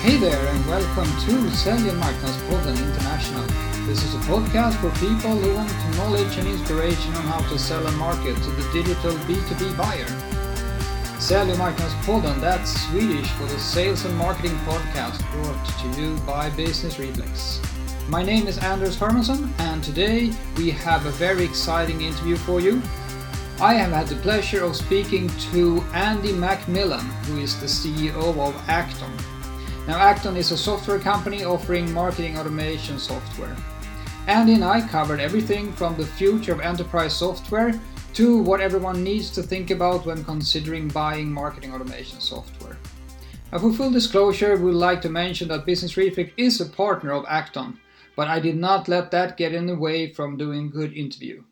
Hey 0.00 0.16
there, 0.16 0.46
and 0.46 0.66
welcome 0.66 1.04
to 1.26 1.50
Säljmarknadspodden 1.50 2.76
International. 2.78 3.44
This 3.86 4.02
is 4.02 4.14
a 4.14 4.18
podcast 4.30 4.76
for 4.80 4.88
people 4.98 5.36
who 5.36 5.54
want 5.54 5.96
knowledge 5.96 6.38
and 6.38 6.48
inspiration 6.48 7.14
on 7.16 7.24
how 7.24 7.40
to 7.50 7.58
sell 7.58 7.86
and 7.86 7.96
market 7.98 8.34
to 8.34 8.50
the 8.50 8.66
digital 8.72 9.12
B2B 9.28 9.76
buyer. 9.76 10.08
Säljmarknadspodden, 11.18 12.40
that's 12.40 12.70
Swedish 12.88 13.28
for 13.32 13.44
the 13.44 13.58
sales 13.58 14.06
and 14.06 14.16
marketing 14.16 14.56
podcast 14.64 15.20
brought 15.32 15.66
to 15.80 16.00
you 16.00 16.16
by 16.26 16.48
Business 16.56 16.98
Reflex. 16.98 17.60
My 18.08 18.22
name 18.22 18.48
is 18.48 18.56
Anders 18.56 18.96
Hermansson, 18.96 19.50
and 19.58 19.84
today 19.84 20.32
we 20.56 20.70
have 20.70 21.04
a 21.04 21.10
very 21.10 21.44
exciting 21.44 22.00
interview 22.00 22.36
for 22.36 22.62
you. 22.62 22.80
I 23.60 23.74
have 23.74 23.92
had 23.92 24.06
the 24.06 24.22
pleasure 24.22 24.64
of 24.64 24.76
speaking 24.76 25.28
to 25.52 25.84
Andy 25.92 26.32
Macmillan, 26.32 27.06
who 27.26 27.36
is 27.42 27.60
the 27.60 27.68
CEO 27.68 28.38
of 28.38 28.54
Act-On. 28.66 29.39
Now, 29.90 29.98
Act-On 29.98 30.36
is 30.36 30.52
a 30.52 30.56
software 30.56 31.00
company 31.00 31.42
offering 31.42 31.92
marketing 31.92 32.38
automation 32.38 32.96
software. 32.96 33.56
Andy 34.28 34.54
and 34.54 34.62
I 34.62 34.86
covered 34.86 35.18
everything 35.18 35.72
from 35.72 35.96
the 35.96 36.06
future 36.06 36.52
of 36.52 36.60
enterprise 36.60 37.12
software 37.12 37.72
to 38.14 38.40
what 38.40 38.60
everyone 38.60 39.02
needs 39.02 39.30
to 39.30 39.42
think 39.42 39.72
about 39.72 40.06
when 40.06 40.22
considering 40.22 40.86
buying 40.86 41.28
marketing 41.28 41.74
automation 41.74 42.20
software. 42.20 42.78
Now, 43.50 43.58
for 43.58 43.72
full 43.72 43.90
disclosure, 43.90 44.54
we 44.56 44.66
would 44.66 44.74
like 44.74 45.02
to 45.02 45.08
mention 45.08 45.48
that 45.48 45.66
Business 45.66 45.96
Reflex 45.96 46.30
is 46.36 46.60
a 46.60 46.66
partner 46.66 47.10
of 47.10 47.24
Act-On, 47.28 47.76
but 48.14 48.28
I 48.28 48.38
did 48.38 48.58
not 48.58 48.86
let 48.86 49.10
that 49.10 49.36
get 49.36 49.52
in 49.52 49.66
the 49.66 49.74
way 49.74 50.12
from 50.12 50.36
doing 50.36 50.70
good 50.70 50.92
interview. 50.92 51.42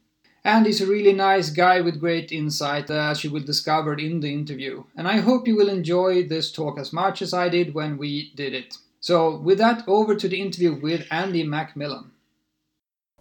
And 0.49 0.65
he's 0.65 0.81
a 0.81 0.87
really 0.87 1.13
nice 1.13 1.51
guy 1.51 1.83
with 1.83 2.01
great 2.01 2.33
insight, 2.33 2.91
uh, 2.91 3.11
as 3.11 3.23
you 3.23 3.31
will 3.31 3.43
discover 3.43 3.93
in 3.93 4.21
the 4.21 4.33
interview. 4.33 4.83
And 4.97 5.07
I 5.07 5.19
hope 5.19 5.47
you 5.47 5.55
will 5.55 5.69
enjoy 5.69 6.27
this 6.27 6.51
talk 6.51 6.79
as 6.79 6.91
much 6.91 7.21
as 7.21 7.35
I 7.35 7.51
did 7.51 7.75
when 7.75 7.99
we 7.99 8.33
did 8.35 8.55
it. 8.55 8.75
So, 8.99 9.37
with 9.37 9.59
that, 9.59 9.87
over 9.87 10.15
to 10.15 10.27
the 10.27 10.41
interview 10.41 10.81
with 10.81 11.07
Andy 11.11 11.43
Macmillan. 11.43 12.13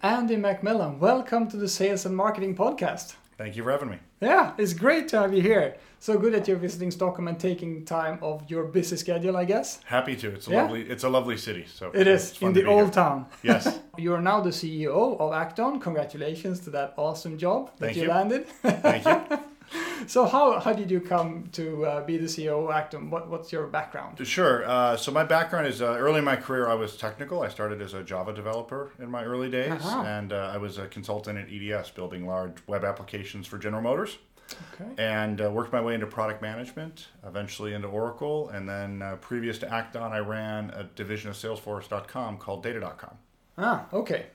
Andy 0.02 0.36
Macmillan, 0.36 1.00
welcome 1.00 1.50
to 1.50 1.58
the 1.58 1.68
Sales 1.68 2.06
and 2.06 2.16
Marketing 2.16 2.56
Podcast. 2.56 3.16
Thank 3.38 3.56
you 3.56 3.62
for 3.62 3.70
having 3.70 3.90
me. 3.90 3.98
Yeah, 4.20 4.52
it's 4.58 4.72
great 4.74 5.06
to 5.08 5.18
have 5.20 5.32
you 5.32 5.40
here. 5.40 5.76
So 6.00 6.18
good 6.18 6.32
that 6.34 6.48
you're 6.48 6.56
visiting 6.56 6.90
Stockholm 6.90 7.28
and 7.28 7.38
taking 7.38 7.84
time 7.84 8.18
of 8.20 8.42
your 8.50 8.64
busy 8.64 8.96
schedule, 8.96 9.36
I 9.36 9.44
guess. 9.44 9.80
Happy 9.84 10.16
to. 10.16 10.28
It's 10.34 10.48
a 10.48 10.50
Yeah. 10.50 10.62
lovely. 10.62 10.82
It's 10.90 11.04
a 11.04 11.08
lovely 11.08 11.36
city. 11.36 11.64
So 11.66 11.90
It 11.94 12.06
is 12.08 12.36
in 12.42 12.52
the 12.52 12.64
old 12.66 12.84
here. 12.86 12.94
town. 12.94 13.26
Yes. 13.42 13.78
You 13.98 14.14
are 14.14 14.22
now 14.22 14.40
the 14.40 14.50
CEO 14.52 15.16
of 15.18 15.32
Act-On. 15.32 15.80
Congratulations 15.80 16.60
to 16.60 16.70
that 16.70 16.94
awesome 16.96 17.36
job 17.36 17.70
that 17.78 17.86
Thank 17.86 17.96
you, 17.96 18.02
you. 18.04 18.08
landed. 18.08 18.46
Thank 18.62 19.04
you. 19.06 19.38
so 20.06 20.24
how, 20.26 20.58
how 20.60 20.72
did 20.72 20.90
you 20.90 21.00
come 21.00 21.48
to 21.52 21.84
uh, 21.86 22.04
be 22.04 22.16
the 22.16 22.26
CEO 22.26 22.64
of 22.64 22.70
Act-On? 22.70 23.10
What, 23.10 23.28
what's 23.28 23.52
your 23.52 23.66
background? 23.66 24.26
Sure. 24.26 24.68
Uh, 24.68 24.96
so 24.96 25.12
my 25.12 25.24
background 25.24 25.66
is 25.66 25.82
uh, 25.82 25.96
early 25.98 26.18
in 26.18 26.24
my 26.24 26.36
career. 26.36 26.68
I 26.68 26.74
was 26.74 26.96
technical. 26.96 27.42
I 27.42 27.48
started 27.48 27.82
as 27.82 27.94
a 27.94 28.02
Java 28.02 28.32
developer 28.32 28.92
in 28.98 29.10
my 29.10 29.24
early 29.24 29.50
days, 29.50 29.72
Uh-huh. 29.72 30.02
and 30.06 30.32
uh, 30.32 30.50
I 30.52 30.56
was 30.58 30.78
a 30.78 30.86
consultant 30.86 31.38
at 31.38 31.48
EDS, 31.52 31.90
building 31.90 32.26
large 32.26 32.54
web 32.66 32.84
applications 32.84 33.46
for 33.46 33.58
General 33.58 33.82
Motors. 33.82 34.18
Okay. 34.80 34.90
and 34.96 35.42
uh, 35.42 35.50
worked 35.50 35.74
my 35.74 35.80
way 35.82 35.92
into 35.92 36.06
product 36.06 36.40
management, 36.40 37.08
eventually 37.26 37.74
into 37.74 37.86
Oracle, 37.86 38.48
and 38.48 38.66
then 38.66 39.02
uh, 39.02 39.16
previous 39.16 39.58
to 39.58 39.70
Act-On, 39.70 40.10
I 40.10 40.20
ran 40.20 40.70
a 40.70 40.84
division 40.84 41.28
of 41.28 41.36
Salesforce.com 41.36 42.38
called 42.38 42.62
Data.com. 42.62 43.18
Ah, 43.58 43.84
okay. 43.92 44.28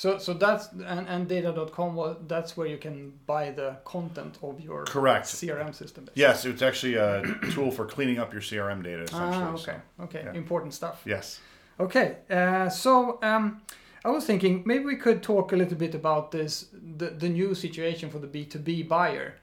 So 0.00 0.16
so 0.16 0.32
that's 0.32 0.68
and, 0.72 1.06
and 1.08 1.28
data.com 1.28 1.94
well, 1.94 2.16
that's 2.26 2.56
where 2.56 2.66
you 2.66 2.78
can 2.78 3.12
buy 3.26 3.50
the 3.50 3.76
content 3.84 4.38
of 4.42 4.58
your 4.58 4.84
Correct. 4.84 5.26
CRM 5.26 5.74
system. 5.74 6.04
basically. 6.04 6.22
Yes, 6.22 6.46
it's 6.46 6.62
actually 6.62 6.94
a 6.94 7.22
tool 7.52 7.70
for 7.70 7.84
cleaning 7.84 8.18
up 8.18 8.32
your 8.32 8.40
CRM 8.40 8.82
data. 8.82 9.02
Essentially. 9.02 9.44
Ah, 9.44 9.56
so, 9.56 9.62
okay. 9.62 9.78
Okay. 10.00 10.22
yeah. 10.24 10.32
Important 10.32 10.72
stuff. 10.72 11.02
yes. 11.04 11.40
Okay, 11.78 12.16
uh, 12.30 12.70
so 12.70 13.18
um, 13.22 13.60
I 14.02 14.08
was 14.08 14.24
thinking 14.24 14.62
maybe 14.64 14.86
we 14.86 14.96
could 14.96 15.22
talk 15.22 15.52
a 15.52 15.56
little 15.56 15.76
bit 15.76 15.94
about 15.94 16.30
this 16.30 16.68
the, 16.72 17.10
the 17.10 17.28
new 17.28 17.54
situation 17.54 18.08
for 18.08 18.20
the 18.20 18.26
B2B 18.26 18.88
buyer 18.88 19.34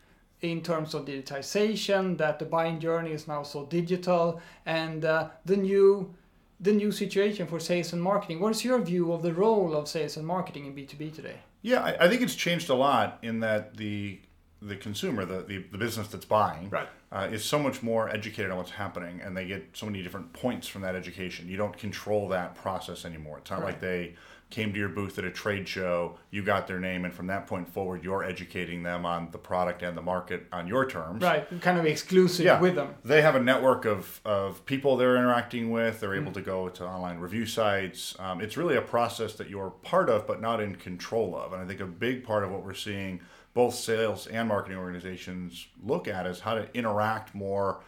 in 0.41 0.62
terms 0.62 0.95
of 0.95 1.06
digitization, 1.06 2.18
that 2.18 2.39
the 2.39 2.45
buying 2.45 2.79
journey 2.79 3.12
is 3.12 3.28
now 3.28 3.44
so 3.44 3.66
digital, 3.66 4.41
and 4.66 5.06
uh, 5.06 5.29
the 5.45 5.57
new 5.57 6.16
the 6.59 6.72
new 6.72 6.91
situation 6.91 7.45
for 7.47 7.59
sales 7.59 7.94
and 7.94 8.01
marketing. 8.01 8.40
What 8.40 8.51
is 8.56 8.66
your 8.66 8.79
view 8.81 9.12
of 9.13 9.22
the 9.22 9.34
role 9.34 9.75
of 9.75 9.88
sales 9.88 10.18
and 10.18 10.25
marketing 10.25 10.66
in 10.66 10.73
B2B 10.73 11.13
today? 11.13 11.38
Yeah, 11.62 11.84
I, 11.84 12.06
I 12.06 12.09
think 12.09 12.22
it's 12.22 12.35
changed 12.35 12.69
a 12.69 12.73
lot 12.75 13.19
in 13.22 13.40
that 13.41 13.78
the 13.78 14.19
the 14.59 14.75
consumer, 14.75 15.23
the, 15.23 15.44
the, 15.44 15.59
the 15.72 15.78
business 15.78 16.07
that's 16.07 16.25
buying, 16.25 16.72
Right. 16.72 16.90
uh, 17.12 17.28
is 17.31 17.45
so 17.45 17.59
much 17.59 17.84
more 17.84 18.09
educated 18.09 18.50
on 18.50 18.57
what's 18.57 18.72
happening, 18.72 19.22
and 19.22 19.38
they 19.38 19.45
get 19.45 19.69
so 19.73 19.85
many 19.85 20.01
different 20.01 20.34
points 20.34 20.68
from 20.68 20.81
that 20.81 20.95
education. 20.95 21.47
You 21.47 21.57
don't 21.57 21.78
control 21.78 22.28
that 22.29 22.56
process 22.56 23.06
anymore. 23.06 23.38
It's 23.38 23.51
not 23.51 23.62
like 23.63 23.79
they 23.79 24.16
came 24.50 24.72
to 24.72 24.80
your 24.80 24.90
booth 24.90 25.19
at 25.19 25.25
a 25.25 25.31
trade 25.31 25.68
show, 25.68 26.18
you 26.31 26.41
got 26.41 26.68
their 26.68 26.80
name, 26.80 27.03
and 27.03 27.13
from 27.13 27.28
that 27.28 27.47
point 27.47 27.68
forward, 27.68 28.03
you're 28.03 28.24
educating 28.24 28.81
them 28.81 29.06
on 29.06 29.30
the 29.31 29.38
product 29.38 29.84
and 29.84 29.97
the 29.97 30.02
market 30.02 30.46
on 30.53 30.68
your 30.68 30.85
terms. 30.85 31.22
Right, 31.22 31.46
kind 31.62 31.78
of 31.78 31.85
exclusive 31.85 32.46
Yeah, 32.46 32.59
with 32.59 32.75
them. 32.75 32.96
They 33.03 33.22
have 33.22 33.36
a 33.36 33.41
network 33.41 33.86
of, 33.86 34.22
of 34.24 34.66
people 34.66 34.96
they're 34.96 35.18
interacting 35.18 35.69
with. 35.69 36.00
They're 36.00 36.16
able 36.16 36.31
to 36.31 36.41
go 36.41 36.69
to 36.69 36.86
online 36.86 37.19
review 37.19 37.46
sites. 37.46 38.16
Um, 38.19 38.40
it's 38.40 38.56
really 38.56 38.78
a 38.78 38.81
process 38.81 39.34
that 39.34 39.50
you're 39.50 39.72
part 39.72 40.09
of, 40.09 40.25
but 40.25 40.40
not 40.40 40.62
in 40.62 40.75
control 40.75 41.36
of. 41.36 41.52
And 41.52 41.62
I 41.62 41.66
think 41.66 41.81
a 41.81 41.86
big 41.86 42.24
part 42.24 42.44
of 42.46 42.52
what 42.52 42.63
we're 42.63 42.74
seeing 42.74 43.19
both 43.53 43.75
sales 43.75 44.28
and 44.28 44.47
marketing 44.47 44.78
organizations 44.78 45.68
look 45.84 46.07
at 46.07 46.25
is 46.25 46.40
how 46.40 46.53
to 46.53 46.69
interact 46.74 47.36
more 47.36 47.81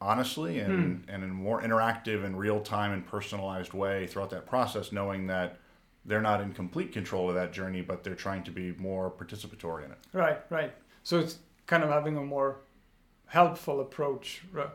honestly 0.00 0.60
and, 0.60 1.04
and 1.08 1.24
in 1.24 1.30
a 1.30 1.34
more 1.34 1.60
interactive 1.60 2.24
and 2.24 2.38
real 2.38 2.60
time 2.60 2.92
and 2.92 3.04
personalized 3.04 3.72
way 3.72 4.06
throughout 4.06 4.30
that 4.30 4.46
process, 4.46 4.92
knowing 4.92 5.26
that 5.26 5.58
they're 6.08 6.22
not 6.22 6.40
in 6.40 6.52
complete 6.52 6.92
control 6.92 7.28
of 7.28 7.34
that 7.36 7.52
journey, 7.52 7.82
but 7.82 8.02
they're 8.02 8.14
trying 8.14 8.42
to 8.44 8.50
be 8.50 8.72
more 8.78 9.10
participatory 9.10 9.84
in 9.84 9.92
it. 9.92 9.98
Right, 10.12 10.38
right. 10.50 10.72
So 11.04 11.18
it's 11.20 11.38
kind 11.66 11.84
of 11.84 11.90
having 11.90 12.16
a 12.16 12.22
more 12.22 12.56
helpful 13.26 13.80
approach 13.80 14.42
ra- 14.52 14.70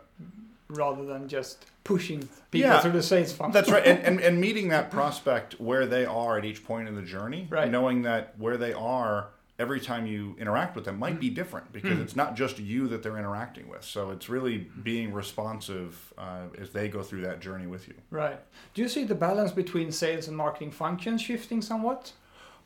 rather 0.69 1.03
than 1.05 1.27
just 1.27 1.65
pushing 1.83 2.19
people 2.51 2.69
Yeah, 2.69 2.79
through 2.79 2.91
the 2.91 3.03
sales 3.03 3.33
funnel. 3.33 3.51
That's 3.51 3.69
right, 3.69 3.85
and, 3.85 3.99
and 4.03 4.19
and 4.21 4.39
meeting 4.47 4.69
that 4.69 4.91
prospect 4.91 5.59
where 5.59 5.85
they 5.85 6.05
are 6.05 6.37
at 6.37 6.45
each 6.45 6.63
point 6.63 6.87
in 6.87 6.95
the 6.95 7.01
journey, 7.01 7.47
Right. 7.49 7.69
knowing 7.69 8.03
that 8.03 8.35
where 8.37 8.57
they 8.57 8.73
are 8.73 9.29
every 9.59 9.79
time 9.79 10.07
you 10.07 10.35
interact 10.39 10.75
with 10.75 10.83
them 10.85 10.97
might 10.97 11.19
be 11.19 11.29
different 11.29 11.71
because 11.71 11.99
it's 11.99 12.15
not 12.15 12.35
just 12.35 12.57
you 12.59 12.87
that 12.87 13.03
they're 13.03 13.17
interacting 13.19 13.69
with. 13.69 13.83
So 13.85 14.09
it's 14.09 14.27
really 14.27 14.57
being 14.81 15.13
responsive 15.13 16.13
uh, 16.17 16.47
as 16.59 16.71
they 16.71 16.89
go 16.89 17.03
through 17.03 17.21
that 17.21 17.39
journey 17.39 17.67
with 17.67 17.87
you. 17.87 17.93
Right. 18.09 18.39
Do 18.73 18.81
you 18.81 18.89
see 18.89 19.03
the 19.03 19.15
balance 19.15 19.51
between 19.51 19.91
sales 19.91 20.27
and 20.27 20.35
marketing 20.35 20.71
functions 20.71 21.21
shifting 21.21 21.61
somewhat? 21.61 22.13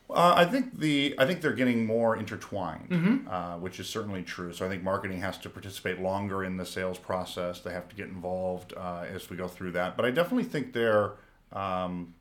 Uh, 0.09 0.33
I 0.37 0.45
think 0.45 0.79
the 0.79 1.13
I 1.17 1.25
think 1.25 1.41
they're 1.41 1.51
getting 1.51 1.85
more 1.85 2.15
intertwined, 2.15 2.87
Mm-hmm. 2.89 3.27
uh, 3.27 3.57
which 3.57 3.77
is 3.81 3.89
certainly 3.89 4.23
true. 4.23 4.53
So 4.53 4.65
I 4.65 4.69
think 4.69 4.81
marketing 4.81 5.19
has 5.19 5.37
to 5.39 5.49
participate 5.49 5.99
longer 5.99 6.45
in 6.45 6.55
the 6.55 6.65
sales 6.65 6.97
process. 6.97 7.59
They 7.59 7.73
have 7.73 7.89
to 7.89 7.95
get 7.97 8.07
involved 8.07 8.73
uh, 8.77 9.03
as 9.13 9.29
we 9.29 9.35
go 9.35 9.49
through 9.49 9.71
that. 9.71 9.97
But 9.97 10.05
I 10.05 10.11
definitely 10.11 10.45
think 10.45 10.71
they're 10.71 11.15
um, 11.51 12.13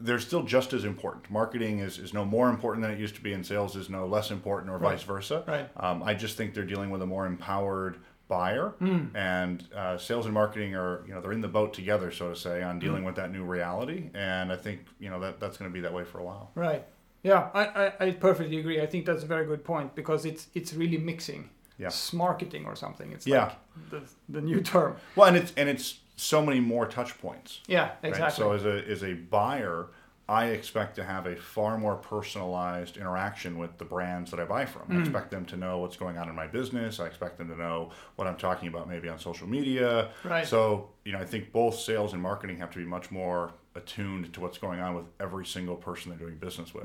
they're 0.00 0.18
still 0.18 0.42
just 0.42 0.72
as 0.72 0.84
important. 0.84 1.30
Marketing 1.30 1.78
is, 1.80 1.98
is 1.98 2.12
no 2.14 2.24
more 2.24 2.48
important 2.48 2.82
than 2.82 2.92
it 2.92 2.98
used 2.98 3.14
to 3.16 3.20
be, 3.20 3.32
and 3.32 3.44
sales 3.46 3.76
is 3.76 3.88
no 3.90 4.06
less 4.06 4.30
important, 4.30 4.70
or 4.72 4.78
vice 4.78 5.02
versa. 5.02 5.44
Right. 5.46 5.68
Um, 5.76 6.02
I 6.02 6.14
just 6.14 6.36
think 6.36 6.54
they're 6.54 6.64
dealing 6.64 6.90
with 6.90 7.02
a 7.02 7.06
more 7.06 7.26
empowered 7.26 7.98
buyer, 8.28 8.74
and 9.14 9.64
uh, 9.74 9.98
sales 9.98 10.24
and 10.24 10.32
marketing 10.34 10.74
are 10.74 11.02
you 11.06 11.12
know 11.14 11.20
they're 11.20 11.32
in 11.32 11.40
the 11.40 11.48
boat 11.48 11.74
together, 11.74 12.10
so 12.10 12.30
to 12.30 12.36
say, 12.36 12.62
on 12.62 12.78
dealing 12.78 13.04
with 13.04 13.16
that 13.16 13.30
new 13.32 13.44
reality. 13.44 14.10
And 14.14 14.52
I 14.52 14.56
think 14.56 14.80
you 14.98 15.10
know 15.10 15.20
that 15.20 15.40
that's 15.40 15.56
going 15.56 15.70
to 15.70 15.74
be 15.74 15.80
that 15.80 15.92
way 15.92 16.04
for 16.04 16.18
a 16.18 16.24
while. 16.24 16.50
Right. 16.54 16.84
Yeah, 17.22 17.50
I, 17.52 17.66
I, 17.66 17.92
I 18.06 18.10
perfectly 18.12 18.58
agree. 18.58 18.80
I 18.80 18.86
think 18.86 19.04
that's 19.04 19.22
a 19.22 19.26
very 19.26 19.44
good 19.46 19.64
point 19.64 19.94
because 19.94 20.24
it's 20.24 20.46
it's 20.54 20.72
really 20.72 20.98
mixing. 20.98 21.50
Yeah. 21.78 21.88
Smarketing 21.88 22.66
or 22.66 22.76
something. 22.76 23.10
It's 23.12 23.26
Yeah. 23.26 23.44
like 23.44 23.56
the, 23.90 24.00
the 24.28 24.40
new 24.42 24.60
term. 24.60 24.96
Well, 25.16 25.28
and 25.28 25.36
it's 25.36 25.52
and 25.56 25.68
it's 25.68 25.98
so 26.20 26.44
many 26.44 26.60
more 26.60 26.86
touch 26.86 27.18
points. 27.20 27.60
Yeah, 27.66 27.88
Right? 27.88 27.96
exactly. 28.04 28.42
So 28.44 28.52
as 28.52 28.64
a 28.64 28.86
as 28.88 29.02
a 29.02 29.14
buyer, 29.14 29.88
I 30.28 30.46
expect 30.46 30.94
to 30.96 31.04
have 31.04 31.26
a 31.26 31.34
far 31.34 31.76
more 31.78 31.96
personalized 31.96 32.96
interaction 32.96 33.58
with 33.58 33.78
the 33.78 33.84
brands 33.84 34.30
that 34.30 34.38
I 34.38 34.44
buy 34.44 34.64
from. 34.64 34.82
Mm. 34.88 34.98
I 34.98 35.00
expect 35.00 35.30
them 35.32 35.44
to 35.46 35.56
know 35.56 35.78
what's 35.78 35.96
going 35.96 36.18
on 36.18 36.28
in 36.28 36.34
my 36.36 36.46
business. 36.46 37.00
I 37.00 37.06
expect 37.06 37.38
them 37.38 37.48
to 37.48 37.56
know 37.56 37.90
what 38.16 38.28
I'm 38.28 38.36
talking 38.36 38.68
about 38.68 38.88
maybe 38.88 39.08
on 39.08 39.18
social 39.18 39.48
media. 39.48 40.10
Right. 40.22 40.46
So, 40.46 40.90
you 41.04 41.12
know, 41.12 41.18
I 41.18 41.24
think 41.24 41.52
both 41.52 41.74
sales 41.80 42.12
and 42.12 42.22
marketing 42.22 42.58
have 42.58 42.70
to 42.72 42.78
be 42.78 42.84
much 42.84 43.10
more 43.10 43.54
attuned 43.74 44.32
to 44.34 44.40
what's 44.40 44.58
going 44.58 44.78
on 44.80 44.94
with 44.94 45.06
every 45.18 45.46
single 45.46 45.76
person 45.76 46.10
they're 46.10 46.18
doing 46.18 46.36
business 46.36 46.72
with. 46.74 46.84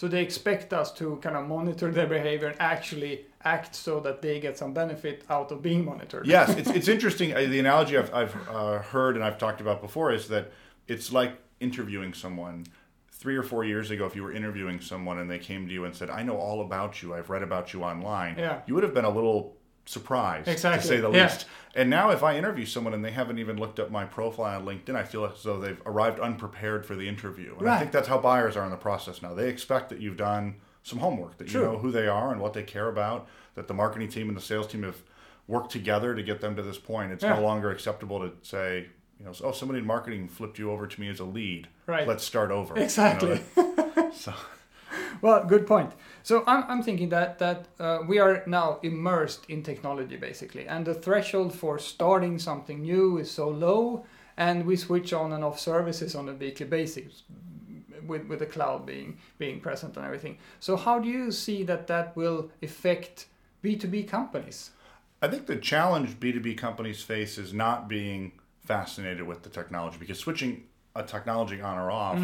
So 0.00 0.08
they 0.08 0.22
expect 0.22 0.72
us 0.72 0.90
to 0.92 1.16
kind 1.20 1.36
of 1.36 1.46
monitor 1.46 1.90
their 1.92 2.06
behavior 2.06 2.48
and 2.48 2.56
actually 2.58 3.26
act 3.44 3.74
so 3.74 4.00
that 4.00 4.22
they 4.22 4.40
get 4.40 4.56
some 4.56 4.72
benefit 4.72 5.24
out 5.28 5.52
of 5.52 5.60
being 5.60 5.84
monitored. 5.84 6.26
yes, 6.26 6.48
it's, 6.56 6.70
it's 6.78 6.88
interesting. 6.88 7.34
The 7.34 7.58
analogy 7.58 7.98
I've, 7.98 8.14
I've 8.14 8.34
uh, 8.48 8.78
heard 8.78 9.16
and 9.16 9.22
I've 9.22 9.36
talked 9.36 9.60
about 9.60 9.82
before 9.82 10.10
is 10.10 10.28
that 10.28 10.52
it's 10.88 11.12
like 11.12 11.32
interviewing 11.60 12.14
someone. 12.14 12.64
Three 13.10 13.36
or 13.36 13.42
four 13.42 13.62
years 13.62 13.90
ago, 13.90 14.06
if 14.06 14.16
you 14.16 14.22
were 14.22 14.32
interviewing 14.32 14.80
someone 14.80 15.18
and 15.18 15.30
they 15.30 15.38
came 15.38 15.66
to 15.68 15.72
you 15.74 15.84
and 15.84 15.94
said, 15.94 16.08
I 16.08 16.22
know 16.22 16.38
all 16.38 16.62
about 16.62 17.02
you, 17.02 17.12
I've 17.12 17.28
read 17.28 17.42
about 17.42 17.74
you 17.74 17.82
online, 17.82 18.38
Yeah. 18.38 18.62
you 18.66 18.72
would 18.72 18.84
have 18.84 18.94
been 18.94 19.04
a 19.04 19.10
little 19.10 19.54
surprise, 19.86 20.46
Exactly, 20.46 20.82
to 20.82 20.86
say 20.86 21.00
the 21.00 21.10
yeah. 21.10 21.24
least. 21.24 21.46
And 21.74 21.88
now, 21.88 22.10
if 22.10 22.22
I 22.24 22.36
interview 22.36 22.66
someone 22.66 22.94
and 22.94 23.04
they 23.04 23.12
haven't 23.12 23.38
even 23.38 23.56
looked 23.56 23.78
up 23.78 23.90
my 23.90 24.04
profile 24.04 24.58
on 24.60 24.66
LinkedIn, 24.66 24.96
I 24.96 25.04
feel 25.04 25.24
as 25.24 25.42
though 25.44 25.60
they've 25.60 25.80
arrived 25.86 26.18
unprepared 26.18 26.84
for 26.84 26.96
the 26.96 27.08
interview. 27.08 27.54
And 27.58 27.68
I 27.68 27.78
think 27.78 27.92
that's 27.92 28.08
how 28.08 28.18
buyers 28.18 28.56
are 28.56 28.64
in 28.64 28.70
the 28.70 28.76
process 28.76 29.22
now. 29.22 29.34
They 29.34 29.48
expect 29.48 29.88
that 29.90 30.00
you've 30.00 30.16
done 30.16 30.56
some 30.82 30.98
homework, 30.98 31.38
that 31.38 31.48
True. 31.48 31.60
you 31.60 31.66
know 31.68 31.78
who 31.78 31.90
they 31.92 32.08
are 32.08 32.32
and 32.32 32.40
what 32.40 32.54
they 32.54 32.62
care 32.64 32.88
about, 32.88 33.28
that 33.54 33.68
the 33.68 33.74
marketing 33.74 34.08
team 34.08 34.28
and 34.28 34.36
the 34.36 34.40
sales 34.42 34.66
team 34.66 34.82
have 34.82 35.00
worked 35.46 35.70
together 35.70 36.14
to 36.14 36.22
get 36.22 36.40
them 36.40 36.56
to 36.56 36.62
this 36.62 36.78
point. 36.78 37.12
It's 37.12 37.22
Yeah. 37.22 37.34
no 37.34 37.42
longer 37.42 37.70
acceptable 37.70 38.18
to 38.20 38.32
say, 38.42 38.86
you 39.18 39.26
know, 39.26 39.32
oh, 39.44 39.52
somebody 39.52 39.80
in 39.80 39.86
marketing 39.86 40.26
flipped 40.28 40.58
you 40.58 40.70
over 40.72 40.86
to 40.86 41.00
me 41.00 41.08
as 41.08 41.20
a 41.20 41.24
lead. 41.24 41.68
Right. 41.86 42.06
Let's 42.08 42.24
start 42.24 42.50
over. 42.50 42.74
You 42.74 42.80
know, 42.80 42.84
Exactly. 42.84 43.40
so. 44.14 44.32
Well, 45.22 45.44
good 45.44 45.66
point. 45.66 45.92
So 46.22 46.44
I'm, 46.46 46.64
I'm 46.68 46.82
thinking 46.82 47.10
that 47.10 47.38
that 47.38 47.66
uh, 47.78 47.98
we 48.08 48.18
are 48.18 48.42
now 48.46 48.78
immersed 48.82 49.44
in 49.48 49.62
technology 49.62 50.16
basically, 50.16 50.66
and 50.66 50.86
the 50.86 50.94
threshold 50.94 51.54
for 51.54 51.78
starting 51.78 52.38
something 52.38 52.82
new 52.82 53.18
is 53.18 53.30
so 53.30 53.48
low, 53.48 54.04
and 54.36 54.66
we 54.66 54.76
switch 54.76 55.12
on 55.12 55.32
and 55.32 55.44
off 55.44 55.58
services 55.58 56.14
on 56.14 56.28
a 56.28 56.32
weekly 56.32 56.66
basis, 56.66 57.22
with 58.06 58.26
with 58.28 58.38
the 58.38 58.46
cloud 58.46 58.86
being 58.86 59.18
being 59.38 59.60
present 59.60 59.96
and 59.96 60.06
everything. 60.06 60.38
So 60.58 60.76
how 60.76 60.98
do 60.98 61.08
you 61.08 61.32
see 61.32 61.62
that 61.64 61.86
that 61.88 62.16
will 62.16 62.50
affect 62.62 63.26
B2B 63.62 64.08
companies? 64.08 64.70
I 65.22 65.28
think 65.28 65.46
the 65.46 65.56
challenge 65.56 66.18
B2B 66.18 66.56
companies 66.56 67.02
face 67.02 67.36
is 67.36 67.52
not 67.52 67.88
being 67.88 68.32
fascinated 68.64 69.26
with 69.26 69.42
the 69.42 69.50
technology 69.50 69.98
because 69.98 70.18
switching 70.18 70.64
a 70.96 71.02
technology 71.02 71.60
on 71.60 71.78
or 71.78 71.90
off 71.90 72.18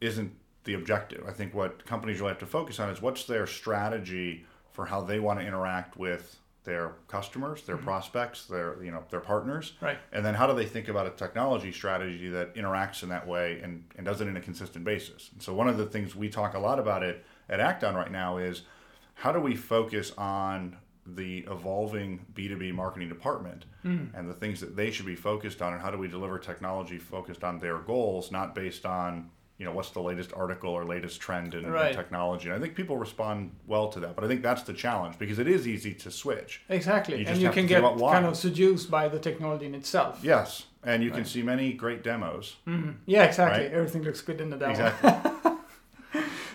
isn't 0.00 0.32
the 0.66 0.74
objective. 0.74 1.24
I 1.26 1.32
think 1.32 1.54
what 1.54 1.86
companies 1.86 2.20
really 2.20 2.32
have 2.32 2.40
to 2.40 2.46
focus 2.46 2.78
on 2.78 2.90
is 2.90 3.00
what's 3.00 3.24
their 3.24 3.46
strategy 3.46 4.44
for 4.72 4.84
how 4.84 5.00
they 5.00 5.18
want 5.18 5.40
to 5.40 5.46
interact 5.46 5.96
with 5.96 6.38
their 6.64 6.92
customers, 7.08 7.62
their 7.62 7.76
mm-hmm. 7.76 7.84
prospects, 7.84 8.44
their 8.44 8.82
you 8.82 8.90
know 8.90 9.02
their 9.08 9.20
partners, 9.20 9.72
Right. 9.80 9.98
and 10.12 10.26
then 10.26 10.34
how 10.34 10.46
do 10.46 10.54
they 10.54 10.66
think 10.66 10.88
about 10.88 11.06
a 11.06 11.10
technology 11.10 11.72
strategy 11.72 12.28
that 12.28 12.54
interacts 12.54 13.02
in 13.02 13.08
that 13.08 13.26
way 13.26 13.60
and, 13.62 13.84
and 13.96 14.04
does 14.04 14.20
it 14.20 14.28
in 14.28 14.36
a 14.36 14.40
consistent 14.40 14.84
basis. 14.84 15.30
And 15.32 15.40
so 15.40 15.54
one 15.54 15.68
of 15.68 15.78
the 15.78 15.86
things 15.86 16.14
we 16.14 16.28
talk 16.28 16.54
a 16.54 16.58
lot 16.58 16.78
about 16.78 17.02
it 17.02 17.24
at 17.48 17.60
Act-On 17.60 17.94
right 17.94 18.10
now 18.10 18.36
is 18.36 18.62
how 19.14 19.32
do 19.32 19.40
we 19.40 19.54
focus 19.54 20.12
on 20.18 20.76
the 21.06 21.46
evolving 21.48 22.26
B2B 22.34 22.74
marketing 22.74 23.08
department 23.08 23.64
mm-hmm. 23.84 24.14
and 24.16 24.28
the 24.28 24.34
things 24.34 24.60
that 24.60 24.74
they 24.74 24.90
should 24.90 25.06
be 25.06 25.14
focused 25.14 25.62
on 25.62 25.72
and 25.72 25.80
how 25.80 25.90
do 25.90 25.98
we 25.98 26.08
deliver 26.08 26.36
technology 26.38 26.98
focused 26.98 27.44
on 27.44 27.60
their 27.60 27.78
goals, 27.78 28.32
not 28.32 28.56
based 28.56 28.84
on 28.84 29.30
you 29.58 29.64
know 29.64 29.72
what's 29.72 29.90
the 29.90 30.00
latest 30.00 30.32
article 30.34 30.70
or 30.70 30.84
latest 30.84 31.20
trend 31.20 31.54
in, 31.54 31.64
in 31.64 31.94
technology. 31.94 32.48
And 32.48 32.58
I 32.58 32.60
think 32.60 32.74
people 32.74 32.96
respond 32.96 33.52
well 33.66 33.88
to 33.88 34.00
that, 34.00 34.14
but 34.14 34.24
I 34.24 34.28
think 34.28 34.42
that's 34.42 34.62
the 34.62 34.74
challenge 34.74 35.18
because 35.18 35.38
it 35.38 35.48
is 35.48 35.66
easy 35.66 35.94
to 35.94 36.10
switch. 36.10 36.62
Exactly, 36.68 37.14
You 37.14 37.20
and 37.20 37.28
just 37.28 37.40
you 37.40 37.50
can 37.50 37.66
get 37.66 37.82
kind 37.82 38.26
of 38.26 38.36
seduced 38.36 38.90
by 38.90 39.08
the 39.08 39.18
technology 39.18 39.66
in 39.66 39.74
itself. 39.74 40.20
Yes, 40.22 40.66
and 40.84 41.02
you 41.02 41.10
can 41.10 41.24
see 41.24 41.42
many 41.42 41.72
great 41.72 42.02
demos. 42.02 42.56
Mm-hmm. 42.66 42.90
Yeah, 43.06 43.24
exactly. 43.24 43.64
Right. 43.64 43.72
Everything 43.72 44.02
looks 44.02 44.20
good 44.20 44.40
in 44.40 44.50
the 44.50 44.56
demo. 44.56 44.72
Exactly. 44.72 45.52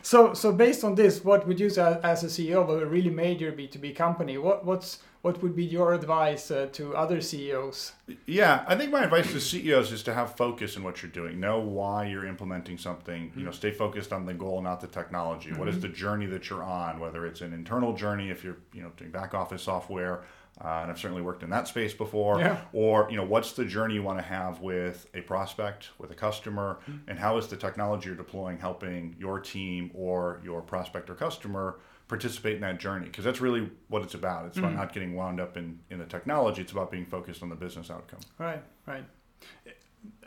So, 0.04 0.34
so 0.34 0.52
based 0.52 0.84
on 0.84 0.96
this, 0.96 1.24
what 1.24 1.48
would 1.48 1.60
you 1.60 1.70
say 1.70 2.00
as 2.04 2.24
a 2.24 2.28
CEO 2.28 2.64
of 2.64 2.70
a 2.70 2.86
really 2.86 3.10
major 3.10 3.52
B 3.52 3.68
two 3.68 3.80
B 3.80 3.94
company? 3.94 4.38
What 4.38 4.66
what's 4.66 5.00
what 5.22 5.44
would 5.44 5.56
be 5.56 5.64
your 5.64 5.94
advice 5.94 6.50
uh, 6.50 6.68
to 6.74 6.96
other 6.96 7.22
CEOs? 7.22 7.94
Yeah, 8.26 8.66
I 8.68 8.76
think 8.76 8.92
my 8.92 9.04
advice 9.04 9.32
to 9.32 9.40
CEOs 9.40 9.92
is 9.92 10.04
to 10.04 10.14
have 10.14 10.36
focus 10.36 10.76
in 10.76 10.84
what 10.84 11.04
you're 11.04 11.12
doing. 11.12 11.40
Know 11.40 11.60
why 11.60 12.08
you're 12.08 12.26
implementing 12.26 12.78
something. 12.78 13.32
You 13.36 13.44
know, 13.44 13.52
stay 13.52 13.72
focused 13.72 14.12
on 14.12 14.26
the 14.26 14.34
goal, 14.34 14.62
not 14.62 14.82
the 14.82 14.88
technology. 14.88 15.54
What 15.54 15.68
is 15.68 15.80
the 15.80 15.90
journey 15.90 16.26
that 16.28 16.50
you're 16.50 16.64
on? 16.64 17.00
Whether 17.00 17.26
it's 17.28 17.42
an 17.42 17.54
internal 17.54 17.94
journey, 17.94 18.30
if 18.30 18.44
you're 18.44 18.58
you 18.74 18.82
know 18.82 18.92
doing 18.98 19.12
back 19.12 19.36
office 19.36 19.62
software, 19.62 20.24
uh, 20.60 20.80
and 20.82 20.92
I've 20.92 21.00
certainly 21.00 21.22
worked 21.22 21.44
in 21.44 21.52
that 21.52 21.68
space 21.68 21.94
before. 21.94 22.40
Yeah. 22.40 22.60
Or 22.74 23.08
you 23.12 23.18
know, 23.18 23.26
what's 23.26 23.52
the 23.54 23.66
journey 23.66 23.94
you 23.94 24.04
want 24.04 24.18
to 24.18 24.26
have 24.26 24.60
with 24.60 25.08
a 25.14 25.22
prospect, 25.22 25.90
with 26.00 26.10
a 26.10 26.16
customer, 26.16 26.80
and 27.08 27.20
how 27.20 27.38
is 27.38 27.48
the 27.48 27.58
technology 27.58 28.08
you're 28.08 28.16
deploying 28.16 28.58
helping 28.58 29.16
your 29.20 29.40
team 29.40 29.92
or 29.94 30.42
your 30.44 30.62
prospect 30.62 31.12
or 31.12 31.16
customer 31.16 31.78
participate 32.12 32.56
in 32.56 32.62
that 32.62 32.78
journey? 32.80 33.06
Because 33.06 33.24
that's 33.24 33.42
really 33.42 33.70
what 33.88 34.02
it's 34.04 34.14
about. 34.14 34.46
It's 34.46 34.58
about 34.58 34.74
not 34.76 34.94
getting 34.94 35.16
wound 35.16 35.40
up 35.40 35.56
in 35.58 35.80
in 35.90 35.98
the 35.98 36.06
technology. 36.06 36.62
It's 36.62 36.74
about 36.74 36.92
being 36.92 37.06
focused 37.06 37.42
on 37.42 37.50
the 37.50 37.56
business 37.56 37.90
outcome. 37.90 38.20
Right, 38.38 38.62
right. 38.86 39.06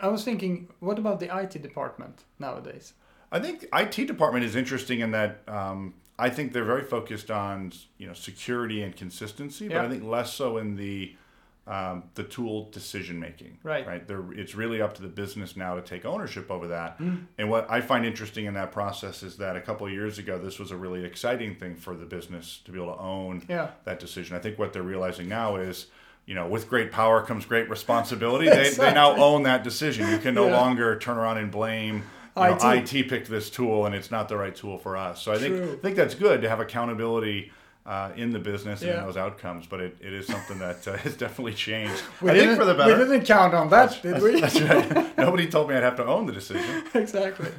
I 0.01 0.09
was 0.09 0.25
thinking, 0.25 0.69
what 0.81 0.99
about 0.99 1.21
the 1.21 1.29
IT 1.37 1.61
department 1.63 2.25
nowadays? 2.39 2.95
I 3.31 3.39
think 3.41 3.67
IT 3.73 4.07
department 4.07 4.45
is 4.45 4.57
interesting 4.57 5.01
in 5.01 5.11
that 5.11 5.43
um, 5.47 5.95
I 6.19 6.31
think 6.31 6.53
they're 6.53 6.65
very 6.65 6.85
focused 6.85 7.31
on 7.31 7.73
you 7.99 8.07
know 8.07 8.15
security 8.15 8.83
and 8.83 8.97
consistency, 8.97 9.69
but 9.69 9.75
Yeah. 9.75 9.85
I 9.85 9.89
think 9.89 10.05
less 10.05 10.33
so 10.33 10.57
in 10.57 10.77
the 10.77 11.15
um, 11.67 12.05
the 12.15 12.25
tool 12.25 12.69
decision 12.71 13.19
making. 13.19 13.59
Right. 13.63 13.87
Right. 13.87 14.07
They're, 14.07 14.33
it's 14.33 14.55
really 14.55 14.83
up 14.83 14.95
to 14.95 15.03
the 15.03 15.09
business 15.09 15.57
now 15.57 15.75
to 15.77 15.81
take 15.83 16.05
ownership 16.05 16.51
over 16.51 16.69
that. 16.69 16.99
Mm. 16.99 17.25
And 17.39 17.49
what 17.49 17.71
I 17.71 17.81
find 17.81 18.05
interesting 18.05 18.45
in 18.45 18.55
that 18.55 18.71
process 18.71 19.23
is 19.23 19.39
that 19.39 19.57
a 19.57 19.61
couple 19.63 19.87
of 19.87 19.93
years 19.93 20.19
ago, 20.19 20.39
this 20.39 20.59
was 20.59 20.71
a 20.71 20.77
really 20.77 21.05
exciting 21.05 21.55
thing 21.55 21.77
for 21.77 21.95
the 21.97 22.05
business 22.05 22.61
to 22.67 22.71
be 22.73 22.79
able 22.83 22.95
to 22.95 23.01
own 23.01 23.47
Yeah. 23.49 23.69
that 23.85 23.99
decision. 23.99 24.37
I 24.37 24.41
think 24.41 24.59
what 24.59 24.73
they're 24.73 24.83
realizing 24.83 25.29
now 25.29 25.57
is. 25.57 25.87
You 26.27 26.35
know, 26.35 26.47
with 26.49 26.71
great 26.71 26.91
power 26.91 27.21
comes 27.23 27.45
great 27.45 27.69
responsibility. 27.69 28.47
They, 28.51 28.71
they 28.71 28.95
now 28.95 29.15
own 29.17 29.43
that 29.43 29.63
decision. 29.63 30.09
You 30.11 30.17
can 30.17 30.35
no 30.35 30.47
Yeah. 30.47 30.57
longer 30.59 30.99
turn 30.99 31.19
around 31.19 31.37
and 31.37 31.51
blame 31.51 31.97
you 32.35 32.43
know, 32.43 32.55
IT. 32.63 32.95
IT 32.95 33.09
picked 33.11 33.29
this 33.29 33.51
tool 33.51 33.85
and 33.85 33.95
it's 33.95 34.11
not 34.11 34.31
the 34.31 34.39
right 34.39 34.57
tool 34.57 34.79
for 34.79 34.97
us. 34.97 35.21
So 35.21 35.33
I 35.33 35.39
think 35.39 35.63
I 35.63 35.77
think 35.77 35.97
that's 35.97 36.15
good 36.15 36.41
to 36.41 36.49
have 36.49 36.61
accountability 36.61 37.53
uh, 37.87 38.11
in 38.17 38.31
the 38.31 38.39
business 38.39 38.81
and 38.83 38.91
Yeah. 38.91 39.01
in 39.01 39.07
those 39.07 39.17
outcomes. 39.17 39.67
But 39.67 39.81
it, 39.81 39.97
it 40.01 40.13
is 40.13 40.27
something 40.27 40.59
that 40.59 40.87
uh, 40.89 40.97
has 41.05 41.17
definitely 41.17 41.55
changed. 41.55 42.03
We 42.23 42.31
I 42.31 42.33
think 42.35 42.43
didn't- 42.45 42.57
for 42.59 42.65
the 42.65 42.75
better. 42.75 42.97
We 42.99 43.05
didn't 43.05 43.27
count 43.27 43.55
on 43.55 43.69
that, 43.71 44.01
did 44.03 44.23
we? 44.23 44.41
That's 44.41 44.61
right. 44.61 45.19
Nobody 45.19 45.47
told 45.49 45.69
me 45.69 45.75
I'd 45.77 45.83
have 45.83 45.97
to 45.97 46.07
own 46.07 46.27
the 46.27 46.33
decision. 46.33 46.85
exactly. 46.95 47.51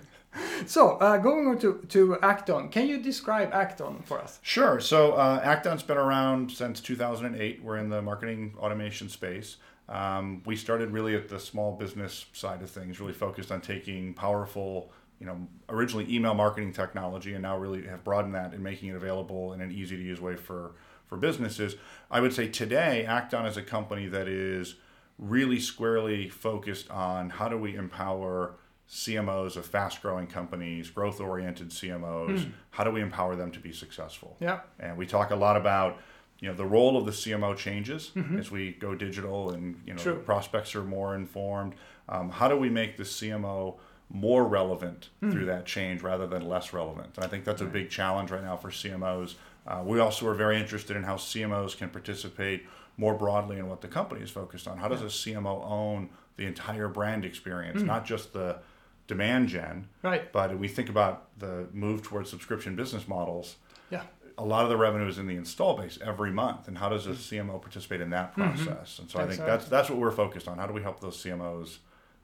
So, 0.66 0.98
uh, 0.98 1.18
going 1.18 1.48
on 1.48 1.58
to, 1.60 1.80
to 1.90 2.20
Act-On, 2.22 2.68
can 2.68 2.88
you 2.90 2.98
describe 3.02 3.54
Act-On 3.54 4.02
for 4.04 4.20
us? 4.20 4.40
Sure. 4.42 4.82
So 4.82 5.14
uh, 5.14 5.40
Act-On's 5.44 5.84
been 5.84 5.98
around 5.98 6.52
since 6.52 6.82
2008. 6.82 7.64
We're 7.64 7.78
in 7.78 7.90
the 7.90 8.02
marketing 8.02 8.54
automation 8.60 9.08
space. 9.08 9.56
Um, 9.88 10.42
we 10.46 10.56
started 10.58 10.92
really 10.92 11.16
at 11.16 11.30
the 11.30 11.40
small 11.40 11.72
business 11.78 12.26
side 12.34 12.62
of 12.62 12.70
things, 12.70 13.00
really 13.00 13.14
focused 13.14 13.50
on 13.52 13.62
taking 13.62 14.14
powerful, 14.14 14.92
you 15.20 15.26
know, 15.26 15.48
originally 15.70 16.14
email 16.14 16.34
marketing 16.34 16.74
technology, 16.74 17.34
and 17.34 17.44
now 17.44 17.58
really 17.58 17.86
have 17.88 18.04
broadened 18.04 18.36
that 18.36 18.54
and 18.54 18.64
making 18.64 18.90
it 18.90 18.96
available 18.96 19.54
in 19.54 19.62
an 19.62 19.72
easy 19.72 19.96
to 19.98 20.04
use 20.04 20.20
way 20.20 20.36
for 20.36 20.74
for 21.08 21.18
businesses. 21.18 21.76
I 22.10 22.20
would 22.20 22.34
say 22.34 22.48
today, 22.48 23.06
Act-On 23.06 23.46
is 23.46 23.58
a 23.58 23.62
company 23.62 24.08
that 24.08 24.28
is 24.28 24.76
really 25.18 25.60
squarely 25.60 26.30
focused 26.30 26.90
on 26.90 27.30
how 27.30 27.48
do 27.48 27.58
we 27.58 27.76
empower 27.76 28.56
CMOs 28.90 29.56
of 29.56 29.66
fast 29.66 30.02
growing 30.02 30.28
companies, 30.28 30.90
growth 30.90 31.20
oriented 31.20 31.70
CMOs, 31.70 32.52
how 32.72 32.84
do 32.84 32.92
we 32.92 33.02
empower 33.02 33.36
them 33.36 33.52
to 33.52 33.60
be 33.60 33.72
successful? 33.72 34.36
Yeah. 34.40 34.60
And 34.80 34.98
we 34.98 35.06
talk 35.06 35.32
a 35.32 35.36
lot 35.36 35.58
about 35.58 36.00
you 36.40 36.50
know 36.50 36.56
the 36.56 36.66
role 36.66 36.98
of 36.98 37.06
the 37.06 37.12
CMO 37.12 37.56
changes 37.56 38.12
as 38.38 38.52
we 38.52 38.74
go 38.74 38.94
digital 38.94 39.52
and 39.52 39.82
you 39.86 39.94
know 39.94 40.02
True. 40.02 40.20
prospects 40.20 40.76
are 40.76 40.84
more 40.84 41.16
informed. 41.16 41.74
Um, 42.10 42.30
how 42.30 42.48
do 42.48 42.58
we 42.58 42.70
make 42.70 42.98
the 42.98 43.04
CMO 43.04 43.78
more 44.10 44.46
relevant 44.46 45.10
hmm. 45.20 45.32
through 45.32 45.46
that 45.46 45.66
change 45.66 46.02
rather 46.02 46.28
than 46.28 46.48
less 46.48 46.74
relevant? 46.74 47.12
And 47.16 47.26
I 47.26 47.28
think 47.28 47.44
that's 47.44 47.62
a 47.62 47.66
big 47.66 47.90
challenge 47.90 48.32
right 48.32 48.44
now 48.44 48.58
for 48.58 48.70
CMOs. 48.70 49.36
Uh, 49.68 49.82
we 49.84 50.00
also 50.00 50.28
are 50.28 50.34
very 50.34 50.60
interested 50.60 50.96
in 50.96 51.04
how 51.04 51.16
CMOs 51.16 51.76
can 51.76 51.90
participate 51.90 52.66
more 52.98 53.14
broadly 53.14 53.58
in 53.58 53.68
what 53.68 53.82
the 53.82 53.88
company 53.88 54.22
is 54.22 54.30
focused 54.30 54.68
on. 54.68 54.78
How 54.78 54.88
does 54.88 55.02
a 55.02 55.06
CMO 55.06 55.70
own 55.70 56.10
the 56.38 56.46
entire 56.46 56.88
brand 56.88 57.26
experience, 57.26 57.82
hmm. 57.82 57.88
not 57.88 58.06
just 58.06 58.34
the 58.34 58.60
demand 59.08 59.50
gen, 59.50 59.88
Right. 60.02 60.32
but 60.32 60.58
we 60.58 60.68
think 60.68 60.90
about 60.90 61.28
the 61.40 61.68
move 61.74 62.02
towards 62.02 62.30
subscription 62.30 62.76
business 62.76 63.08
models 63.08 63.58
Yeah. 63.92 64.04
a 64.38 64.44
lot 64.44 64.64
of 64.64 64.70
the 64.70 64.78
revenue 64.78 65.08
is 65.08 65.20
in 65.20 65.28
the 65.28 65.36
install 65.36 65.78
base 65.78 66.00
every 66.02 66.32
month 66.32 66.68
and 66.68 66.78
how 66.78 66.90
does 66.90 67.06
a 67.06 67.12
hmm. 67.12 67.16
CMO 67.16 67.62
participate 67.62 68.02
in 68.02 68.10
that 68.10 68.36
mm-hmm. 68.36 68.64
process 68.66 69.00
and 69.00 69.10
so 69.10 69.20
I 69.20 69.28
think 69.28 69.40
that's 69.40 69.66
that's 69.66 69.90
what 69.90 70.00
we're 70.00 70.12
focused 70.12 70.48
on 70.48 70.58
how 70.58 70.66
do 70.66 70.74
we 70.74 70.82
help 70.82 71.00
those 71.02 71.22
CMOs 71.24 71.78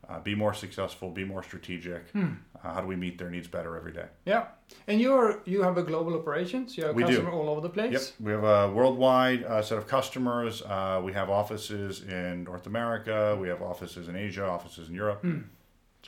uh, 0.10 0.20
be 0.20 0.36
more 0.36 0.54
successful 0.54 1.10
be 1.10 1.24
more 1.24 1.44
strategic 1.44 2.02
uh, 2.16 2.28
how 2.76 2.82
do 2.82 2.88
we 2.88 2.96
meet 2.96 3.18
their 3.18 3.30
needs 3.30 3.48
better 3.48 3.76
every 3.78 3.94
day 3.94 4.08
Yeah. 4.26 4.44
And 4.88 5.00
you're 5.02 5.42
you 5.46 5.64
have 5.64 5.78
a 5.78 5.84
global 5.84 6.14
operations. 6.16 6.78
You 6.78 6.86
have 6.86 6.96
We 6.96 7.04
do. 7.04 7.10
customer 7.10 7.32
all 7.32 7.50
over 7.50 7.62
the 7.62 7.70
place. 7.78 7.92
yep 7.94 8.02
we 8.26 8.32
have 8.32 8.44
a 8.44 8.70
worldwide 8.72 9.44
uh, 9.44 9.62
set 9.62 9.78
of 9.78 9.86
customers 9.88 10.62
uh, 10.62 11.02
we 11.04 11.12
have 11.14 11.30
offices 11.30 12.04
in 12.04 12.44
North 12.44 12.66
America 12.68 13.38
we 13.42 13.48
have 13.50 13.62
offices 13.62 14.08
in 14.10 14.16
Asia 14.16 14.46
offices 14.46 14.90
in 14.90 14.96
Europe 14.96 15.22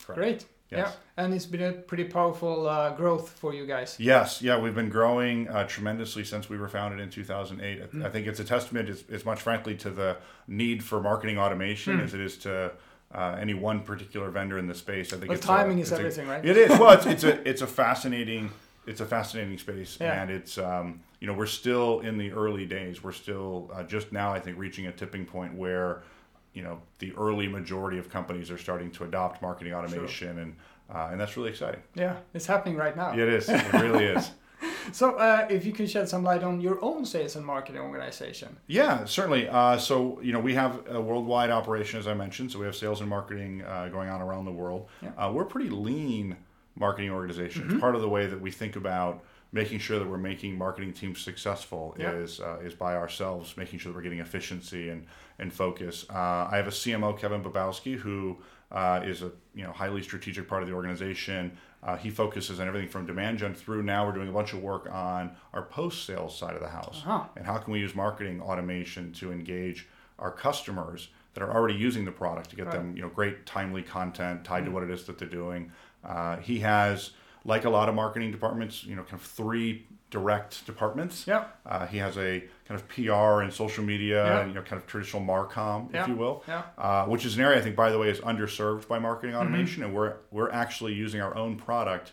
correct. 0.05 0.19
Great. 0.21 0.45
Yes. 0.71 0.79
Yeah. 1.17 1.23
And 1.23 1.33
it's 1.35 1.45
been 1.45 1.62
a 1.62 1.73
pretty 1.73 2.05
powerful 2.05 2.67
uh, 2.67 2.95
growth 2.95 3.29
for 3.29 3.53
you 3.53 3.67
guys. 3.67 3.95
Yes, 4.00 4.41
yeah, 4.41 4.57
we've 4.59 4.73
been 4.73 4.89
growing 4.89 5.47
uh, 5.47 5.67
tremendously 5.67 6.23
since 6.23 6.50
we 6.50 6.57
were 6.57 6.67
founded 6.67 7.00
in 7.00 7.09
2008. 7.12 7.83
I- 8.03 8.07
I 8.07 8.09
think 8.09 8.25
it's 8.25 8.39
a 8.39 8.43
testament, 8.43 8.89
as, 8.89 9.03
as 9.12 9.23
much 9.23 9.39
frankly, 9.41 9.75
to 9.77 9.91
the 9.91 10.17
need 10.47 10.83
for 10.83 11.00
marketing 11.00 11.38
automation 11.38 12.00
as 12.00 12.15
it 12.15 12.21
is 12.21 12.38
to 12.39 12.71
uh, 13.13 13.38
any 13.39 13.53
one 13.53 13.82
particular 13.82 14.29
vendor 14.32 14.58
in 14.58 14.67
the 14.67 14.74
space. 14.75 15.13
I 15.13 15.17
think 15.17 15.27
But 15.27 15.38
it's 15.38 15.46
timing 15.46 15.77
a, 15.77 15.82
is 15.82 15.91
it's 15.91 16.00
a- 16.00 16.01
everything, 16.01 16.27
right? 16.27 16.46
It 16.46 16.58
is. 16.58 16.70
Well, 16.72 16.91
it's, 16.91 17.05
it's 17.05 17.24
a 17.24 17.48
it's 17.50 17.62
a 17.62 17.67
fascinating 17.67 18.51
it's 18.86 19.00
a 19.00 19.05
fascinating 19.05 19.58
space, 19.58 19.98
Yeah. 20.01 20.22
and 20.22 20.29
it's 20.29 20.58
um, 20.58 21.00
you 21.22 21.27
know, 21.27 21.34
we're 21.34 21.46
still 21.46 22.01
in 22.01 22.17
the 22.17 22.32
early 22.34 22.65
days. 22.65 23.01
We're 23.03 23.13
still 23.13 23.72
uh, 23.74 23.84
just 23.84 24.12
now, 24.12 24.34
I 24.34 24.39
think, 24.41 24.58
reaching 24.58 24.88
a 24.88 24.91
tipping 24.91 25.25
point 25.25 25.53
where, 25.53 26.03
you 26.53 26.63
know, 26.63 26.82
the 27.00 27.13
early 27.15 27.48
majority 27.48 27.98
of 27.98 28.10
companies 28.10 28.51
are 28.51 28.58
starting 28.58 28.91
to 28.91 29.05
adopt 29.05 29.41
marketing 29.41 29.74
automation, 29.74 30.38
and 30.39 30.55
uh, 30.93 31.08
and 31.12 31.20
that's 31.20 31.38
really 31.38 31.50
exciting. 31.50 31.79
Yeah, 31.96 32.17
it's 32.34 32.46
happening 32.46 32.75
right 32.75 32.96
now. 32.98 33.13
Yeah, 33.13 33.24
it 33.24 33.29
is. 33.29 33.48
It 33.50 33.74
really 33.86 34.03
is. 34.05 34.32
So, 34.92 35.16
uh, 35.16 35.48
if 35.50 35.66
you 35.66 35.72
can 35.72 35.88
shed 35.88 36.10
some 36.10 36.24
light 36.24 36.44
on 36.44 36.60
your 36.62 36.84
own 36.84 37.06
sales 37.06 37.36
and 37.36 37.46
marketing 37.46 37.82
organization. 37.82 38.58
Yeah, 38.68 39.06
certainly. 39.06 39.48
Uh, 39.48 39.78
so, 39.78 40.20
you 40.22 40.34
know, 40.34 40.40
we 40.40 40.54
have 40.56 40.84
a 40.90 41.02
worldwide 41.02 41.50
operation, 41.50 42.00
as 42.00 42.08
I 42.08 42.13
mentioned. 42.13 42.52
So, 42.52 42.60
we 42.60 42.66
have 42.66 42.75
sales 42.75 43.00
and 43.02 43.10
marketing 43.10 43.63
uh, 43.63 43.88
going 43.90 44.10
on 44.10 44.22
around 44.22 44.46
the 44.46 44.52
world. 44.52 44.90
Yeah. 45.02 45.10
Uh, 45.18 45.32
we're 45.32 45.44
a 45.44 45.48
pretty 45.48 45.70
lean 45.70 46.38
marketing 46.75 47.12
organization. 47.12 47.63
Mm-hmm. 47.63 47.80
Part 47.80 47.96
of 47.96 48.02
the 48.02 48.10
way 48.10 48.25
that 48.28 48.40
we 48.42 48.52
think 48.52 48.75
about 48.75 49.24
making 49.52 49.78
sure 49.78 50.00
that 50.00 50.10
we're 50.10 50.18
making 50.18 50.58
marketing 50.58 50.92
teams 50.92 51.22
successful 51.22 51.96
Yeah. 52.00 52.12
is 52.13 52.40
uh, 52.40 52.58
is 52.63 52.74
by 52.74 52.96
ourselves, 52.96 53.56
making 53.56 53.80
sure 53.80 53.92
that 53.92 53.96
we're 53.96 54.02
getting 54.04 54.20
efficiency 54.20 54.90
and 54.90 55.06
and 55.40 55.54
focus. 55.54 56.06
Uh, 56.10 56.48
I 56.52 56.58
have 56.58 56.68
a 56.68 56.72
CMO, 56.72 57.18
Kevin 57.18 57.44
Bobowski, 57.44 57.96
who 57.96 58.38
uh, 58.72 59.02
is 59.04 59.22
a 59.22 59.32
you 59.54 59.63
know 59.63 59.72
highly 59.72 60.02
strategic 60.02 60.48
part 60.48 60.63
of 60.63 60.70
the 60.70 60.75
organization. 60.75 61.56
Uh, 61.86 61.98
he 61.98 62.10
focuses 62.10 62.60
on 62.60 62.68
everything 62.68 62.88
from 62.90 63.06
demand 63.06 63.38
gen 63.40 63.54
through. 63.54 63.84
Now 63.84 64.06
we're 64.06 64.13
doing 64.13 64.30
a 64.30 64.32
bunch 64.32 64.54
of 64.54 64.62
work 64.62 64.88
on 64.92 65.36
our 65.54 65.63
post 65.63 66.06
sales 66.06 66.38
side 66.38 66.54
of 66.56 66.62
the 66.62 66.70
house, 66.70 67.02
Uh-huh. 67.06 67.25
and 67.36 67.46
how 67.46 67.58
can 67.58 67.74
we 67.74 67.80
use 67.80 67.94
marketing 67.94 68.42
automation 68.42 69.12
to 69.13 69.32
engage 69.32 69.88
our 70.20 70.32
customers 70.32 71.10
that 71.34 71.44
are 71.44 71.52
already 71.54 71.74
using 71.74 72.06
the 72.06 72.12
product 72.12 72.52
to 72.52 72.56
get 72.56 72.68
Right. 72.68 72.75
them 72.75 72.96
you 72.96 73.02
know 73.02 73.10
great 73.10 73.46
timely 73.46 73.82
content 73.82 74.46
tied 74.46 74.66
to 74.66 74.72
what 74.72 74.84
it 74.84 74.90
is 74.92 75.06
that 75.08 75.18
they're 75.18 75.28
doing. 75.28 75.72
Uh, 76.06 76.38
he 76.38 76.60
has 76.60 77.12
like 77.45 77.65
a 77.65 77.69
lot 77.69 77.89
of 77.89 77.95
marketing 77.95 78.31
departments, 78.31 78.83
you 78.83 78.95
know, 78.95 79.03
kind 79.03 79.15
of 79.15 79.21
three 79.21 79.85
direct 80.09 80.65
departments. 80.65 81.25
Yeah. 81.27 81.45
Uh, 81.65 81.88
he 81.88 81.97
has 81.97 82.17
a 82.17 82.43
kind 82.67 82.79
of 82.79 82.88
PR 82.88 83.41
and 83.41 83.51
social 83.51 83.83
media, 83.83 84.23
Yeah. 84.23 84.45
you 84.45 84.53
know, 84.53 84.62
kind 84.62 84.79
of 84.81 84.88
traditional 84.88 85.23
Marcom, 85.23 85.91
Yeah. 85.93 86.03
if 86.03 86.07
you 86.07 86.15
will. 86.15 86.43
Yeah. 86.47 86.62
Uh, 86.77 87.05
which 87.05 87.25
is 87.25 87.35
an 87.35 87.43
area 87.43 87.57
I 87.59 87.62
think, 87.62 87.75
by 87.75 87.89
the 87.91 87.97
way, 88.00 88.09
is 88.09 88.19
underserved 88.21 88.88
by 88.88 88.95
Mm-hmm. 88.97 89.03
marketing 89.03 89.35
automation, 89.35 89.83
and 89.83 89.93
we're 89.93 90.13
we're 90.31 90.51
actually 90.51 90.93
using 90.93 91.19
our 91.21 91.35
own 91.35 91.57
product 91.57 92.12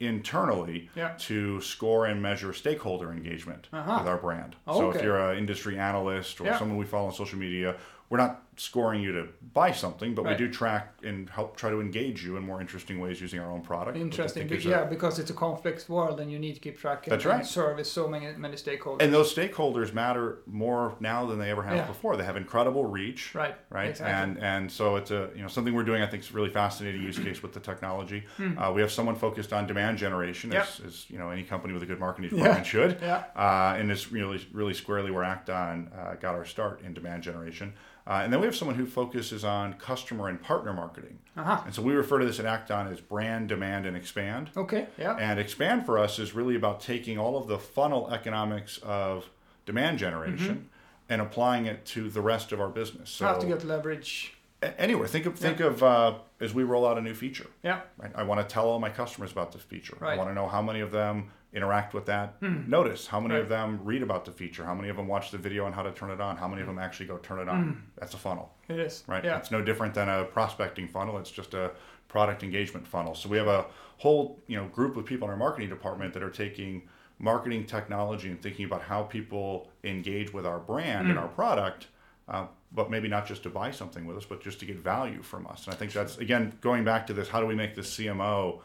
internally 0.00 0.90
Yeah. 0.96 1.12
to 1.16 1.60
score 1.60 2.06
and 2.06 2.20
measure 2.20 2.52
stakeholder 2.52 3.12
engagement 3.12 3.68
Uh-huh. 3.72 3.98
with 4.00 4.08
our 4.08 4.16
brand. 4.16 4.56
So 4.66 4.90
if 4.90 5.00
you're 5.02 5.30
an 5.30 5.38
industry 5.38 5.78
analyst 5.78 6.40
or 6.40 6.52
someone 6.58 6.76
we 6.76 6.84
follow 6.86 7.06
on 7.06 7.12
social 7.12 7.38
media, 7.38 7.76
we're 8.10 8.18
not 8.18 8.41
scoring 8.56 9.02
you 9.02 9.12
to 9.12 9.28
buy 9.54 9.72
something, 9.72 10.14
but 10.14 10.24
Right. 10.24 10.38
we 10.38 10.46
do 10.46 10.52
track 10.52 10.92
and 11.02 11.28
help 11.30 11.56
try 11.56 11.70
to 11.70 11.80
engage 11.80 12.22
you 12.24 12.36
in 12.36 12.44
more 12.44 12.60
interesting 12.60 13.00
ways 13.00 13.18
using 13.20 13.40
our 13.40 13.50
own 13.50 13.62
product. 13.62 13.96
Interesting. 13.96 14.46
Be- 14.46 14.56
a- 14.56 14.60
yeah, 14.60 14.84
because 14.84 15.18
it's 15.18 15.30
a 15.30 15.34
complex 15.34 15.88
world 15.88 16.20
and 16.20 16.30
you 16.30 16.38
need 16.38 16.52
to 16.54 16.60
keep 16.60 16.78
track 16.78 17.06
and, 17.06 17.12
That's 17.12 17.24
right. 17.24 17.46
service 17.46 17.90
so 17.90 18.06
many 18.08 18.26
many 18.36 18.56
stakeholders. 18.56 19.00
And 19.00 19.12
those 19.12 19.34
stakeholders 19.34 19.94
matter 19.94 20.38
more 20.46 20.94
now 21.00 21.24
than 21.26 21.38
they 21.38 21.50
ever 21.50 21.62
have 21.62 21.76
Yeah. 21.76 21.86
before. 21.86 22.16
They 22.18 22.24
have 22.24 22.36
incredible 22.36 22.84
reach, 22.84 23.34
Right, 23.34 23.54
Right, 23.70 23.88
exactly. 23.90 24.12
and 24.12 24.38
and 24.42 24.70
so 24.70 24.96
it's 24.96 25.10
a 25.10 25.30
you 25.34 25.40
know 25.42 25.48
something 25.48 25.72
we're 25.74 25.82
doing. 25.84 26.02
I 26.02 26.06
think 26.06 26.22
is 26.22 26.32
really 26.32 26.50
fascinating 26.50 27.02
use 27.02 27.18
case 27.18 27.42
with 27.42 27.54
the 27.54 27.60
technology. 27.60 28.24
Uh, 28.58 28.70
we 28.74 28.82
have 28.82 28.92
someone 28.92 29.16
focused 29.16 29.52
on 29.54 29.66
demand 29.66 29.96
generation. 29.98 30.52
Yep. 30.52 30.62
as, 30.62 30.80
as 30.86 31.10
you 31.10 31.18
know 31.18 31.30
any 31.30 31.42
company 31.42 31.72
with 31.72 31.82
a 31.82 31.86
good 31.86 31.98
marketing 32.00 32.30
Yeah, 32.32 32.36
department 32.38 32.66
should. 32.66 32.98
yeah. 33.00 33.24
Uh, 33.34 33.76
and 33.78 33.90
it's 33.90 34.12
really 34.12 34.46
really 34.52 34.74
squarely 34.74 35.10
where 35.10 35.24
Act-On 35.24 35.90
uh, 35.96 36.14
got 36.20 36.34
our 36.34 36.44
start 36.44 36.82
in 36.82 36.92
demand 36.92 37.22
generation. 37.22 37.72
Uh, 38.06 38.20
and 38.24 38.32
then 38.32 38.40
we 38.40 38.46
have 38.46 38.56
someone 38.56 38.76
who 38.76 38.84
focuses 38.86 39.44
on 39.44 39.74
customer 39.74 40.28
and 40.28 40.42
partner 40.42 40.72
marketing. 40.72 41.18
Uh-huh. 41.36 41.62
And 41.64 41.74
so 41.74 41.82
we 41.82 41.92
refer 41.92 42.18
to 42.18 42.24
this 42.26 42.40
at 42.40 42.46
Act-On 42.46 42.88
as 42.88 43.00
brand, 43.00 43.48
demand, 43.48 43.86
and 43.86 43.96
expand. 43.96 44.50
okay. 44.56 44.88
Yeah. 44.98 45.16
And 45.16 45.38
expand 45.38 45.86
for 45.86 45.98
us 45.98 46.18
is 46.18 46.34
really 46.34 46.56
about 46.56 46.80
taking 46.80 47.16
all 47.18 47.36
of 47.36 47.46
the 47.46 47.58
funnel 47.58 48.10
economics 48.10 48.78
of 48.82 49.30
demand 49.66 49.98
generation 49.98 50.68
and 51.08 51.20
applying 51.22 51.66
it 51.66 51.84
to 51.86 52.08
the 52.10 52.20
rest 52.20 52.50
of 52.52 52.60
our 52.60 52.68
business. 52.68 53.10
So 53.10 53.26
How 53.26 53.34
to 53.34 53.46
get 53.46 53.64
leverage. 53.64 54.34
a- 54.62 54.80
anywhere, 54.80 55.06
think 55.06 55.26
of 55.26 55.38
think 55.38 55.60
of 55.60 55.82
uh, 55.82 56.14
as 56.40 56.52
we 56.54 56.64
roll 56.64 56.86
out 56.86 56.98
a 56.98 57.00
new 57.00 57.14
feature. 57.14 57.46
Yeah. 57.62 57.80
Right? 57.98 58.10
I 58.14 58.22
want 58.24 58.40
to 58.46 58.52
tell 58.52 58.66
all 58.68 58.78
my 58.80 58.90
customers 58.90 59.30
about 59.30 59.52
this 59.52 59.62
feature. 59.62 59.96
I 60.04 60.16
want 60.16 60.28
to 60.30 60.34
know 60.34 60.48
how 60.48 60.62
many 60.62 60.80
of 60.80 60.90
them 60.90 61.30
interact 61.52 61.92
with 61.94 62.06
that 62.06 62.40
notice, 62.40 63.06
how 63.06 63.20
many 63.20 63.36
of 63.40 63.48
them 63.48 63.80
read 63.84 64.02
about 64.02 64.24
the 64.24 64.32
feature, 64.32 64.64
how 64.64 64.74
many 64.74 64.88
of 64.88 64.96
them 64.96 65.06
watch 65.06 65.30
the 65.30 65.38
video 65.38 65.64
on 65.66 65.72
how 65.72 65.82
to 65.82 65.92
turn 65.92 66.10
it 66.10 66.20
on, 66.20 66.36
how 66.36 66.48
many 66.48 66.62
of 66.62 66.66
them 66.66 66.78
actually 66.78 67.06
go 67.06 67.18
turn 67.18 67.38
it 67.38 67.48
on. 67.48 67.82
That's 67.98 68.14
a 68.14 68.18
funnel 68.18 68.54
It 68.68 68.78
is. 68.78 69.04
right? 69.06 69.22
Yeah. 69.24 69.36
It's 69.38 69.50
no 69.50 69.60
different 69.62 69.92
than 69.94 70.08
a 70.08 70.24
prospecting 70.24 70.88
funnel. 70.88 71.18
It's 71.18 71.30
just 71.30 71.52
a 71.54 71.72
product 72.08 72.42
engagement 72.42 72.86
funnel. 72.86 73.14
So 73.14 73.28
we 73.28 73.36
have 73.36 73.48
a 73.48 73.66
whole 73.98 74.42
you 74.46 74.56
know 74.56 74.66
group 74.68 74.96
of 74.96 75.04
people 75.04 75.26
in 75.28 75.32
our 75.32 75.36
marketing 75.36 75.68
department 75.68 76.14
that 76.14 76.22
are 76.22 76.30
taking 76.30 76.88
marketing 77.18 77.66
technology 77.66 78.28
and 78.28 78.40
thinking 78.42 78.64
about 78.64 78.82
how 78.82 79.02
people 79.02 79.68
engage 79.84 80.32
with 80.32 80.44
our 80.46 80.58
brand 80.58 81.06
Mm. 81.06 81.10
and 81.10 81.18
our 81.18 81.28
product. 81.28 81.86
Uh, 82.28 82.46
but 82.74 82.88
maybe 82.90 83.08
not 83.08 83.26
just 83.26 83.42
to 83.42 83.50
buy 83.50 83.70
something 83.70 84.06
with 84.06 84.16
us, 84.16 84.24
but 84.24 84.40
just 84.42 84.58
to 84.60 84.64
get 84.64 84.76
value 84.78 85.20
from 85.22 85.46
us. 85.46 85.66
And 85.66 85.74
I 85.74 85.76
think 85.76 85.92
that's 85.92 86.16
again 86.18 86.52
going 86.62 86.84
back 86.84 87.06
to 87.08 87.12
this: 87.12 87.28
how 87.28 87.40
do 87.40 87.46
we 87.46 87.54
make 87.54 87.74
the 87.74 87.82
CMO 87.82 88.60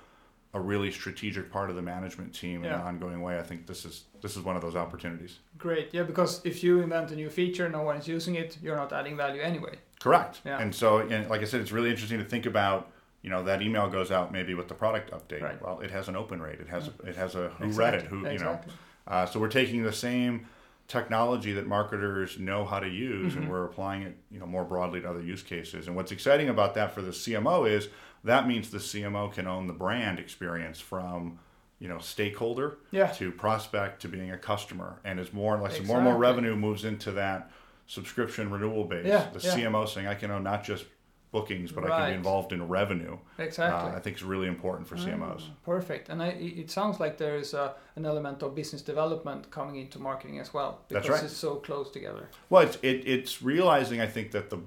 a 0.58 0.62
really 0.62 0.92
strategic 0.92 1.52
part 1.52 1.70
of 1.70 1.76
the 1.76 1.82
management 1.82 2.34
team 2.34 2.64
in 2.66 2.72
an 2.72 2.82
ongoing 2.82 3.22
way? 3.22 3.40
I 3.40 3.44
think 3.44 3.66
this 3.68 3.86
is 3.86 4.04
this 4.22 4.36
is 4.38 4.44
one 4.44 4.56
of 4.58 4.62
those 4.62 4.76
opportunities. 4.76 5.40
Great. 5.58 5.88
Yeah, 5.94 6.04
because 6.04 6.42
if 6.46 6.64
you 6.64 6.82
invent 6.82 7.12
a 7.12 7.16
new 7.16 7.30
feature, 7.30 7.66
and 7.66 7.74
no 7.74 7.84
one's 7.84 8.08
using 8.08 8.36
it, 8.36 8.58
you're 8.64 8.76
not 8.76 8.92
adding 8.92 9.16
value 9.18 9.42
anyway. 9.42 9.76
Correct. 10.00 10.42
Yeah. 10.46 10.60
And 10.62 10.74
so, 10.74 11.00
and 11.00 11.30
like 11.30 11.42
I 11.42 11.46
said, 11.46 11.62
it's 11.62 11.72
really 11.72 11.90
interesting 11.92 12.20
to 12.20 12.26
think 12.26 12.46
about. 12.46 12.92
You 13.24 13.32
know, 13.32 13.44
that 13.44 13.62
email 13.62 13.90
goes 13.90 14.10
out 14.12 14.32
maybe 14.32 14.54
with 14.54 14.68
the 14.70 14.76
product 14.76 15.12
update. 15.12 15.42
Right. 15.42 15.62
Well, 15.62 15.80
it 15.82 15.92
has 15.92 16.08
an 16.08 16.16
open 16.16 16.40
rate. 16.42 16.60
It 16.62 16.70
has 16.70 16.90
it 17.06 17.16
has 17.16 17.36
a 17.36 17.50
who 17.60 17.68
read 17.70 17.94
it. 17.96 18.04
Who 18.12 18.18
you 18.30 18.40
know. 18.40 18.60
Uh, 19.08 19.26
so 19.26 19.40
we're 19.40 19.50
taking 19.62 19.84
the 19.84 19.92
same 19.92 20.48
technology 20.88 21.52
that 21.54 21.68
marketers 21.68 22.40
know 22.40 22.64
how 22.66 22.80
to 22.80 22.88
use, 22.88 23.34
Mm-hmm. 23.34 23.42
and 23.42 23.52
we're 23.52 23.66
applying 23.66 24.04
it, 24.04 24.16
you 24.32 24.40
know, 24.40 24.46
more 24.46 24.64
broadly 24.64 25.02
to 25.02 25.10
other 25.10 25.22
use 25.22 25.44
cases. 25.44 25.88
And 25.88 25.96
what's 25.96 26.12
exciting 26.14 26.48
about 26.50 26.76
that 26.76 26.94
for 26.94 27.02
the 27.02 27.12
CMO 27.12 27.70
is 27.70 27.90
that 28.28 28.48
means 28.48 28.70
the 28.70 28.78
CMO 28.78 29.32
can 29.34 29.48
own 29.48 29.68
the 29.68 29.74
brand 29.74 30.20
experience 30.20 30.80
from, 30.80 31.40
you 31.80 31.88
know, 31.88 32.00
stakeholder 32.00 32.78
Yeah. 32.92 33.08
to 33.14 33.32
prospect 33.32 34.02
to 34.04 34.08
being 34.08 34.32
a 34.32 34.38
customer. 34.38 35.00
And 35.04 35.20
as 35.20 35.34
more 35.34 35.54
and 35.56 35.64
less, 35.64 35.82
more 35.84 35.98
and 35.98 36.06
more 36.06 36.18
revenue 36.18 36.56
moves 36.56 36.86
into 36.86 37.12
that 37.14 37.52
subscription 37.88 38.50
renewal 38.52 38.84
base, 38.86 39.06
Yeah, 39.06 39.30
the 39.34 39.40
yeah. 39.40 39.56
CMO 39.56 39.86
saying 39.88 40.08
I 40.08 40.16
can 40.16 40.32
own 40.32 40.44
not 40.44 40.64
just 40.64 40.86
bookings, 41.32 41.72
but 41.72 41.84
I 41.84 41.88
can 41.90 42.10
be 42.12 42.16
involved 42.16 42.52
in 42.54 42.68
revenue. 42.68 43.18
Exactly. 43.38 43.92
Uh, 43.92 43.96
I 43.98 44.00
think 44.00 44.16
is 44.18 44.24
really 44.24 44.48
important 44.48 44.88
for 44.88 44.96
CMOs. 44.96 45.44
Perfect. 45.64 46.10
And 46.10 46.22
I, 46.24 46.28
it 46.30 46.58
it 46.64 46.72
sounds 46.72 47.00
like 47.00 47.18
there 47.18 47.36
is 47.38 47.54
a, 47.54 47.76
an 47.96 48.06
element 48.06 48.44
of 48.44 48.56
business 48.56 48.82
development 48.82 49.52
coming 49.52 49.76
into 49.76 50.00
marketing 50.00 50.40
as 50.40 50.54
well. 50.54 50.72
Because 50.88 51.04
That's 51.04 51.10
right. 51.10 51.24
it's 51.26 51.38
so 51.38 51.56
close 51.56 51.92
together. 51.92 52.30
Well, 52.50 52.64
it's 52.68 52.78
it, 52.82 53.08
it's 53.08 53.42
realizing 53.42 54.02
I 54.02 54.08
think 54.08 54.32
that 54.32 54.50
the 54.50 54.60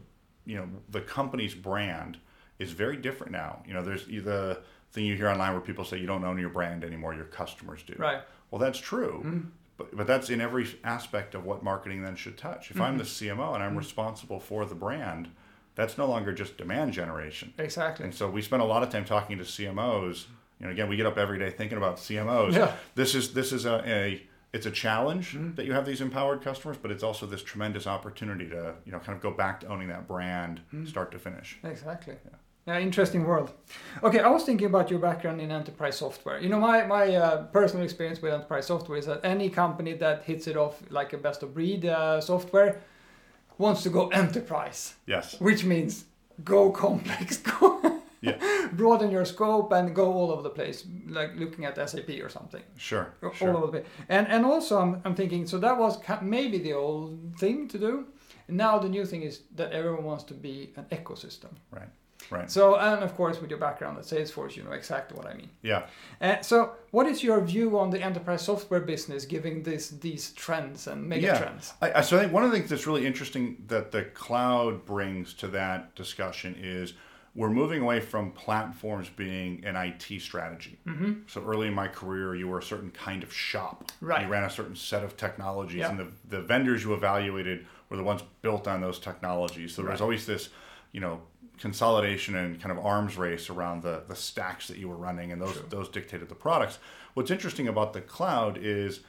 you 0.45 0.57
know 0.59 0.69
the 0.91 1.01
company's 1.01 1.55
brand 1.55 2.19
is 2.61 2.71
very 2.71 2.97
different 2.97 3.33
now. 3.33 3.63
You 3.67 3.75
know, 3.75 3.83
there's 3.83 4.07
the 4.07 4.61
thing 4.93 5.05
you 5.07 5.17
hear 5.17 5.29
online 5.29 5.53
where 5.53 5.61
people 5.61 5.85
say 5.85 5.99
you 5.99 6.07
don't 6.07 6.25
own 6.25 6.39
your 6.39 6.51
brand 6.51 6.85
anymore, 6.85 7.15
your 7.15 7.25
customers 7.25 7.83
do. 7.83 7.95
Right. 7.99 8.21
Well, 8.51 8.59
that's 8.61 8.79
true. 8.79 9.49
But, 9.77 9.97
but 9.97 10.07
that's 10.07 10.29
in 10.31 10.41
every 10.41 10.69
aspect 10.85 11.35
of 11.35 11.45
what 11.45 11.63
marketing 11.65 12.03
then 12.03 12.15
should 12.17 12.37
touch. 12.37 12.71
If 12.71 12.81
I'm 12.81 12.99
the 12.99 13.05
CMO 13.05 13.55
and 13.55 13.63
I'm 13.63 13.77
responsible 13.77 14.39
for 14.41 14.65
the 14.67 14.75
brand, 14.75 15.29
that's 15.75 15.97
no 15.97 16.07
longer 16.07 16.33
just 16.33 16.59
demand 16.59 16.93
generation. 16.93 17.55
Exactly. 17.59 18.05
And 18.05 18.15
so 18.15 18.29
we 18.29 18.43
spend 18.43 18.61
a 18.63 18.65
lot 18.67 18.83
of 18.83 18.91
time 18.91 19.05
talking 19.05 19.39
to 19.39 19.45
CMOs. 19.45 20.27
You 20.59 20.67
know, 20.67 20.73
again, 20.73 20.89
we 20.89 20.97
get 20.97 21.07
up 21.07 21.17
every 21.17 21.39
day 21.39 21.51
thinking 21.51 21.79
about 21.79 21.97
CMOs. 21.97 22.53
Yeah. 22.55 22.75
This 22.95 23.15
is 23.15 23.33
this 23.33 23.53
is 23.53 23.65
a, 23.65 23.83
a 23.87 24.23
it's 24.53 24.67
a 24.67 24.71
challenge 24.71 25.35
Mm-hmm. 25.35 25.55
that 25.55 25.65
you 25.65 25.73
have 25.73 25.87
these 25.87 26.01
empowered 26.03 26.43
customers, 26.43 26.77
but 26.77 26.91
it's 26.91 27.05
also 27.05 27.25
this 27.25 27.43
tremendous 27.43 27.87
opportunity 27.87 28.49
to 28.51 28.75
you 28.85 28.93
know 28.93 28.99
kind 28.99 29.17
of 29.17 29.23
go 29.23 29.31
back 29.31 29.61
to 29.61 29.69
owning 29.69 29.89
that 29.89 30.07
brand, 30.09 30.61
Mm-hmm. 30.75 30.87
start 30.87 31.13
to 31.13 31.19
finish. 31.19 31.57
Exactly. 31.65 32.17
Yeah, 32.25 32.37
interesting 32.67 33.25
world. 33.25 33.51
Okay, 34.03 34.21
I 34.21 34.29
was 34.29 34.45
thinking 34.45 34.67
about 34.67 34.91
your 34.91 35.01
background 35.01 35.41
in 35.41 35.51
enterprise 35.51 35.97
software. 35.97 36.39
You 36.41 36.49
know, 36.49 36.61
my, 36.61 36.87
my 36.87 37.15
uh, 37.17 37.45
personal 37.47 37.85
experience 37.85 38.23
with 38.23 38.33
enterprise 38.33 38.67
software 38.67 38.99
is 38.99 39.07
that 39.07 39.21
any 39.25 39.49
company 39.51 39.95
that 39.95 40.23
hits 40.25 40.47
it 40.47 40.57
off 40.57 40.81
like 40.91 41.13
a 41.13 41.19
best 41.19 41.43
of 41.43 41.55
breed 41.55 41.85
uh, 41.87 42.21
software 42.21 42.81
wants 43.59 43.83
to 43.83 43.91
go 43.91 44.09
enterprise, 44.13 44.95
Yes. 45.07 45.41
which 45.41 45.65
means 45.65 46.05
go 46.45 46.71
complex, 46.71 47.37
go 47.61 48.01
Yeah. 48.23 48.39
broaden 48.73 49.11
your 49.11 49.25
scope 49.25 49.73
and 49.73 49.95
go 49.95 50.13
all 50.13 50.31
over 50.31 50.43
the 50.43 50.51
place, 50.51 50.85
like 51.09 51.31
looking 51.37 51.65
at 51.65 51.77
SAP 51.91 52.11
or 52.23 52.29
something. 52.29 52.63
Sure. 52.77 53.15
all 53.23 53.33
Sure. 53.33 53.57
over 53.57 53.67
the 53.67 53.73
place. 53.73 53.87
And 54.09 54.29
and 54.29 54.45
also 54.45 54.79
I'm, 54.79 55.01
I'm 55.05 55.15
thinking 55.15 55.47
so 55.47 55.59
that 55.59 55.77
was 55.79 55.99
maybe 56.23 56.59
the 56.59 56.75
old 56.75 57.19
thing 57.39 57.69
to 57.69 57.79
do. 57.79 58.07
Now 58.49 58.79
the 58.79 58.89
new 58.89 59.07
thing 59.07 59.23
is 59.23 59.41
that 59.57 59.73
everyone 59.73 60.05
wants 60.05 60.25
to 60.25 60.35
be 60.35 60.73
an 60.77 60.85
ecosystem. 60.91 61.53
Right. 61.71 61.89
Right. 62.31 62.51
So 62.51 62.77
and 62.77 63.03
of 63.03 63.17
course 63.17 63.41
with 63.41 63.51
your 63.51 63.59
background 63.59 63.99
at 63.99 64.05
Salesforce, 64.05 64.57
you 64.57 64.63
know 64.63 64.73
exactly 64.73 65.17
what 65.17 65.27
I 65.27 65.35
mean. 65.35 65.51
Yeah. 65.63 65.87
Uh, 66.21 66.41
so 66.43 66.73
what 66.91 67.07
is 67.07 67.23
your 67.23 67.41
view 67.41 67.79
on 67.79 67.91
the 67.91 68.01
enterprise 68.03 68.43
software 68.43 68.81
business, 68.81 69.25
given 69.25 69.63
this 69.63 69.89
these 69.89 70.33
trends 70.33 70.87
and 70.87 71.09
mega 71.09 71.27
yeah. 71.27 71.39
trends? 71.39 71.73
I, 71.81 71.93
I, 71.93 72.01
so 72.03 72.17
I 72.17 72.21
think 72.21 72.33
one 72.33 72.45
of 72.45 72.51
the 72.51 72.57
things 72.57 72.71
that's 72.71 72.87
really 72.87 73.07
interesting 73.07 73.63
that 73.69 73.91
the 73.93 74.05
cloud 74.05 74.85
brings 74.85 75.35
to 75.35 75.49
that 75.49 75.95
discussion 75.95 76.57
is 76.61 76.95
we're 77.35 77.51
moving 77.51 77.81
away 77.81 78.01
from 78.01 78.33
platforms 78.33 79.09
being 79.09 79.65
an 79.65 79.77
IT 79.77 80.21
strategy. 80.21 80.79
Mm-hmm. 80.87 81.13
So 81.29 81.43
early 81.45 81.69
in 81.69 81.75
my 81.75 81.87
career, 81.87 82.35
you 82.35 82.49
were 82.49 82.59
a 82.59 82.63
certain 82.63 82.91
kind 82.91 83.23
of 83.23 83.33
shop. 83.33 83.93
Right. 84.01 84.25
You 84.25 84.29
ran 84.29 84.43
a 84.45 84.51
certain 84.51 84.75
set 84.75 85.05
of 85.05 85.17
technologies, 85.17 85.79
Yeah. 85.79 85.91
and 85.91 85.99
the, 85.99 86.09
the 86.29 86.41
vendors 86.43 86.83
you 86.83 86.93
evaluated 86.93 87.67
were 87.89 87.97
the 87.97 88.03
ones 88.03 88.23
built 88.43 88.67
on 88.67 88.81
those 88.81 88.99
technologies. 88.99 89.75
So 89.75 89.83
there 89.83 89.93
was 89.93 90.01
Right. 90.01 90.05
always 90.05 90.27
this, 90.27 90.49
you 90.91 91.01
know, 91.01 91.21
consolidation 91.61 92.35
and 92.35 92.61
kind 92.61 92.77
of 92.77 92.85
arms 92.85 93.17
race 93.17 93.51
around 93.51 93.83
the, 93.83 94.03
the 94.09 94.17
stacks 94.17 94.67
that 94.69 94.79
you 94.79 94.89
were 94.89 94.97
running, 94.97 95.31
and 95.31 95.41
those 95.41 95.61
those 95.69 95.89
dictated 95.89 96.29
the 96.29 96.35
products. 96.35 96.79
What's 97.15 97.31
interesting 97.31 97.69
about 97.69 97.93
the 97.93 98.01
cloud 98.01 98.59
is 98.61 99.01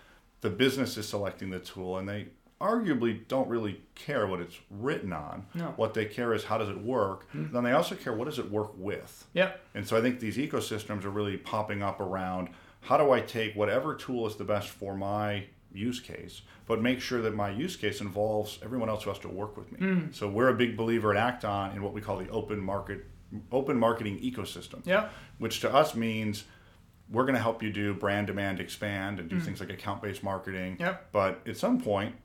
the 0.41 0.49
business 0.49 0.97
is 0.97 1.07
selecting 1.07 1.49
the 1.49 1.59
tool, 1.59 1.97
and 1.97 2.07
they 2.07 2.27
arguably 2.59 3.27
don't 3.27 3.47
really 3.49 3.81
care 3.95 4.27
what 4.27 4.39
it's 4.39 4.57
written 4.69 5.11
on. 5.11 5.47
No. 5.55 5.73
What 5.77 5.93
they 5.93 6.05
care 6.05 6.33
is 6.33 6.43
how 6.43 6.59
does 6.59 6.69
it 6.69 6.79
work. 6.79 7.29
Hmm. 7.31 7.51
Then 7.51 7.63
they 7.63 7.71
also 7.71 7.95
care 7.95 8.13
what 8.13 8.25
does 8.25 8.37
it 8.37 8.51
work 8.51 8.71
with. 8.77 9.25
Yeah. 9.33 9.53
And 9.73 9.87
so 9.87 9.97
I 9.97 10.01
think 10.01 10.19
these 10.19 10.37
ecosystems 10.37 11.03
are 11.03 11.09
really 11.09 11.37
popping 11.37 11.81
up 11.81 11.99
around 11.99 12.49
how 12.81 12.97
do 12.97 13.11
I 13.11 13.21
take 13.21 13.55
whatever 13.55 13.95
tool 13.95 14.27
is 14.27 14.35
the 14.35 14.43
best 14.43 14.69
for 14.69 14.95
my 14.95 15.45
use 15.73 15.99
case, 15.99 16.41
but 16.65 16.81
make 16.81 17.01
sure 17.01 17.21
that 17.21 17.35
my 17.35 17.49
use 17.49 17.75
case 17.75 18.01
involves 18.01 18.59
everyone 18.63 18.89
else 18.89 19.03
who 19.03 19.09
has 19.09 19.19
to 19.19 19.29
work 19.29 19.57
with 19.57 19.71
me. 19.71 19.79
Hmm. 19.79 20.11
So 20.11 20.27
we're 20.27 20.49
a 20.49 20.53
big 20.53 20.77
believer 20.77 21.15
at 21.15 21.17
Act-On 21.17 21.75
in 21.75 21.81
what 21.81 21.93
we 21.93 22.01
call 22.01 22.17
the 22.17 22.29
open 22.29 22.59
market, 22.59 23.05
open 23.51 23.77
marketing 23.77 24.19
ecosystem, 24.19 24.85
Yeah. 24.85 25.09
which 25.37 25.59
to 25.61 25.73
us 25.73 25.95
means 25.95 26.45
we're 27.09 27.23
going 27.23 27.35
to 27.35 27.41
help 27.41 27.61
you 27.61 27.71
do 27.71 27.93
brand 27.93 28.27
demand 28.27 28.59
expand 28.59 29.19
and 29.19 29.29
do 29.29 29.37
hmm. 29.37 29.43
things 29.43 29.59
like 29.59 29.69
account 29.69 30.01
based 30.01 30.23
marketing. 30.23 30.77
Yep. 30.79 31.09
But 31.11 31.41
at 31.47 31.57
some 31.57 31.79
point, 31.81 32.15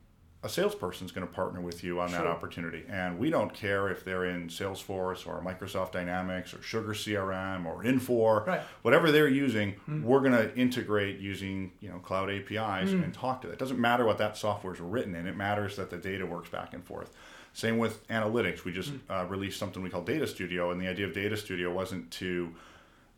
a 0.43 0.49
salesperson 0.49 1.07
is 1.07 1.12
going 1.12 1.26
to 1.26 1.33
partner 1.33 1.61
with 1.61 1.83
you 1.83 2.00
on 2.00 2.12
that 2.12 2.26
opportunity. 2.26 2.85
And 2.88 3.19
we 3.19 3.31
don't 3.31 3.52
care 3.52 3.88
if 3.88 4.05
they're 4.05 4.26
in 4.26 4.49
Salesforce 4.49 5.26
or 5.26 5.43
Microsoft 5.43 5.93
Dynamics 5.93 6.55
or 6.55 6.62
Sugar 6.62 6.93
CRM 6.93 7.66
or 7.66 7.83
Infor, 7.83 8.47
Right. 8.47 8.61
whatever 8.83 9.11
they're 9.11 9.28
using, 9.28 9.73
hmm. 9.87 10.02
we're 10.02 10.21
going 10.21 10.33
to 10.33 10.55
integrate 10.57 11.19
using 11.19 11.73
you 11.81 11.88
know 11.88 11.99
cloud 11.99 12.31
APIs 12.31 12.90
hmm. 12.90 13.02
and 13.02 13.14
talk 13.14 13.40
to 13.43 13.49
that. 13.49 13.55
It 13.55 13.59
doesn't 13.59 13.81
matter 13.81 14.05
what 14.05 14.19
that 14.19 14.37
software 14.37 14.75
is 14.75 14.81
written 14.81 15.14
in. 15.14 15.26
It 15.26 15.37
matters 15.37 15.76
that 15.76 15.90
the 15.90 15.97
data 15.97 16.26
works 16.26 16.50
back 16.50 16.75
and 16.75 16.85
forth. 16.85 17.11
Same 17.52 17.78
with 17.78 18.07
analytics. 18.09 18.64
We 18.64 18.73
just 18.73 18.90
hmm. 18.90 19.11
uh, 19.11 19.25
released 19.25 19.59
something 19.59 19.83
we 19.83 19.90
call 19.90 20.02
Data 20.02 20.26
Studio, 20.26 20.71
and 20.71 20.81
the 20.81 20.88
idea 20.88 21.07
of 21.07 21.14
Data 21.14 21.37
Studio 21.37 21.73
wasn't 21.73 22.11
to 22.12 22.55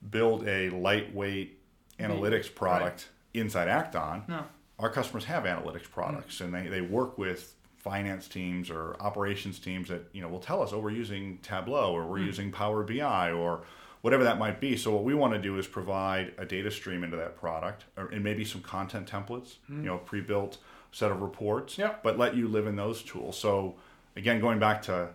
build 0.08 0.46
a 0.46 0.70
lightweight 0.70 1.58
analytics 1.98 2.54
product 2.54 3.08
inside 3.34 3.68
Act-On. 3.68 4.22
No. 4.28 4.44
Our 4.78 4.90
customers 4.90 5.25
have 5.25 5.44
analytics 5.44 5.90
products, 5.90 6.37
mm-hmm. 6.37 6.54
and 6.54 6.66
they, 6.66 6.70
they 6.70 6.80
work 6.80 7.18
with 7.18 7.54
finance 7.76 8.28
teams 8.28 8.70
or 8.70 8.97
operations 9.00 9.58
teams 9.58 9.88
that 9.88 10.02
you 10.12 10.20
know 10.20 10.28
will 10.28 10.40
tell 10.40 10.62
us, 10.62 10.73
oh, 10.73 10.78
we're 10.78 10.90
using 10.90 11.38
Tableau 11.38 11.92
or 11.92 12.06
we're 12.06 12.18
mm. 12.18 12.26
using 12.26 12.50
Power 12.50 12.82
BI 12.82 13.32
or 13.32 13.62
whatever 14.02 14.25
that 14.25 14.38
might 14.38 14.61
be. 14.61 14.76
So 14.76 14.92
what 14.92 15.04
we 15.04 15.14
want 15.14 15.32
to 15.35 15.40
do 15.40 15.58
is 15.58 15.66
provide 15.66 16.32
a 16.38 16.44
data 16.44 16.70
stream 16.70 17.02
into 17.02 17.16
that 17.16 17.37
product, 17.37 17.85
or, 17.97 18.06
and 18.08 18.23
maybe 18.23 18.44
some 18.44 18.61
content 18.62 19.11
templates, 19.11 19.56
mm. 19.70 19.78
you 19.78 19.87
know, 19.87 19.99
pre-built 19.99 20.58
set 20.92 21.11
of 21.11 21.20
reports, 21.20 21.76
Yeah. 21.76 21.94
but 22.02 22.18
let 22.18 22.35
you 22.35 22.49
live 22.49 22.66
in 22.66 22.76
those 22.76 23.02
tools. 23.02 23.38
So 23.38 23.75
again, 24.16 24.40
going 24.40 24.58
back 24.58 24.82
to 24.82 25.11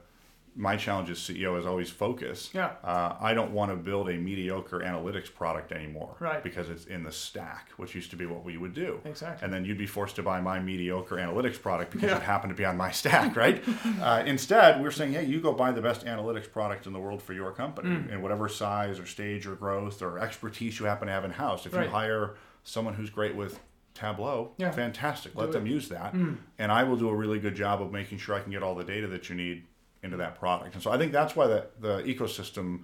my 0.56 0.76
challenge 0.78 1.10
as 1.10 1.18
CEO 1.18 1.58
is 1.60 1.66
always 1.66 1.90
focus. 1.90 2.50
Yeah. 2.54 2.72
Uh, 2.84 3.16
I 3.20 3.34
don't 3.34 3.52
want 3.52 3.72
to 3.72 3.76
build 3.76 4.10
a 4.10 4.14
mediocre 4.14 4.80
analytics 4.82 5.34
product 5.34 5.72
anymore. 5.72 6.16
Right. 6.20 6.44
Because 6.44 6.70
it's 6.70 6.86
in 6.86 7.04
the 7.04 7.12
stack, 7.12 7.70
which 7.78 7.96
used 7.96 8.12
to 8.12 8.16
be 8.16 8.26
what 8.28 8.46
we 8.46 8.58
would 8.58 8.74
do. 8.76 9.00
Exactly. 9.06 9.44
And 9.44 9.52
then 9.54 9.66
you'd 9.66 9.80
be 9.80 9.88
forced 9.88 10.16
to 10.18 10.24
buy 10.24 10.42
my 10.42 10.60
mediocre 10.60 11.16
analytics 11.16 11.60
product 11.60 11.92
because 11.92 12.12
Yeah. 12.12 12.18
it 12.18 12.24
happened 12.24 12.52
to 12.52 12.56
be 12.56 12.66
on 12.66 12.78
my 12.78 12.92
stack, 12.92 13.36
right? 13.46 13.64
uh, 14.02 14.24
instead, 14.26 14.82
we're 14.82 14.92
saying, 14.92 15.14
hey, 15.14 15.26
you 15.26 15.40
go 15.42 15.54
buy 15.54 15.72
the 15.72 15.82
best 15.82 16.06
analytics 16.06 16.52
product 16.52 16.86
in 16.86 16.94
the 16.94 17.00
world 17.00 17.22
for 17.22 17.34
your 17.34 17.52
company 17.52 17.90
Mm. 17.90 18.12
in 18.12 18.22
whatever 18.22 18.48
size 18.48 19.00
or 19.00 19.06
stage 19.06 19.48
or 19.48 19.56
growth 19.56 20.02
or 20.02 20.20
expertise 20.20 20.80
you 20.80 20.86
happen 20.86 21.08
to 21.08 21.14
have 21.14 21.26
in 21.26 21.32
house. 21.32 21.66
If 21.66 21.74
Right. 21.74 21.86
you 21.86 21.90
hire 21.92 22.36
someone 22.64 22.94
who's 22.94 23.10
great 23.10 23.36
with 23.36 23.60
Tableau, 23.96 24.54
Yeah. 24.58 24.72
fantastic. 24.72 25.36
Let 25.36 25.48
Do 25.48 25.52
them 25.54 25.66
it. 25.68 25.70
Mm. 25.70 25.74
use 25.74 25.90
that. 25.90 26.14
And 26.58 26.72
I 26.72 26.84
will 26.84 26.96
do 26.98 27.10
a 27.10 27.16
really 27.16 27.40
good 27.40 27.56
job 27.56 27.82
of 27.82 27.92
making 27.92 28.18
sure 28.20 28.36
I 28.36 28.40
can 28.40 28.52
get 28.52 28.64
all 28.64 28.74
the 28.76 28.84
data 28.84 29.08
that 29.08 29.30
you 29.30 29.36
need 29.36 29.64
into 30.04 30.18
that 30.18 30.38
product. 30.40 30.76
And 30.76 30.84
so 30.84 30.92
I 30.92 30.98
think 30.98 31.12
that's 31.12 31.36
why 31.36 31.48
the, 31.48 31.66
the 31.80 32.04
ecosystem 32.04 32.82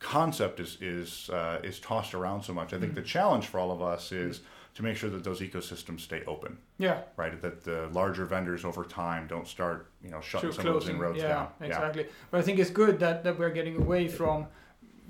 concept 0.00 0.58
is 0.58 0.78
is 0.80 1.30
uh, 1.30 1.60
is 1.62 1.78
tossed 1.78 2.14
around 2.14 2.42
so 2.42 2.52
much. 2.52 2.72
I 2.72 2.78
think 2.80 2.94
the 2.94 3.02
challenge 3.02 3.46
for 3.46 3.60
all 3.60 3.70
of 3.70 3.80
us 3.80 4.10
is 4.10 4.40
to 4.74 4.82
make 4.82 4.96
sure 4.96 5.10
that 5.10 5.22
those 5.22 5.40
ecosystems 5.40 6.00
stay 6.00 6.22
open, 6.26 6.56
Yeah. 6.78 7.02
right? 7.18 7.40
That 7.42 7.62
the 7.62 7.88
larger 7.92 8.24
vendors 8.24 8.64
over 8.64 8.84
time 8.84 9.26
don't 9.26 9.46
start, 9.46 9.90
you 10.02 10.08
know, 10.10 10.22
shutting 10.22 10.48
to 10.48 10.56
some 10.56 10.66
of 10.66 10.72
those 10.72 10.82
closing. 10.84 10.96
inroads 10.96 11.18
yeah, 11.18 11.28
down. 11.28 11.48
exactly. 11.60 12.06
But 12.30 12.38
I 12.38 12.42
think 12.42 12.58
it's 12.58 12.70
good 12.70 12.98
that, 13.00 13.22
that 13.24 13.38
we're 13.38 13.50
getting 13.50 13.76
away 13.76 14.08
from 14.08 14.46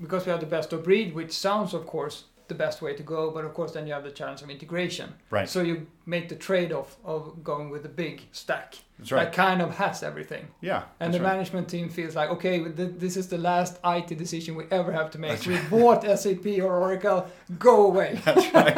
because 0.01 0.27
we 0.27 0.33
have 0.33 0.40
the 0.40 0.46
best 0.46 0.72
of 0.72 0.83
breed, 0.83 1.14
which 1.14 1.31
sounds, 1.31 1.75
of 1.75 1.87
course, 1.87 2.25
the 2.53 2.59
best 2.65 2.83
way 2.83 2.93
to 2.95 3.03
go. 3.03 3.31
But 3.31 3.45
of 3.45 3.53
course, 3.55 3.73
then 3.73 3.87
you 3.87 3.93
have 3.95 4.05
the 4.05 4.11
challenge 4.21 4.43
of 4.43 4.51
integration. 4.51 5.09
Right. 5.31 5.49
So 5.49 5.62
you 5.62 5.87
make 6.07 6.29
the 6.29 6.37
trade-off 6.49 6.91
of 7.05 7.43
going 7.43 7.71
with 7.71 7.83
the 7.83 7.88
big 8.05 8.17
stack 8.33 8.71
That's 8.99 9.12
right. 9.12 9.25
that 9.25 9.33
kind 9.33 9.62
of 9.62 9.71
has 9.77 10.03
everything. 10.03 10.45
Yeah. 10.61 10.83
And 11.01 11.12
the 11.15 11.21
right. 11.21 11.33
management 11.33 11.69
team 11.69 11.88
feels 11.88 12.15
like, 12.17 12.31
okay, 12.31 12.59
this 13.05 13.17
is 13.17 13.27
the 13.29 13.38
last 13.38 13.79
IT 13.85 14.09
decision 14.19 14.55
we 14.57 14.65
ever 14.71 14.93
have 14.93 15.11
to 15.12 15.19
make. 15.19 15.31
That's 15.41 15.47
we 15.47 15.59
bought 15.71 16.03
SAP 16.19 16.47
or 16.61 16.73
Oracle, 16.85 17.27
go 17.59 17.87
away. 17.87 18.21
That's 18.25 18.47
right. 18.55 18.75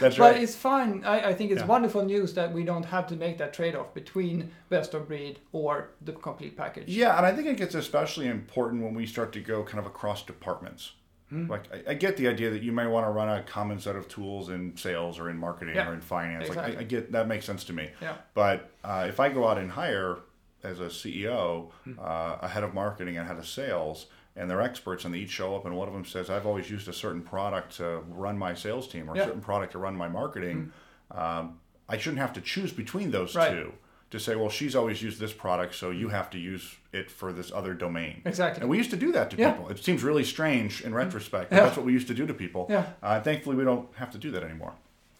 That's 0.00 0.18
right. 0.18 0.34
But 0.34 0.42
it's 0.42 0.56
fine. 0.56 1.04
I, 1.04 1.30
I 1.30 1.34
think 1.34 1.50
it's 1.52 1.60
Yeah. 1.60 1.66
wonderful 1.76 2.04
news 2.04 2.34
that 2.34 2.52
we 2.52 2.64
don't 2.64 2.86
have 2.96 3.06
to 3.08 3.16
make 3.16 3.38
that 3.38 3.52
trade-off 3.54 3.94
between 3.94 4.50
best 4.68 4.92
of 4.94 5.08
breed 5.08 5.38
or 5.52 5.90
the 6.02 6.12
complete 6.12 6.56
package. 6.56 6.88
Yeah, 6.88 7.16
and 7.16 7.24
I 7.24 7.32
think 7.34 7.46
it 7.46 7.56
gets 7.56 7.74
especially 7.74 8.26
important 8.26 8.82
when 8.82 8.94
we 8.94 9.06
start 9.06 9.32
to 9.32 9.40
go 9.40 9.62
kind 9.64 9.78
of 9.78 9.86
across 9.86 10.22
departments. 10.24 10.92
Hmm. 11.34 11.50
Like 11.50 11.64
I, 11.74 11.90
I 11.90 11.94
get 11.94 12.16
the 12.16 12.28
idea 12.28 12.50
that 12.50 12.62
you 12.62 12.70
may 12.70 12.86
want 12.86 13.06
to 13.06 13.10
run 13.10 13.28
a 13.28 13.42
common 13.42 13.80
set 13.80 13.96
of 13.96 14.06
tools 14.08 14.50
in 14.50 14.76
sales 14.76 15.18
or 15.18 15.28
in 15.30 15.36
marketing 15.36 15.74
Yeah, 15.74 15.88
or 15.88 15.94
in 15.94 16.00
finance. 16.00 16.48
Like 16.48 16.58
I. 16.58 16.80
I 16.80 16.82
get 16.84 17.10
that 17.12 17.26
makes 17.26 17.44
sense 17.44 17.64
to 17.64 17.72
me. 17.72 17.90
Yeah. 18.00 18.14
But 18.34 18.70
uh, 18.84 19.06
if 19.08 19.18
I 19.18 19.28
go 19.30 19.46
out 19.48 19.58
and 19.58 19.70
hire 19.70 20.18
as 20.62 20.78
a 20.80 20.84
CEO, 20.86 21.70
Hmm. 21.84 21.92
uh, 22.00 22.36
a 22.40 22.48
head 22.48 22.62
of 22.62 22.72
marketing 22.72 23.16
and 23.18 23.26
head 23.26 23.36
of 23.38 23.46
sales, 23.46 24.06
and 24.36 24.48
they're 24.48 24.62
experts, 24.62 25.04
and 25.04 25.12
they 25.12 25.18
each 25.18 25.30
show 25.30 25.54
up, 25.56 25.66
and 25.66 25.76
one 25.76 25.88
of 25.88 25.94
them 25.94 26.04
says, 26.04 26.30
"I've 26.30 26.46
always 26.46 26.70
used 26.70 26.86
a 26.88 26.92
certain 26.92 27.22
product 27.22 27.76
to 27.78 27.98
run 28.08 28.38
my 28.38 28.54
sales 28.54 28.86
team, 28.88 29.10
or 29.10 29.16
Yeah. 29.16 29.22
a 29.22 29.26
certain 29.26 29.40
product 29.42 29.72
to 29.72 29.78
run 29.78 29.96
my 29.96 30.08
marketing," 30.08 30.72
um, 31.10 31.58
I 31.88 31.98
shouldn't 31.98 32.20
have 32.20 32.32
to 32.34 32.40
choose 32.40 32.72
between 32.72 33.10
those 33.10 33.34
Right. 33.36 33.50
two 33.50 33.72
to 34.14 34.20
say, 34.20 34.34
"Well, 34.36 34.48
she's 34.58 34.74
always 34.74 35.02
used 35.02 35.18
this 35.20 35.32
product, 35.32 35.74
so 35.74 35.90
you 35.90 36.08
have 36.08 36.28
to 36.30 36.38
use 36.38 36.64
it 36.92 37.10
for 37.10 37.32
this 37.32 37.52
other 37.58 37.74
domain." 37.74 38.22
Exactly. 38.24 38.60
And 38.62 38.70
we 38.70 38.78
used 38.78 38.90
to 38.90 38.96
do 39.06 39.12
that 39.12 39.30
to 39.30 39.36
Yeah. 39.36 39.50
people. 39.50 39.68
It 39.70 39.78
seems 39.88 40.02
really 40.02 40.24
strange 40.24 40.72
in 40.86 40.94
retrospect, 40.94 41.50
but 41.50 41.56
Yeah. 41.56 41.64
that's 41.64 41.76
what 41.76 41.86
we 41.86 41.92
used 41.92 42.08
to 42.08 42.14
do 42.14 42.26
to 42.26 42.34
people. 42.34 42.62
Yeah. 42.70 42.84
Uh, 43.02 43.20
thankfully, 43.20 43.56
we 43.56 43.64
don't 43.64 43.86
have 43.96 44.10
to 44.12 44.18
do 44.18 44.30
that 44.34 44.42
anymore. 44.42 44.72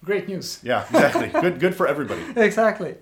Great 0.05 0.27
news. 0.29 0.61
Yeah, 0.63 0.83
exactly. 0.85 1.29
good, 1.45 1.59
good 1.61 1.75
for 1.75 1.87
everybody. 1.87 2.23
exactly. 2.37 2.95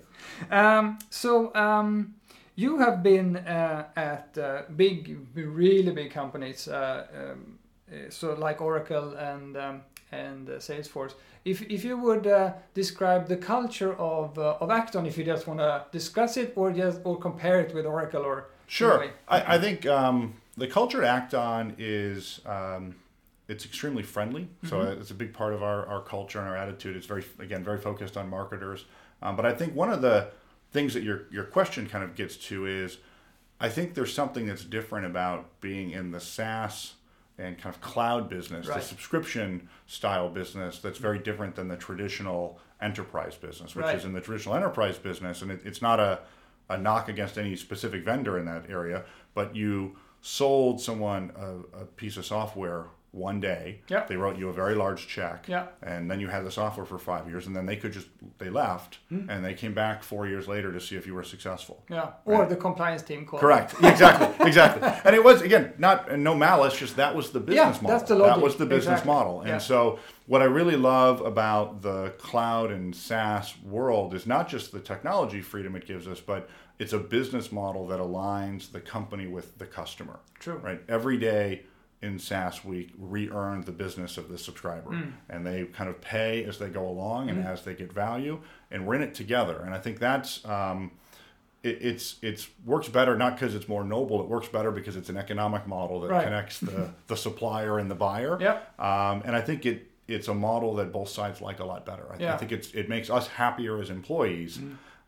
Um, 0.51 0.97
so 1.09 1.53
um, 1.55 2.15
you 2.55 2.79
have 2.79 2.97
been 3.03 3.37
uh, 3.37 3.85
at 3.95 4.37
uh, 4.37 4.61
big, 4.75 5.17
really 5.35 5.91
big 5.91 6.11
companies, 6.11 6.67
uh, 6.67 7.05
um, 7.19 7.59
uh, 7.91 8.09
so 8.09 8.33
like 8.33 8.61
Oracle 8.61 9.13
and 9.17 9.57
um, 9.57 9.81
and 10.21 10.49
uh, 10.49 10.53
Salesforce. 10.67 11.13
If 11.51 11.57
if 11.75 11.81
you 11.83 11.97
would 12.05 12.25
uh, 12.27 12.53
describe 12.73 13.23
the 13.33 13.37
culture 13.53 13.93
of 14.13 14.37
uh, 14.37 14.63
of 14.63 14.69
Act-On, 14.69 15.05
if 15.05 15.17
you 15.17 15.25
just 15.33 15.45
want 15.47 15.59
to 15.59 15.85
discuss 15.91 16.37
it 16.37 16.53
or 16.55 16.71
just 16.71 16.97
or 17.03 17.15
compare 17.27 17.59
it 17.65 17.73
with 17.75 17.85
Oracle 17.85 18.23
or 18.31 18.37
Sure. 18.67 19.11
I, 19.27 19.55
I 19.55 19.59
think 19.59 19.85
um, 19.85 20.35
the 20.57 20.67
culture 20.67 21.03
at 21.03 21.15
Act-On 21.15 21.75
is 21.77 22.39
um, 22.45 22.95
it's 23.47 23.65
extremely 23.65 24.03
friendly. 24.03 24.47
So 24.63 24.81
it's 24.81 25.11
a 25.11 25.13
big 25.13 25.33
part 25.33 25.53
of 25.53 25.61
our, 25.61 25.85
our 25.85 26.01
culture 26.01 26.39
and 26.39 26.47
our 26.47 26.55
attitude. 26.55 26.95
It's 26.95 27.05
very 27.05 27.25
again 27.39 27.63
very 27.63 27.77
focused 27.77 28.17
on 28.17 28.29
marketers. 28.29 28.85
Um, 29.21 29.35
but 29.35 29.45
I 29.45 29.53
think 29.53 29.75
one 29.75 29.91
of 29.91 30.01
the 30.01 30.29
things 30.71 30.93
that 30.93 31.03
your 31.03 31.23
your 31.31 31.43
question 31.43 31.87
kind 31.87 32.03
of 32.03 32.15
gets 32.15 32.35
to 32.47 32.65
is 32.65 32.97
I 33.59 33.69
think 33.69 33.93
there's 33.93 34.13
something 34.13 34.45
that's 34.47 34.63
different 34.63 35.05
about 35.05 35.61
being 35.61 35.91
in 35.91 36.11
the 36.11 36.19
SaaS 36.19 36.93
and 37.37 37.57
kind 37.57 37.73
of 37.73 37.81
cloud 37.81 38.29
business, 38.29 38.67
Right. 38.67 38.79
the 38.79 38.85
subscription 38.85 39.67
style 39.87 40.29
business 40.29 40.79
that's 40.79 40.99
very 40.99 41.19
different 41.19 41.55
than 41.55 41.67
the 41.67 41.77
traditional 41.77 42.59
enterprise 42.81 43.35
business, 43.35 43.75
which 43.75 43.85
Right. 43.85 43.95
is 43.95 44.05
in 44.05 44.13
the 44.13 44.21
traditional 44.21 44.55
enterprise 44.55 44.97
business, 44.97 45.41
and 45.41 45.51
it, 45.51 45.61
it's 45.65 45.81
not 45.81 45.99
a, 45.99 46.19
a 46.69 46.77
knock 46.77 47.09
against 47.09 47.37
any 47.37 47.55
specific 47.55 48.03
vendor 48.05 48.37
in 48.37 48.45
that 48.45 48.69
area, 48.69 49.03
but 49.33 49.55
you 49.55 49.95
sold 50.21 50.79
someone 50.79 51.31
a, 51.35 51.81
a 51.81 51.85
piece 51.85 52.17
of 52.17 52.25
software 52.25 52.85
one 53.13 53.39
day. 53.39 53.79
Yeah. 53.87 54.05
They 54.07 54.17
wrote 54.17 54.37
you 54.39 54.49
a 54.49 54.53
very 54.53 54.73
large 54.73 55.07
check. 55.07 55.45
Yeah. 55.47 55.67
And 55.83 56.09
then 56.09 56.19
you 56.19 56.27
had 56.27 56.43
the 56.45 56.51
software 56.51 56.85
for 56.85 56.97
five 56.97 57.29
years, 57.29 57.45
and 57.47 57.55
then 57.55 57.65
they 57.67 57.75
could 57.75 57.93
just 57.93 58.07
they 58.39 58.49
left, 58.49 58.97
Hmm. 59.09 59.29
and 59.29 59.45
they 59.45 59.53
came 59.53 59.73
back 59.75 60.03
four 60.03 60.27
years 60.27 60.47
later 60.47 60.71
to 60.73 60.81
see 60.81 60.95
if 60.95 61.05
you 61.05 61.13
were 61.13 61.23
successful. 61.23 61.83
yeah, 61.89 62.13
or 62.25 62.45
the 62.47 62.55
compliance 62.55 63.03
team 63.03 63.25
called. 63.25 63.39
Correct. 63.41 63.75
Exactly. 63.83 64.47
exactly. 64.47 64.89
And 65.05 65.15
it 65.15 65.23
was 65.23 65.41
again 65.43 65.73
not 65.77 66.17
no 66.19 66.33
malice, 66.35 66.75
just 66.77 66.95
that 66.95 67.15
was 67.15 67.29
the 67.29 67.39
business 67.39 67.81
model. 67.81 67.97
that's 67.99 68.09
the 68.09 68.15
That 68.17 68.41
was 68.41 68.55
the 68.55 68.65
business 68.65 68.99
Exactly. 69.01 69.13
model. 69.13 69.39
And 69.41 69.49
Yeah. 69.49 69.57
so 69.59 69.99
what 70.25 70.41
I 70.41 70.45
really 70.45 70.75
love 70.75 71.21
about 71.21 71.81
the 71.83 72.13
cloud 72.17 72.71
and 72.71 72.95
SaaS 72.95 73.53
world 73.63 74.13
is 74.15 74.25
not 74.25 74.49
just 74.49 74.71
the 74.71 74.79
technology 74.79 75.41
freedom 75.41 75.75
it 75.75 75.85
gives 75.85 76.07
us, 76.07 76.19
but 76.19 76.49
it's 76.79 76.93
a 76.93 76.97
business 76.97 77.51
model 77.51 77.85
that 77.87 77.99
aligns 77.99 78.71
the 78.71 78.79
company 78.79 79.27
with 79.27 79.59
the 79.59 79.65
customer. 79.67 80.19
True. 80.39 80.55
Right. 80.63 80.81
Every 80.89 81.17
day 81.19 81.63
in 82.03 82.19
SaaS, 82.19 82.63
we 82.65 82.91
re-earn 82.97 83.61
the 83.61 83.71
business 83.71 84.17
of 84.17 84.29
the 84.29 84.37
subscriber, 84.37 84.91
Hmm. 84.91 85.09
and 85.29 85.45
they 85.47 85.63
kind 85.65 85.89
of 85.89 86.01
pay 86.01 86.43
as 86.43 86.59
they 86.59 86.69
go 86.69 86.87
along 86.87 87.29
and 87.29 87.43
as 87.43 87.63
they 87.63 87.73
get 87.73 87.91
value, 87.93 88.39
and 88.69 88.85
we're 88.85 88.95
in 88.95 89.01
it 89.01 89.15
together. 89.15 89.61
And 89.65 89.73
I 89.73 89.79
think 89.79 89.99
that's 89.99 90.43
um, 90.45 90.91
it, 91.63 91.77
it's 91.81 92.17
it's 92.21 92.47
works 92.65 92.89
better 92.89 93.15
not 93.17 93.35
because 93.35 93.55
it's 93.55 93.67
more 93.69 93.83
noble. 93.83 94.21
It 94.21 94.27
works 94.27 94.49
better 94.49 94.69
because 94.71 94.95
it's 94.97 95.09
an 95.09 95.17
economic 95.17 95.65
model 95.65 96.01
that 96.01 96.09
Right. 96.11 96.23
connects 96.25 96.59
the 96.59 96.91
the 97.07 97.15
supplier 97.17 97.79
and 97.79 97.89
the 97.89 97.95
buyer. 97.95 98.37
Yep. 98.39 98.79
Um, 98.79 99.21
and 99.25 99.35
I 99.35 99.41
think 99.41 99.65
it 99.65 99.89
it's 100.07 100.27
a 100.27 100.33
model 100.33 100.75
that 100.75 100.91
both 100.91 101.07
sides 101.09 101.39
like 101.41 101.59
a 101.59 101.65
lot 101.65 101.85
better. 101.85 102.05
I, 102.13 102.17
Yeah. 102.19 102.33
I 102.33 102.37
think 102.37 102.51
it's 102.51 102.71
it 102.73 102.89
makes 102.89 103.09
us 103.09 103.27
happier 103.27 103.79
as 103.79 103.89
employees. 103.89 104.59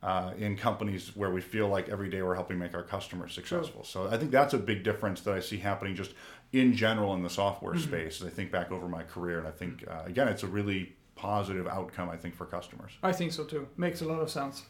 Uh, 0.04 0.34
in 0.38 0.56
companies 0.56 1.16
where 1.16 1.32
we 1.32 1.42
feel 1.42 1.68
like 1.68 1.90
every 1.90 2.10
day 2.10 2.22
we're 2.22 2.36
helping 2.36 2.60
make 2.60 2.76
our 2.76 2.84
customers 2.84 3.34
successful. 3.34 3.84
So 3.84 4.08
I 4.08 4.18
think 4.18 4.30
that's 4.30 4.54
a 4.54 4.58
big 4.60 4.84
difference 4.84 5.22
that 5.22 5.34
I 5.34 5.40
see 5.40 5.58
happening 5.58 5.96
just 5.96 6.14
in 6.54 6.74
general 6.74 7.14
in 7.14 7.22
the 7.24 7.30
software 7.30 7.78
space. 7.78 8.22
As 8.22 8.28
I 8.28 8.30
think 8.30 8.52
back 8.52 8.72
over 8.72 8.88
my 8.88 9.04
career, 9.04 9.40
and 9.40 9.48
I 9.48 9.52
think 9.52 9.84
uh, 9.90 10.04
again, 10.06 10.28
it's 10.28 10.44
a 10.44 10.48
really 10.48 10.94
positive 11.16 11.68
outcome. 11.68 12.10
I 12.10 12.18
think 12.18 12.36
for 12.36 12.46
customers. 12.46 12.92
I 13.04 13.12
think 13.12 13.32
so 13.34 13.44
too. 13.44 13.68
Makes 13.78 14.02
a 14.02 14.06
lot 14.06 14.20
of 14.22 14.30
sense. 14.30 14.64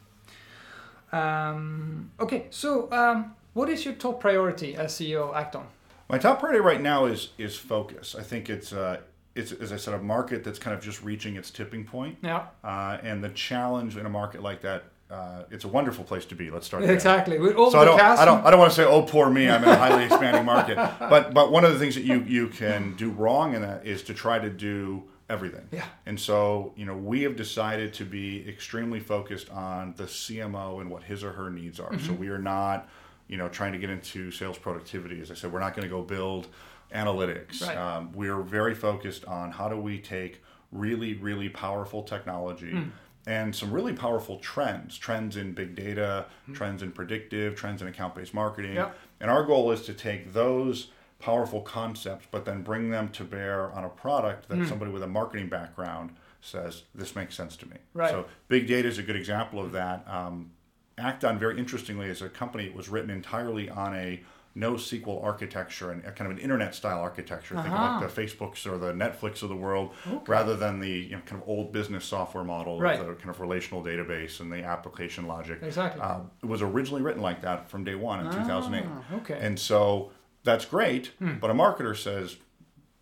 Um, 1.12 2.12
okay, 2.20 2.48
so 2.50 2.92
um, 2.92 3.36
what 3.54 3.70
is 3.70 3.86
your 3.86 3.94
top 3.94 4.20
priority 4.20 4.76
as 4.76 4.94
CEO 4.94 5.34
Act-On? 5.36 5.68
My 6.10 6.18
top 6.18 6.40
priority 6.40 6.62
right 6.62 6.82
now 6.82 7.06
is 7.06 7.30
is 7.38 7.56
focus. 7.56 8.16
I 8.16 8.22
think 8.24 8.50
it's 8.50 8.74
uh, 8.74 9.02
it's 9.34 9.52
as 9.52 9.72
I 9.72 9.78
said 9.78 9.94
a 9.94 10.00
market 10.00 10.44
that's 10.44 10.60
kind 10.60 10.76
of 10.76 10.84
just 10.84 11.04
reaching 11.04 11.36
its 11.36 11.50
tipping 11.52 11.84
point. 11.84 12.18
Yeah, 12.22 12.48
Uh, 12.64 12.98
and 13.02 13.24
the 13.24 13.30
challenge 13.30 13.98
in 13.98 14.06
a 14.06 14.10
market 14.10 14.42
like 14.44 14.62
that, 14.62 14.84
uh, 15.10 15.44
it's 15.52 15.66
a 15.66 15.68
wonderful 15.68 16.04
place 16.04 16.26
to 16.26 16.36
be. 16.36 16.50
Let's 16.50 16.66
start 16.66 16.84
there. 16.84 16.94
exactly. 16.94 17.38
So 17.38 17.80
I 17.80 17.86
don't. 17.86 18.00
I 18.00 18.26
don't, 18.26 18.46
I 18.46 18.50
don't 18.50 18.60
want 18.60 18.72
to 18.72 18.76
say, 18.76 18.86
oh, 18.86 19.04
poor 19.04 19.30
me, 19.30 19.48
I'm 19.48 19.64
in 19.64 19.70
a 19.70 19.76
highly 19.76 20.06
expanding 20.06 20.46
market. 20.46 20.78
But, 21.00 21.34
but 21.34 21.52
one 21.52 21.64
of 21.64 21.72
the 21.74 21.80
things 21.80 21.94
that 21.96 22.04
you, 22.04 22.22
you 22.22 22.48
can 22.48 22.96
do 22.96 23.12
wrong 23.12 23.54
in 23.54 23.62
that 23.62 23.86
is 23.86 24.02
to 24.04 24.14
try 24.14 24.40
to 24.40 24.50
do 24.50 25.04
everything. 25.30 25.68
Yeah. 25.72 25.86
And 26.06 26.20
so, 26.20 26.74
you 26.76 26.86
know, 26.86 26.96
we 26.96 27.22
have 27.24 27.36
decided 27.36 27.94
to 27.96 28.06
be 28.06 28.48
extremely 28.48 29.00
focused 29.00 29.50
on 29.52 29.94
the 29.98 30.06
CMO 30.06 30.82
and 30.82 30.90
what 30.90 31.04
his 31.04 31.24
or 31.24 31.32
her 31.34 31.50
needs 31.52 31.80
are. 31.80 31.92
Mm-hmm. 31.92 32.06
So 32.08 32.14
we 32.14 32.30
are 32.30 32.40
not, 32.40 32.90
you 33.28 33.38
know, 33.38 33.48
trying 33.50 33.74
to 33.74 33.78
get 33.78 33.90
into 33.90 34.32
sales 34.32 34.58
productivity. 34.58 35.22
As 35.22 35.30
I 35.30 35.36
said, 35.36 35.52
we're 35.52 35.60
not 35.60 35.76
going 35.76 35.88
to 35.88 35.94
go 35.94 36.02
build 36.02 36.48
analytics. 36.94 37.62
Right. 37.66 37.78
Um, 37.78 38.12
we 38.14 38.30
are 38.30 38.42
very 38.42 38.74
focused 38.74 39.26
on 39.26 39.52
how 39.52 39.70
do 39.70 39.78
we 39.78 40.00
take 40.00 40.42
really, 40.72 41.14
really 41.14 41.50
powerful 41.50 42.04
technology 42.04 42.72
Hmm. 42.72 42.90
And 43.28 43.56
some 43.56 43.72
really 43.72 43.94
powerful 43.94 44.38
trends, 44.38 44.98
trends 44.98 45.36
in 45.36 45.54
big 45.54 45.76
data, 45.76 46.28
trends 46.54 46.84
in 46.84 46.92
predictive, 46.92 47.56
trends 47.56 47.82
in 47.82 47.88
account-based 47.88 48.34
marketing. 48.34 48.72
Hmm. 48.72 48.78
Yeah. 48.78 48.92
And 49.20 49.32
our 49.32 49.44
goal 49.44 49.72
is 49.72 49.82
to 49.84 49.94
take 49.94 50.34
those 50.34 50.90
powerful 51.18 51.62
concepts, 51.62 52.28
but 52.30 52.46
then 52.46 52.62
bring 52.62 52.92
them 52.92 53.10
to 53.10 53.24
bear 53.24 53.72
on 53.72 53.84
a 53.84 53.90
product 53.90 54.48
that 54.50 54.68
somebody 54.68 54.92
with 54.92 55.02
a 55.02 55.08
marketing 55.08 55.50
background 55.50 56.16
says, 56.42 56.84
this 56.94 57.16
makes 57.16 57.34
sense 57.34 57.58
to 57.58 57.68
me. 57.68 57.78
Right. 57.96 58.12
So 58.12 58.26
big 58.48 58.68
data 58.68 58.88
is 58.88 59.00
a 59.00 59.04
good 59.04 59.16
example 59.16 59.60
of 59.60 59.72
that. 59.72 60.08
Um, 60.08 60.52
Act-On, 60.98 61.40
very 61.40 61.58
interestingly, 61.58 62.10
as 62.10 62.22
a 62.22 62.30
company 62.30 62.68
that 62.68 62.76
was 62.76 62.90
written 62.90 63.10
entirely 63.10 63.70
on 63.70 63.96
a 63.96 64.22
NoSQL 64.58 65.22
architecture 65.24 65.92
and 65.92 66.02
kind 66.04 66.22
of 66.22 66.32
an 66.32 66.38
internet 66.38 66.74
style 66.74 67.00
architecture. 67.02 67.56
Think 67.56 67.68
Uh-huh. 67.68 67.96
of 67.98 68.02
like 68.02 68.16
the 68.16 68.22
Facebooks 68.22 68.66
or 68.66 68.78
the 68.78 68.94
Netflix 68.94 69.44
of 69.44 69.50
the 69.50 69.56
world, 69.56 69.94
rather 70.28 70.56
than 70.56 70.80
the 70.80 70.90
you 70.90 71.12
know, 71.16 71.22
kind 71.26 71.42
of 71.42 71.48
old 71.48 71.72
business 71.74 72.06
software 72.06 72.44
model, 72.44 72.80
Right. 72.80 72.98
the 72.98 73.14
kind 73.16 73.30
of 73.30 73.40
relational 73.42 73.84
database 73.84 74.40
and 74.40 74.52
the 74.52 74.64
application 74.64 75.28
logic. 75.28 75.60
Exactly. 75.62 76.02
Uh, 76.02 76.22
it 76.42 76.46
was 76.46 76.62
originally 76.62 77.02
written 77.02 77.22
like 77.22 77.42
that 77.42 77.70
from 77.70 77.84
day 77.84 77.96
one 77.96 78.26
in 78.26 78.32
2008. 78.32 78.86
Ah, 78.88 79.16
okay. 79.18 79.36
Hmm. 79.38 79.44
And 79.46 79.60
so 79.60 80.12
that's 80.44 80.66
great, 80.66 81.12
but 81.20 81.50
a 81.50 81.54
marketer 81.54 81.96
says, 81.98 82.38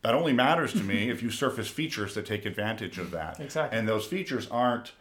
that 0.01 0.13
only 0.15 0.33
matters 0.33 0.73
to 0.73 0.83
me 0.83 1.09
if 1.09 1.23
you 1.23 1.29
surface 1.29 1.69
features 1.69 2.13
that 2.15 2.25
take 2.25 2.45
advantage 2.45 2.97
of 2.97 3.11
that. 3.11 3.39
Exactly. 3.39 3.77
And 3.77 3.87
those 3.87 4.05
features 4.05 4.47
aren't, 4.51 4.91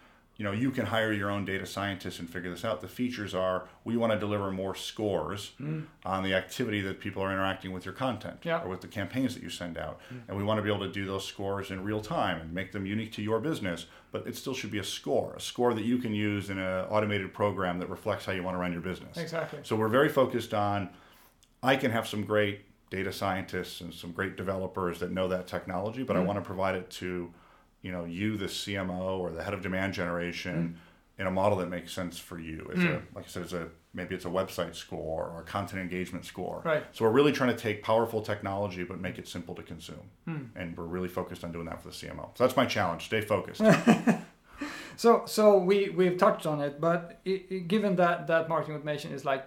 you 0.43 0.49
know, 0.49 0.55
you 0.55 0.73
can 0.73 0.87
hire 0.87 1.13
your 1.13 1.31
own 1.31 1.45
data 1.45 1.65
scientists 1.65 2.19
and 2.19 2.29
figure 2.29 2.51
this 2.51 2.65
out. 2.65 2.81
The 2.81 2.89
features 2.89 3.33
are 3.33 3.69
we 3.85 3.97
want 3.97 4.13
to 4.13 4.19
deliver 4.19 4.51
more 4.51 4.75
scores 4.75 5.53
mm. 5.61 5.87
on 6.05 6.25
the 6.25 6.35
activity 6.35 6.81
that 6.81 6.99
people 6.99 7.23
are 7.23 7.31
interacting 7.31 7.71
with 7.71 7.85
your 7.85 7.95
content. 7.95 8.39
Yeah. 8.43 8.61
Or 8.61 8.69
with 8.69 8.81
the 8.81 8.89
campaigns 8.89 9.35
that 9.35 9.45
you 9.45 9.51
send 9.51 9.79
out. 9.79 10.01
Mm. 10.13 10.23
And 10.27 10.37
we 10.37 10.43
want 10.43 10.59
to 10.59 10.63
be 10.63 10.69
able 10.69 10.85
to 10.85 10.91
do 10.91 11.07
those 11.07 11.25
scores 11.25 11.71
in 11.71 11.85
real 11.85 12.01
time 12.01 12.41
and 12.41 12.53
make 12.53 12.73
them 12.73 12.87
unique 12.87 13.13
to 13.13 13.23
your 13.23 13.39
business. 13.39 13.87
But 14.11 14.27
it 14.27 14.35
still 14.35 14.53
should 14.53 14.73
be 14.73 14.81
a 14.81 14.85
score, 14.85 15.33
a 15.37 15.41
score 15.41 15.75
that 15.75 15.85
you 15.85 15.99
can 15.99 16.13
use 16.13 16.51
in 16.51 16.59
an 16.59 16.87
automated 16.87 17.33
program 17.33 17.79
that 17.79 17.89
reflects 17.89 18.25
how 18.25 18.33
you 18.33 18.43
want 18.43 18.57
to 18.57 18.59
run 18.59 18.73
your 18.73 18.83
business. 18.83 19.19
Exactly. 19.19 19.61
So 19.63 19.77
we're 19.77 19.87
very 19.87 20.09
focused 20.09 20.53
on 20.55 20.91
I 21.63 21.77
can 21.77 21.93
have 21.93 22.09
some 22.09 22.25
great 22.25 22.63
data 22.91 23.13
scientists 23.13 23.81
and 23.81 23.95
some 23.95 24.11
great 24.11 24.37
developers 24.37 24.99
that 24.99 25.13
know 25.13 25.29
that 25.29 25.47
technology, 25.47 26.03
but 26.03 26.17
I 26.17 26.19
mm. 26.19 26.27
want 26.27 26.41
to 26.41 26.45
provide 26.45 26.75
it 26.75 26.91
to, 26.91 27.33
you 27.83 27.93
know, 27.93 28.05
you, 28.05 28.37
the 28.37 28.47
CMO 28.47 29.19
or 29.19 29.31
the 29.31 29.43
head 29.43 29.55
of 29.55 29.63
demand 29.63 29.93
generation, 29.95 30.77
mm. 30.77 31.21
in 31.21 31.27
a 31.27 31.31
model 31.31 31.59
that 31.59 31.69
makes 31.69 31.93
sense 31.93 32.19
for 32.19 32.39
you. 32.39 32.69
It's 32.71 32.83
a, 32.83 32.87
mm. 32.87 33.03
like 33.15 33.25
I 33.25 33.29
said, 33.29 33.43
it's 33.43 33.53
a 33.53 33.69
maybe 33.95 34.15
it's 34.15 34.25
a 34.25 34.29
website 34.29 34.75
score 34.75 35.31
or 35.35 35.41
a 35.41 35.45
content 35.45 35.83
engagement 35.83 36.25
score. 36.25 36.63
Right. 36.65 36.85
So 36.93 37.05
we're 37.05 37.11
really 37.11 37.33
trying 37.33 37.55
to 37.55 37.61
take 37.61 37.83
powerful 37.83 38.23
technology 38.23 38.85
but 38.85 39.01
make 39.01 39.19
it 39.19 39.29
simple 39.29 39.55
to 39.57 39.63
consume, 39.63 40.09
hmm. 40.25 40.45
and 40.57 40.77
we're 40.77 40.85
really 40.85 41.09
focused 41.09 41.45
on 41.45 41.53
doing 41.53 41.67
that 41.67 41.83
for 41.83 41.89
the 41.89 41.95
CMO. 41.95 42.31
So 42.37 42.45
that's 42.45 42.57
my 42.57 42.67
challenge: 42.67 43.05
stay 43.05 43.21
focused. 43.21 43.63
So, 44.97 45.23
so 45.27 45.59
we 45.59 45.89
we've 45.91 46.17
touched 46.17 46.47
on 46.47 46.61
it, 46.61 46.81
but 46.81 47.21
i 47.27 47.43
i 47.51 47.55
given 47.67 47.97
that 47.97 48.27
that 48.27 48.49
marketing 48.49 48.77
automation 48.77 49.13
is 49.13 49.25
like 49.25 49.45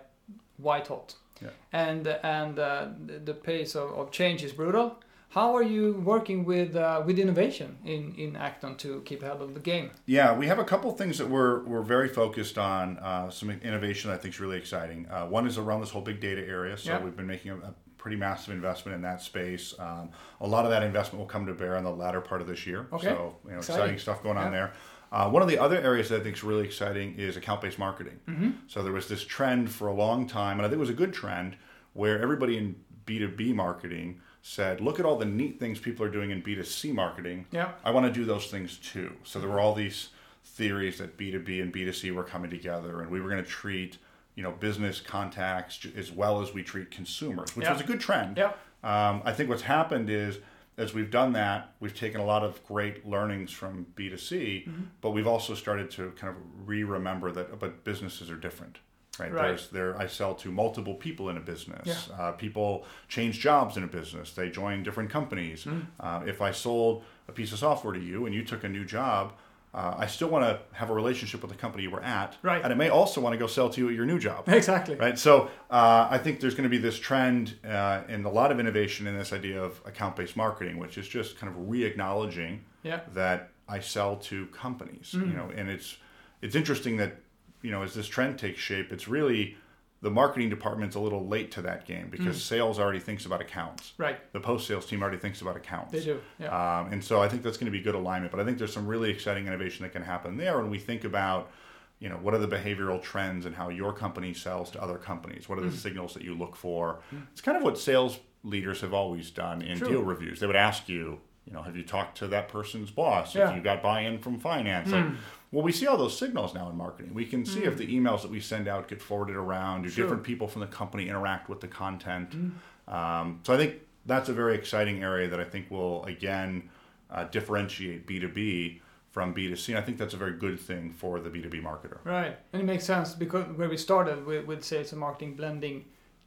white 0.58 0.88
hot, 0.88 1.15
Yeah. 1.41 1.50
and 1.71 2.08
and 2.08 2.60
uh, 2.60 2.88
the- 3.06 3.19
the 3.19 3.34
pace 3.34 3.76
of, 3.76 3.91
of 3.91 4.12
change 4.12 4.43
is 4.43 4.54
brutal. 4.54 5.00
How 5.36 5.54
are 5.54 5.63
you 5.63 6.02
working 6.06 6.45
with 6.45 6.78
uh, 6.78 7.04
with 7.06 7.19
innovation 7.19 7.78
in 7.84 8.15
in 8.17 8.38
Act-On 8.38 8.78
to 8.78 9.02
keep 9.02 9.21
ahead 9.21 9.41
of 9.41 9.54
the 9.54 9.60
game? 9.60 9.91
Yeah, 10.06 10.34
we 10.34 10.48
have 10.48 10.60
a 10.60 10.63
couple 10.63 10.89
things 10.93 11.17
that 11.17 11.30
we're 11.30 11.62
we're 11.65 11.82
very 11.82 12.08
focused 12.08 12.58
on. 12.58 12.98
Uh, 13.00 13.30
some 13.30 13.50
innovation 13.50 14.10
that 14.10 14.15
I 14.15 14.21
think 14.21 14.36
is 14.36 14.39
really 14.39 14.58
exciting. 14.58 15.08
Uh, 15.12 15.26
one 15.26 15.45
is 15.45 15.58
around 15.58 15.82
this 15.82 15.89
whole 15.89 16.02
big 16.02 16.21
data 16.21 16.41
area. 16.48 16.78
So 16.78 16.91
Yeah. 16.91 17.04
we've 17.04 17.17
been 17.17 17.28
making 17.28 17.52
a, 17.52 17.56
a 17.58 17.74
pretty 17.98 18.15
massive 18.15 18.54
investment 18.54 18.95
in 18.95 19.02
that 19.02 19.21
space. 19.21 19.74
Um, 19.78 20.12
a 20.39 20.48
lot 20.48 20.63
of 20.63 20.71
that 20.71 20.84
investment 20.84 21.19
will 21.19 21.28
come 21.36 21.45
to 21.48 21.54
bear 21.54 21.76
in 21.76 21.84
the 21.84 21.91
latter 21.91 22.21
part 22.21 22.39
of 22.39 22.48
this 22.48 22.65
year. 22.65 22.88
Okay. 22.93 23.08
So 23.10 23.36
you 23.43 23.52
know, 23.52 23.58
Exciting. 23.58 23.82
exciting, 23.82 24.00
stuff 24.00 24.24
going 24.24 24.38
on 24.38 24.54
there. 24.54 24.71
Uh, 25.12 25.30
one 25.30 25.41
of 25.41 25.50
the 25.50 25.60
other 25.60 25.78
areas 25.82 26.08
that 26.10 26.21
I 26.21 26.24
think 26.24 26.38
is 26.38 26.45
really 26.45 26.63
exciting 26.63 27.15
is 27.19 27.36
account-based 27.36 27.78
marketing. 27.78 28.19
Mm-hmm. 28.30 28.50
So 28.67 28.84
there 28.84 28.93
was 28.93 29.10
this 29.10 29.26
trend 29.26 29.69
for 29.69 29.89
a 29.89 29.93
long 29.93 30.28
time, 30.28 30.60
and 30.60 30.65
I 30.65 30.69
think 30.69 30.78
it 30.78 30.88
was 30.88 30.95
a 30.98 31.02
good 31.04 31.13
trend, 31.13 31.58
where 31.91 32.21
everybody 32.21 32.58
in 32.58 32.76
B2B 33.06 33.54
marketing 33.54 34.21
said, 34.47 34.79
look 34.79 34.99
at 34.99 35.05
all 35.08 35.17
the 35.17 35.25
neat 35.25 35.60
things 35.60 35.79
people 35.79 36.05
are 36.05 36.10
doing 36.10 36.29
in 36.29 36.39
B2C 36.39 36.93
marketing. 36.93 37.47
Yeah. 37.51 37.71
I 37.84 37.89
want 37.89 38.05
to 38.05 38.12
do 38.12 38.25
those 38.25 38.45
things 38.45 38.77
too. 38.77 39.12
So 39.23 39.39
there 39.39 39.49
were 39.49 39.60
all 39.60 39.73
these 39.73 40.10
theories 40.43 40.99
that 40.99 41.17
B2B 41.17 41.63
and 41.63 41.73
B2C 41.73 42.13
were 42.13 42.23
coming 42.23 42.51
together 42.51 43.01
and 43.01 43.10
we 43.10 43.19
were 43.19 43.29
going 43.31 43.43
to 43.43 43.49
treat, 43.49 43.97
you 44.36 44.43
know, 44.43 44.51
business 44.51 45.01
contacts 45.01 45.79
as 45.97 46.12
well 46.12 46.43
as 46.43 46.53
we 46.53 46.62
treat 46.62 46.91
consumers, 46.91 47.55
which 47.55 47.65
Yeah. 47.65 47.73
was 47.73 47.81
a 47.81 47.86
good 47.86 47.99
trend. 47.99 48.38
Yeah. 48.38 48.51
Um, 48.84 49.23
I 49.25 49.34
think 49.34 49.49
what's 49.49 49.63
happened 49.63 50.12
is 50.12 50.38
as 50.77 50.93
we've 50.93 51.10
done 51.10 51.34
that, 51.34 51.73
we've 51.79 51.95
taken 51.95 52.21
a 52.21 52.25
lot 52.25 52.43
of 52.43 52.63
great 52.67 53.03
learnings 53.08 53.51
from 53.51 53.88
B2C, 53.95 54.67
Mm-hmm. 54.67 54.84
but 55.01 55.10
we've 55.10 55.25
also 55.27 55.55
started 55.55 55.89
to 55.91 56.12
kind 56.12 56.29
of 56.36 56.67
re-remember 56.67 57.31
that 57.31 57.58
but 57.60 57.84
businesses 57.84 58.29
are 58.29 58.36
different. 58.38 58.77
Right. 59.19 59.32
Right. 59.32 59.47
There's 59.47 59.69
there 59.69 59.97
I 59.97 60.08
sell 60.08 60.36
to 60.36 60.51
multiple 60.51 60.95
people 60.95 61.30
in 61.30 61.38
a 61.38 61.41
business. 61.41 61.86
Yeah. 62.10 62.15
Uh, 62.19 62.32
people 62.34 62.86
change 63.08 63.39
jobs 63.39 63.78
in 63.78 63.84
a 63.84 63.88
business. 63.88 64.32
They 64.34 64.49
join 64.49 64.84
different 64.84 65.10
companies. 65.10 65.65
Mm. 65.65 65.86
Uh, 65.99 66.21
if 66.25 66.41
I 66.41 66.51
sold 66.51 67.04
a 67.28 67.32
piece 67.32 67.51
of 67.54 67.60
software 67.60 67.93
to 67.93 67.99
you 67.99 68.25
and 68.25 68.36
you 68.36 68.43
took 68.43 68.63
a 68.63 68.69
new 68.69 68.86
job, 68.86 69.34
uh, 69.73 69.93
I 69.97 70.08
still 70.08 70.30
want 70.30 70.45
to 70.45 70.60
have 70.78 70.89
a 70.89 70.93
relationship 70.93 71.41
with 71.41 71.51
the 71.51 71.58
company 71.58 71.84
you 71.84 71.89
were 71.91 72.01
at. 72.04 72.38
Right. 72.41 72.63
And 72.63 72.71
I 72.71 72.75
may 72.78 72.88
also 72.89 73.19
want 73.19 73.34
to 73.34 73.38
go 73.38 73.47
sell 73.47 73.69
to 73.69 73.82
you 73.82 73.89
at 73.89 73.95
your 73.95 74.06
new 74.06 74.19
job. 74.19 74.47
Exactly. 74.49 74.95
Right. 74.95 75.19
So 75.19 75.49
uh, 75.69 76.08
I 76.10 76.17
think 76.17 76.39
there's 76.39 76.56
going 76.56 76.63
to 76.63 76.69
be 76.69 76.78
this 76.78 76.97
trend 76.97 77.56
uh, 77.65 78.04
and 78.08 78.25
a 78.25 78.30
lot 78.30 78.51
of 78.51 78.60
innovation 78.60 79.06
in 79.06 79.17
this 79.17 79.34
idea 79.34 79.62
of 79.62 79.82
account-based 79.86 80.38
marketing, 80.38 80.78
which 80.78 80.97
is 80.97 81.08
just 81.08 81.38
kind 81.38 81.51
of 81.54 81.69
re-acknowledging 81.69 82.63
Yeah. 82.84 83.01
that 83.13 83.49
I 83.67 83.80
sell 83.82 84.15
to 84.17 84.45
companies. 84.47 85.13
Mm. 85.13 85.28
You 85.30 85.34
know, 85.38 85.51
and 85.56 85.69
it's 85.69 85.97
it's 86.41 86.56
interesting 86.56 86.97
that 86.97 87.17
you 87.65 87.71
know 87.71 87.84
as 87.84 87.93
this 87.93 88.08
trend 88.08 88.38
takes 88.39 88.60
shape, 88.60 88.91
it's 88.91 89.08
really 89.08 89.58
the 90.01 90.12
marketing 90.12 90.49
department's 90.49 90.95
a 90.95 90.99
little 90.99 91.25
late 91.28 91.49
to 91.51 91.62
that 91.63 91.86
game 91.86 92.10
because 92.12 92.43
sales 92.43 92.78
already 92.80 92.99
thinks 92.99 93.25
about 93.25 93.41
accounts. 93.41 93.93
Mm. 93.97 94.04
Right. 94.04 94.34
The 94.34 94.39
post-sales 94.39 94.86
team 94.86 95.01
already 95.01 95.17
thinks 95.17 95.41
about 95.41 95.56
accounts. 95.56 95.91
They 95.93 96.04
do. 96.04 96.19
Yeah. 96.38 96.49
Um, 96.80 96.91
and 96.93 97.04
so 97.04 97.23
I 97.23 97.28
think 97.28 97.41
that's 97.41 97.58
going 97.58 97.71
to 97.71 97.71
be 97.71 97.82
good 97.82 97.95
alignment. 97.95 98.32
But 98.32 98.39
I 98.39 98.45
think 98.45 98.60
there's 98.60 98.73
some 98.73 98.86
really 98.86 99.10
exciting 99.10 99.47
innovation 99.47 99.82
that 99.84 99.93
can 99.93 100.04
happen 100.04 100.38
there 100.38 100.58
when 100.62 100.69
we 100.69 100.78
think 100.78 101.06
about, 101.06 101.49
you 101.97 102.10
know, 102.10 102.17
what 102.17 102.36
are 102.36 102.38
the 102.38 102.47
behavioral 102.47 103.01
trends 103.01 103.47
and 103.47 103.56
how 103.56 103.69
your 103.69 103.93
company 103.93 104.34
sells 104.36 104.69
to 104.71 104.82
other 104.84 104.97
companies? 104.99 105.49
What 105.49 105.58
are 105.58 105.63
Mm. 105.63 105.71
the 105.71 105.78
signals 105.78 106.13
that 106.13 106.23
you 106.23 106.36
look 106.36 106.56
for? 106.56 106.99
It's 107.32 107.41
kind 107.41 107.58
of 107.58 107.63
what 107.63 107.75
sales 107.80 108.19
leaders 108.43 108.82
have 108.82 108.93
always 108.93 109.32
done 109.32 109.63
in 109.63 109.80
True. 109.80 109.88
deal 109.88 110.04
reviews. 110.04 110.39
They 110.39 110.45
would 110.45 110.56
ask 110.56 110.88
you, 110.88 111.19
you 111.47 111.54
know, 111.54 111.63
have 111.63 111.75
you 111.75 111.84
talked 111.84 112.17
to 112.19 112.28
that 112.28 112.47
person's 112.49 112.91
boss? 112.91 113.34
Yeah. 113.34 113.49
If 113.49 113.56
you 113.56 113.62
got 113.63 113.82
buy-in 113.82 114.19
from 114.19 114.38
finance, 114.39 114.91
like, 114.91 115.06
Well, 115.55 115.63
we 115.63 115.71
see 115.71 115.87
all 115.87 115.95
those 115.95 116.17
signals 116.19 116.53
now 116.53 116.69
in 116.69 116.75
marketing. 116.75 117.13
We 117.13 117.25
can 117.25 117.45
see 117.45 117.63
if 117.63 117.77
the 117.77 117.87
emails 117.87 118.23
that 118.23 118.29
we 118.29 118.41
send 118.41 118.67
out 118.67 118.89
get 118.89 119.01
forwarded 119.01 119.37
around, 119.37 119.83
do 119.83 119.87
Mm. 119.87 119.91
Sure. 119.93 120.03
different 120.03 120.23
people 120.25 120.49
from 120.49 120.59
the 120.59 120.67
company 120.67 121.07
interact 121.07 121.47
with 121.47 121.61
the 121.61 121.69
content. 121.69 122.31
Mm. 122.31 122.93
Um, 122.93 123.39
so 123.43 123.53
I 123.53 123.57
think 123.57 123.75
that's 124.05 124.27
a 124.27 124.33
very 124.33 124.53
exciting 124.55 125.01
area 125.01 125.29
that 125.29 125.39
I 125.39 125.45
think 125.45 125.71
will 125.71 126.03
again 126.03 126.69
uh, 127.09 127.23
differentiate 127.23 128.05
B2B 128.05 128.81
from 129.11 129.33
B2C. 129.33 129.69
And 129.69 129.77
I 129.77 129.81
think 129.81 129.97
that's 129.97 130.13
a 130.13 130.17
very 130.17 130.33
good 130.33 130.59
thing 130.59 130.91
for 130.91 131.21
the 131.21 131.29
B2B 131.29 131.63
marketer. 131.63 131.99
Right, 132.03 132.37
and 132.51 132.61
it 132.61 132.65
makes 132.65 132.83
sense 132.83 133.13
because 133.13 133.45
where 133.55 133.69
we 133.69 133.77
started 133.77 134.25
with, 134.25 134.45
with 134.45 134.61
sales 134.61 134.91
and 134.91 134.99
marketing 134.99 135.35
blending 135.35 135.85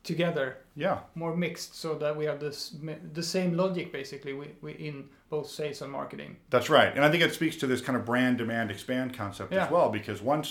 together, 0.08 0.56
Yeah, 0.74 0.98
more 1.14 1.36
mixed, 1.36 1.74
so 1.76 1.94
that 1.98 2.16
we 2.16 2.24
have 2.24 2.40
this 2.40 2.74
the 3.14 3.22
same 3.22 3.50
logic 3.56 3.92
basically 3.92 4.32
we, 4.32 4.46
we 4.60 4.72
in 4.72 4.96
both 5.30 5.48
sales 5.48 5.82
and 5.82 5.92
marketing. 5.92 6.36
that's 6.50 6.68
right. 6.70 6.92
And 6.96 7.04
I 7.04 7.10
think 7.10 7.22
it 7.22 7.32
speaks 7.34 7.56
to 7.58 7.66
this 7.68 7.80
kind 7.86 7.96
of 7.98 8.04
brand 8.04 8.38
demand 8.38 8.70
expand 8.70 9.14
concept 9.14 9.52
Yeah. 9.52 9.64
as 9.66 9.70
well, 9.70 9.88
because 9.90 10.20
once 10.22 10.48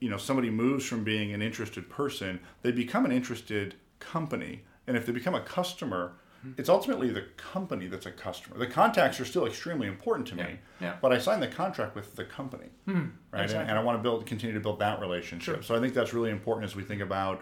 you 0.00 0.10
know 0.10 0.18
somebody 0.18 0.50
moves 0.50 0.84
from 0.90 1.04
being 1.04 1.32
an 1.36 1.40
interested 1.42 1.84
person, 1.88 2.40
they 2.62 2.72
become 2.72 3.04
an 3.04 3.12
interested 3.12 3.74
company, 4.00 4.52
and 4.86 4.96
if 4.96 5.02
they 5.06 5.12
become 5.12 5.34
a 5.34 5.44
customer. 5.58 6.12
Hmm. 6.42 6.52
It's 6.60 6.70
ultimately 6.70 7.10
the 7.10 7.24
company 7.52 7.86
that's 7.92 8.06
a 8.06 8.10
customer. 8.26 8.56
The 8.56 8.66
contacts 8.80 9.20
are 9.20 9.26
still 9.26 9.44
extremely 9.50 9.86
important 9.94 10.26
to 10.28 10.36
me, 10.36 10.50
Yeah, 10.80 10.94
but 11.02 11.12
I 11.12 11.18
signed 11.18 11.42
the 11.42 11.52
contract 11.62 11.94
with 11.94 12.16
the 12.16 12.24
company, 12.24 12.68
right? 12.86 13.50
And, 13.50 13.68
and 13.68 13.74
I 13.78 13.82
want 13.86 13.98
to 13.98 14.02
build, 14.02 14.24
continue 14.24 14.54
to 14.60 14.60
build 14.66 14.78
that 14.78 15.00
relationship. 15.00 15.54
Sure. 15.56 15.62
So 15.62 15.76
I 15.76 15.80
think 15.80 15.92
that's 15.92 16.14
really 16.14 16.30
important 16.30 16.64
as 16.64 16.74
we 16.74 16.82
think 16.82 17.02
about 17.02 17.36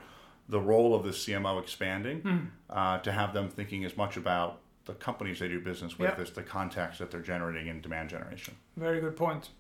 the 0.48 0.60
role 0.60 0.94
of 0.94 1.04
the 1.04 1.10
CMO 1.12 1.60
expanding, 1.60 2.20
Hmm. 2.20 2.38
uh, 2.70 2.98
to 3.00 3.12
have 3.12 3.32
them 3.34 3.48
thinking 3.48 3.84
as 3.84 3.96
much 3.96 4.16
about 4.16 4.60
the 4.86 4.94
companies 4.94 5.38
they 5.40 5.48
do 5.48 5.60
business 5.60 5.98
with 5.98 6.08
Yeah. 6.16 6.22
as 6.22 6.30
the 6.30 6.42
contacts 6.42 6.98
that 6.98 7.10
they're 7.10 7.20
generating 7.20 7.66
in 7.66 7.80
demand 7.82 8.08
generation. 8.08 8.54
Very 8.76 9.00
good 9.00 9.16
point. 9.16 9.50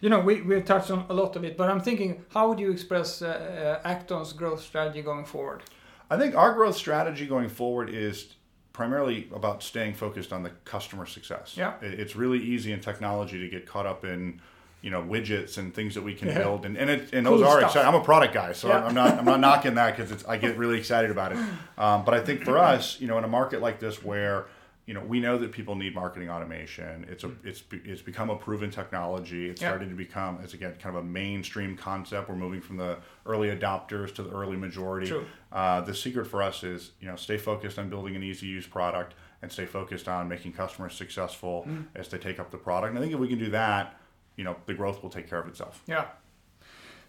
You 0.00 0.10
know, 0.10 0.20
we, 0.20 0.42
we've 0.42 0.64
touched 0.64 0.90
on 0.90 1.06
a 1.08 1.14
lot 1.14 1.34
of 1.36 1.44
it, 1.44 1.56
but 1.56 1.70
I'm 1.70 1.80
thinking, 1.80 2.24
how 2.28 2.48
would 2.48 2.60
you 2.60 2.70
express 2.70 3.22
uh, 3.22 3.80
uh, 3.82 3.88
Act-On's 3.88 4.32
growth 4.34 4.60
strategy 4.60 5.02
going 5.02 5.24
forward? 5.24 5.62
I 6.10 6.18
think 6.18 6.34
our 6.36 6.52
growth 6.52 6.76
strategy 6.76 7.26
going 7.26 7.48
forward 7.48 7.88
is 7.88 8.34
primarily 8.74 9.28
about 9.34 9.62
staying 9.62 9.94
focused 9.94 10.32
on 10.32 10.42
the 10.42 10.50
customer 10.64 11.06
success. 11.06 11.56
Yeah. 11.56 11.74
It's 11.80 12.14
really 12.14 12.38
easy 12.38 12.72
in 12.72 12.80
technology 12.80 13.38
to 13.38 13.48
get 13.48 13.66
caught 13.66 13.86
up 13.86 14.04
in 14.04 14.40
you 14.84 14.90
know 14.90 15.02
widgets 15.02 15.56
and 15.56 15.72
things 15.74 15.94
that 15.94 16.02
we 16.02 16.14
can 16.14 16.28
Yeah. 16.28 16.38
build 16.40 16.66
and 16.66 16.76
and, 16.76 16.90
it, 16.90 17.12
and 17.14 17.26
Cool 17.26 17.38
those 17.38 17.46
are 17.48 17.62
exciting. 17.62 17.88
I'm 17.88 17.94
a 17.94 18.04
product 18.04 18.34
guy, 18.34 18.52
so 18.52 18.68
Yeah. 18.68 18.84
I'm 18.84 18.94
not 18.94 19.18
I'm 19.18 19.24
not 19.24 19.40
knocking 19.46 19.74
that 19.76 19.96
because 19.96 20.24
I 20.26 20.36
get 20.36 20.58
really 20.58 20.76
excited 20.78 21.10
about 21.10 21.32
it. 21.32 21.38
Um, 21.78 22.04
but 22.04 22.12
I 22.12 22.20
think 22.20 22.44
for 22.44 22.58
us, 22.58 23.00
you 23.00 23.06
know, 23.08 23.16
in 23.16 23.24
a 23.24 23.28
market 23.28 23.62
like 23.62 23.80
this 23.80 24.04
where 24.04 24.44
you 24.86 24.92
know 24.92 25.00
we 25.00 25.18
know 25.20 25.38
that 25.38 25.52
people 25.52 25.74
need 25.74 25.94
marketing 25.94 26.28
automation, 26.28 27.06
it's 27.08 27.24
a 27.24 27.30
it's 27.42 27.62
it's 27.72 28.02
become 28.02 28.28
a 28.28 28.36
proven 28.36 28.70
technology. 28.70 29.48
It's 29.48 29.62
Yeah. 29.62 29.70
starting 29.70 29.88
to 29.88 29.94
become 29.94 30.38
as 30.44 30.52
again 30.52 30.74
kind 30.78 30.94
of 30.94 31.02
a 31.02 31.06
mainstream 31.06 31.78
concept. 31.78 32.28
We're 32.28 32.36
moving 32.36 32.60
from 32.60 32.76
the 32.76 32.98
early 33.24 33.48
adopters 33.56 34.14
to 34.16 34.22
the 34.22 34.32
early 34.32 34.58
majority. 34.58 35.10
Uh, 35.50 35.80
the 35.80 35.94
secret 35.94 36.26
for 36.26 36.42
us 36.42 36.62
is 36.62 36.90
you 37.00 37.08
know 37.08 37.16
stay 37.16 37.38
focused 37.38 37.78
on 37.78 37.88
building 37.88 38.14
an 38.16 38.22
easy 38.22 38.46
use 38.48 38.66
product 38.66 39.14
and 39.40 39.50
stay 39.50 39.64
focused 39.64 40.08
on 40.08 40.28
making 40.28 40.52
customers 40.52 40.92
successful 40.94 41.64
Mm. 41.66 41.84
as 41.94 42.08
they 42.08 42.18
take 42.18 42.38
up 42.38 42.50
the 42.50 42.58
product. 42.58 42.90
And 42.90 42.98
I 42.98 43.00
think 43.00 43.14
if 43.14 43.18
we 43.18 43.28
can 43.28 43.38
do 43.38 43.50
that, 43.50 43.94
you 44.36 44.44
know 44.44 44.56
the 44.66 44.74
growth 44.74 45.02
will 45.02 45.10
take 45.10 45.28
care 45.28 45.40
of 45.40 45.48
itself. 45.48 45.82
Yeah, 45.86 46.06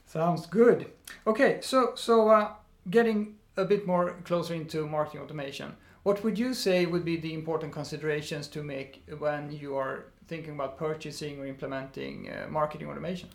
sounds 0.05 0.45
good. 0.45 0.87
Okay, 1.25 1.59
so 1.61 1.93
so 1.95 2.29
uh, 2.29 2.49
getting 2.89 3.35
a 3.57 3.65
bit 3.65 3.87
more 3.87 4.15
closer 4.25 4.53
into 4.53 4.85
marketing 4.87 5.21
automation, 5.21 5.73
what 6.03 6.23
would 6.23 6.37
you 6.37 6.53
say 6.53 6.85
would 6.85 7.05
be 7.05 7.17
the 7.17 7.33
important 7.33 7.71
considerations 7.73 8.47
to 8.49 8.63
make 8.63 9.03
when 9.19 9.51
you 9.51 9.75
are 9.77 10.05
thinking 10.27 10.53
about 10.55 10.77
purchasing 10.77 11.39
or 11.39 11.45
implementing 11.45 12.29
uh, 12.29 12.47
marketing 12.49 12.89
automation? 12.89 13.29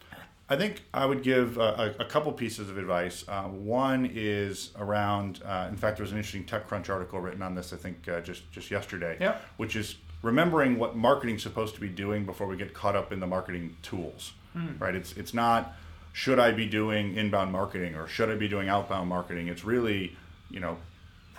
I 0.53 0.57
think 0.57 0.83
I 0.93 1.07
would 1.07 1.23
give 1.23 1.59
a, 1.59 1.95
a, 2.01 2.03
a 2.03 2.05
couple 2.05 2.33
pieces 2.33 2.69
of 2.69 2.77
advice. 2.77 3.25
Uh, 3.29 3.45
one 3.45 4.11
is 4.13 4.73
around. 4.77 5.41
Uh, 5.45 5.69
in 5.71 5.77
fact, 5.77 5.97
there 5.97 6.03
was 6.03 6.11
an 6.11 6.19
interesting 6.19 6.45
TechCrunch 6.45 6.91
article 6.91 7.21
written 7.21 7.41
on 7.43 7.55
this. 7.55 7.73
I 7.73 7.77
think 7.77 8.09
uh, 8.09 8.21
just 8.21 8.51
just 8.51 8.69
yesterday, 8.71 9.17
Yeah. 9.21 9.37
which 9.59 9.77
is 9.77 9.97
remembering 10.23 10.79
what 10.79 10.97
marketing's 10.97 11.43
supposed 11.43 11.75
to 11.75 11.81
be 11.81 11.89
doing 11.89 12.25
before 12.25 12.47
we 12.47 12.57
get 12.57 12.75
caught 12.75 12.97
up 12.97 13.13
in 13.13 13.21
the 13.21 13.27
marketing 13.27 13.77
tools. 13.83 14.33
Hmm. 14.53 14.77
Right? 14.79 14.95
It's 14.95 15.13
it's 15.13 15.35
not 15.35 15.75
should 16.13 16.39
I 16.39 16.51
be 16.51 16.67
doing 16.67 17.15
inbound 17.15 17.53
marketing 17.53 17.95
or 17.95 18.09
should 18.09 18.31
I 18.31 18.35
be 18.35 18.49
doing 18.49 18.69
outbound 18.69 19.09
marketing. 19.09 19.49
It's 19.49 19.65
really 19.65 20.17
you 20.51 20.61
know 20.61 20.77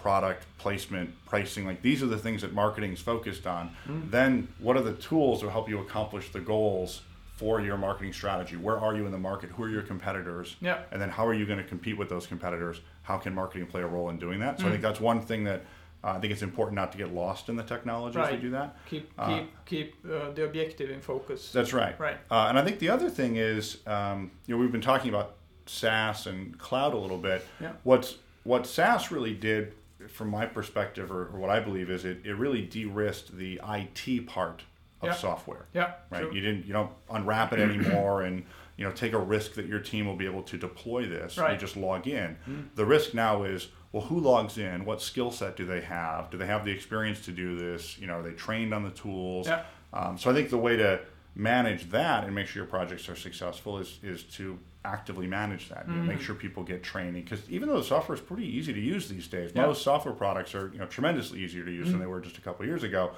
product 0.02 0.46
placement 0.58 1.14
pricing 1.26 1.64
like 1.64 1.82
these 1.84 2.02
are 2.02 2.08
the 2.08 2.18
things 2.18 2.42
that 2.42 2.54
marketing 2.54 2.92
is 2.92 3.00
focused 3.00 3.46
on 3.46 3.68
hmm. 3.86 4.02
then 4.10 4.48
what 4.58 4.76
are 4.76 4.82
the 4.82 4.94
tools 4.94 5.42
to 5.42 5.50
help 5.50 5.70
you 5.70 5.80
accomplish 5.80 6.32
the 6.32 6.40
goals 6.40 7.02
for 7.36 7.62
your 7.62 7.78
marketing 7.78 8.12
strategy 8.12 8.56
where 8.56 8.80
are 8.80 8.96
you 8.96 9.06
in 9.06 9.12
the 9.12 9.18
market 9.18 9.52
who 9.52 9.64
are 9.64 9.70
your 9.70 9.84
competitors 9.84 10.56
Yeah. 10.60 10.80
and 10.92 11.00
then 11.00 11.10
how 11.10 11.28
are 11.28 11.36
you 11.36 11.46
going 11.46 11.60
to 11.60 11.64
compete 11.64 12.00
with 12.00 12.10
those 12.10 12.26
competitors 12.26 12.82
how 13.04 13.18
can 13.18 13.36
marketing 13.36 13.68
play 13.68 13.82
a 13.82 13.88
role 13.88 14.10
in 14.10 14.18
doing 14.18 14.40
that 14.40 14.58
so 14.58 14.64
i 14.64 14.68
hmm. 14.68 14.72
think 14.72 14.82
that's 14.82 15.00
one 15.00 15.22
thing 15.22 15.44
that 15.44 15.62
uh, 16.04 16.10
i 16.10 16.20
think 16.20 16.32
it's 16.34 16.42
important 16.42 16.76
not 16.76 16.92
to 16.92 16.98
get 16.98 17.14
lost 17.14 17.50
in 17.50 17.56
the 17.56 17.64
technology 17.64 18.18
as 18.20 18.32
we 18.32 18.38
do 18.38 18.50
that 18.52 18.76
Keep 18.90 19.12
Uh, 19.18 19.28
keep 19.28 19.66
keep 19.66 19.96
uh, 20.06 20.32
the 20.32 20.46
objective 20.46 20.90
in 20.90 21.02
focus. 21.02 21.52
that's 21.52 21.74
right. 21.74 22.00
Right. 22.00 22.18
Uh, 22.30 22.48
and 22.50 22.58
I 22.60 22.64
think 22.64 22.80
the 22.80 22.90
other 22.90 23.10
thing 23.10 23.36
is, 23.38 23.78
um, 23.88 24.32
you 24.46 24.54
know, 24.56 24.60
we've 24.62 24.72
been 24.72 24.82
talking 24.82 25.10
about 25.10 25.36
SaaS 25.66 26.28
and 26.28 26.58
cloud 26.58 26.94
a 26.94 26.98
little 26.98 27.18
bit. 27.18 27.46
Yeah. 27.60 27.72
What's 27.84 28.16
what 28.44 28.66
SaaS 28.66 29.12
really 29.12 29.34
did, 29.34 29.74
from 30.10 30.30
my 30.30 30.46
perspective, 30.48 31.12
or, 31.12 31.28
or 31.28 31.40
what 31.40 31.50
I 31.52 31.60
believe 31.60 31.90
is, 31.92 32.04
it, 32.06 32.20
it 32.26 32.34
really 32.36 32.64
de-risked 32.64 33.38
the 33.38 33.62
IT 33.64 34.26
part 34.28 34.64
of 35.02 35.08
Yeah. 35.08 35.14
software. 35.16 35.66
Yeah, 35.74 35.94
Right. 36.10 36.22
true. 36.22 36.34
You 36.34 36.42
didn't 36.42 36.66
you 36.66 36.74
don't 36.74 36.92
unwrap 37.10 37.54
it 37.54 37.60
anymore 37.60 38.22
and 38.24 38.44
you 38.78 38.86
know 38.86 38.92
take 38.92 39.14
a 39.14 39.18
risk 39.20 39.54
that 39.56 39.66
your 39.66 39.80
team 39.80 40.06
will 40.06 40.16
be 40.16 40.26
able 40.26 40.44
to 40.44 40.58
deploy 40.58 41.06
this. 41.08 41.38
Right. 41.38 41.46
Mm-hmm. 41.46 41.54
You 41.56 41.60
just 41.60 41.78
log 41.78 42.08
in. 42.08 42.38
The 42.76 42.86
risk 42.86 43.14
now 43.14 43.44
is 43.44 43.70
well, 43.92 44.04
who 44.04 44.20
logs 44.22 44.58
in? 44.58 44.86
What 44.86 45.02
skill 45.02 45.32
set 45.32 45.58
do 45.58 45.66
they 45.66 45.82
have? 45.82 46.30
Do 46.30 46.38
they 46.38 46.46
have 46.46 46.64
the 46.64 46.72
experience 46.72 47.20
to 47.26 47.32
do 47.32 47.58
this? 47.58 48.00
You 48.00 48.08
know, 48.08 48.20
are 48.20 48.24
they 48.24 48.32
trained 48.32 48.74
on 48.74 48.84
the 48.84 48.90
tools? 48.92 49.48
Yeah. 49.48 49.64
Um, 49.92 50.18
so 50.18 50.32
I 50.32 50.34
think 50.34 50.50
the 50.50 50.58
way 50.58 50.78
to 50.78 51.02
manage 51.36 51.90
that 51.92 52.24
and 52.24 52.34
make 52.36 52.48
sure 52.48 52.62
your 52.64 52.70
projects 52.70 53.08
are 53.10 53.16
successful 53.16 53.78
is 53.80 54.00
is 54.04 54.24
to 54.24 54.60
actively 54.84 55.28
manage 55.28 55.70
that. 55.70 55.88
You 55.88 55.94
know, 55.96 56.04
make 56.04 56.22
sure 56.22 56.34
people 56.36 56.64
get 56.64 56.82
training 56.84 57.24
because 57.24 57.48
even 57.50 57.68
though 57.70 57.78
the 57.78 57.84
software 57.84 58.16
is 58.16 58.22
pretty 58.22 58.46
easy 58.48 58.74
to 58.74 58.80
use 58.80 59.08
these 59.10 59.28
days, 59.28 59.52
Yeah. 59.54 59.66
most 59.68 59.82
software 59.84 60.16
products 60.16 60.56
are 60.56 60.70
you 60.74 60.80
know 60.80 60.88
tremendously 60.88 61.40
easier 61.40 61.64
to 61.66 61.72
use 61.72 61.92
than 61.92 62.00
they 62.00 62.06
were 62.08 62.20
just 62.22 62.38
a 62.38 62.42
couple 62.42 62.64
of 62.64 62.68
years 62.70 62.84
ago. 62.84 63.12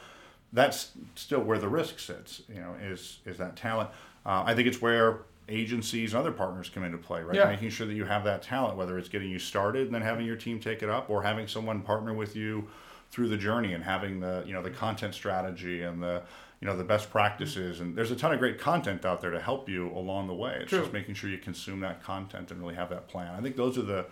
That's 0.54 0.92
still 1.16 1.42
where 1.42 1.58
the 1.58 1.68
risk 1.68 2.00
sits. 2.00 2.44
You 2.48 2.62
know, 2.62 2.76
is 2.82 3.20
is 3.26 3.38
that 3.40 3.56
talent? 3.56 3.90
Uh, 4.26 4.44
I 4.46 4.56
think 4.56 4.68
it's 4.68 4.82
where 4.82 5.22
agencies 5.50 6.14
and 6.14 6.22
other 6.22 6.32
partners 6.32 6.70
come 6.70 6.84
into 6.84 6.98
play, 6.98 7.22
right? 7.22 7.36
Yeah. 7.36 7.50
Making 7.50 7.70
sure 7.70 7.86
that 7.86 7.94
you 7.94 8.06
have 8.06 8.24
that 8.24 8.44
talent, 8.44 8.78
whether 8.78 8.98
it's 8.98 9.10
getting 9.10 9.30
you 9.30 9.40
started 9.40 9.88
and 9.88 9.94
then 9.94 10.02
having 10.02 10.26
your 10.26 10.38
team 10.38 10.60
take 10.60 10.82
it 10.82 10.90
up, 10.90 11.10
or 11.10 11.24
having 11.24 11.48
someone 11.48 11.82
partner 11.82 12.14
with 12.14 12.36
you 12.36 12.70
through 13.12 13.30
the 13.30 13.38
journey 13.38 13.74
and 13.74 13.84
having 13.84 14.20
the 14.20 14.44
you 14.46 14.54
know 14.54 14.62
the 14.62 14.72
content 14.72 15.14
strategy 15.14 15.82
and 15.84 16.02
the 16.02 16.22
you 16.60 16.68
know 16.68 16.76
the 16.76 16.84
best 16.84 17.12
practices 17.12 17.80
and 17.80 17.96
there's 17.96 18.10
a 18.10 18.16
ton 18.16 18.34
of 18.34 18.40
great 18.40 18.58
content 18.58 19.06
out 19.06 19.22
there 19.22 19.30
to 19.30 19.40
help 19.40 19.70
you 19.70 19.92
along 19.92 20.26
the 20.28 20.34
way 20.34 20.58
it's 20.62 20.70
True. 20.70 20.80
just 20.80 20.94
making 20.94 21.14
sure 21.14 21.30
you 21.30 21.38
consume 21.38 21.82
that 21.82 22.02
content 22.02 22.50
and 22.50 22.60
really 22.60 22.74
have 22.74 22.90
that 22.90 23.08
plan 23.08 23.36
i 23.38 23.42
think 23.42 23.56
those 23.56 23.78
are 23.78 23.84
the 23.84 24.06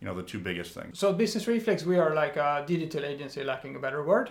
you 0.00 0.06
know 0.06 0.14
the 0.14 0.24
two 0.24 0.40
biggest 0.40 0.74
things 0.74 0.98
So 0.98 1.12
Business 1.12 1.46
Reflex, 1.46 1.84
we 1.84 1.98
are 1.98 2.14
like 2.14 2.36
a 2.36 2.64
digital 2.66 3.04
agency, 3.04 3.44
lacking 3.44 3.76
a 3.76 3.78
better 3.78 4.02
word. 4.04 4.30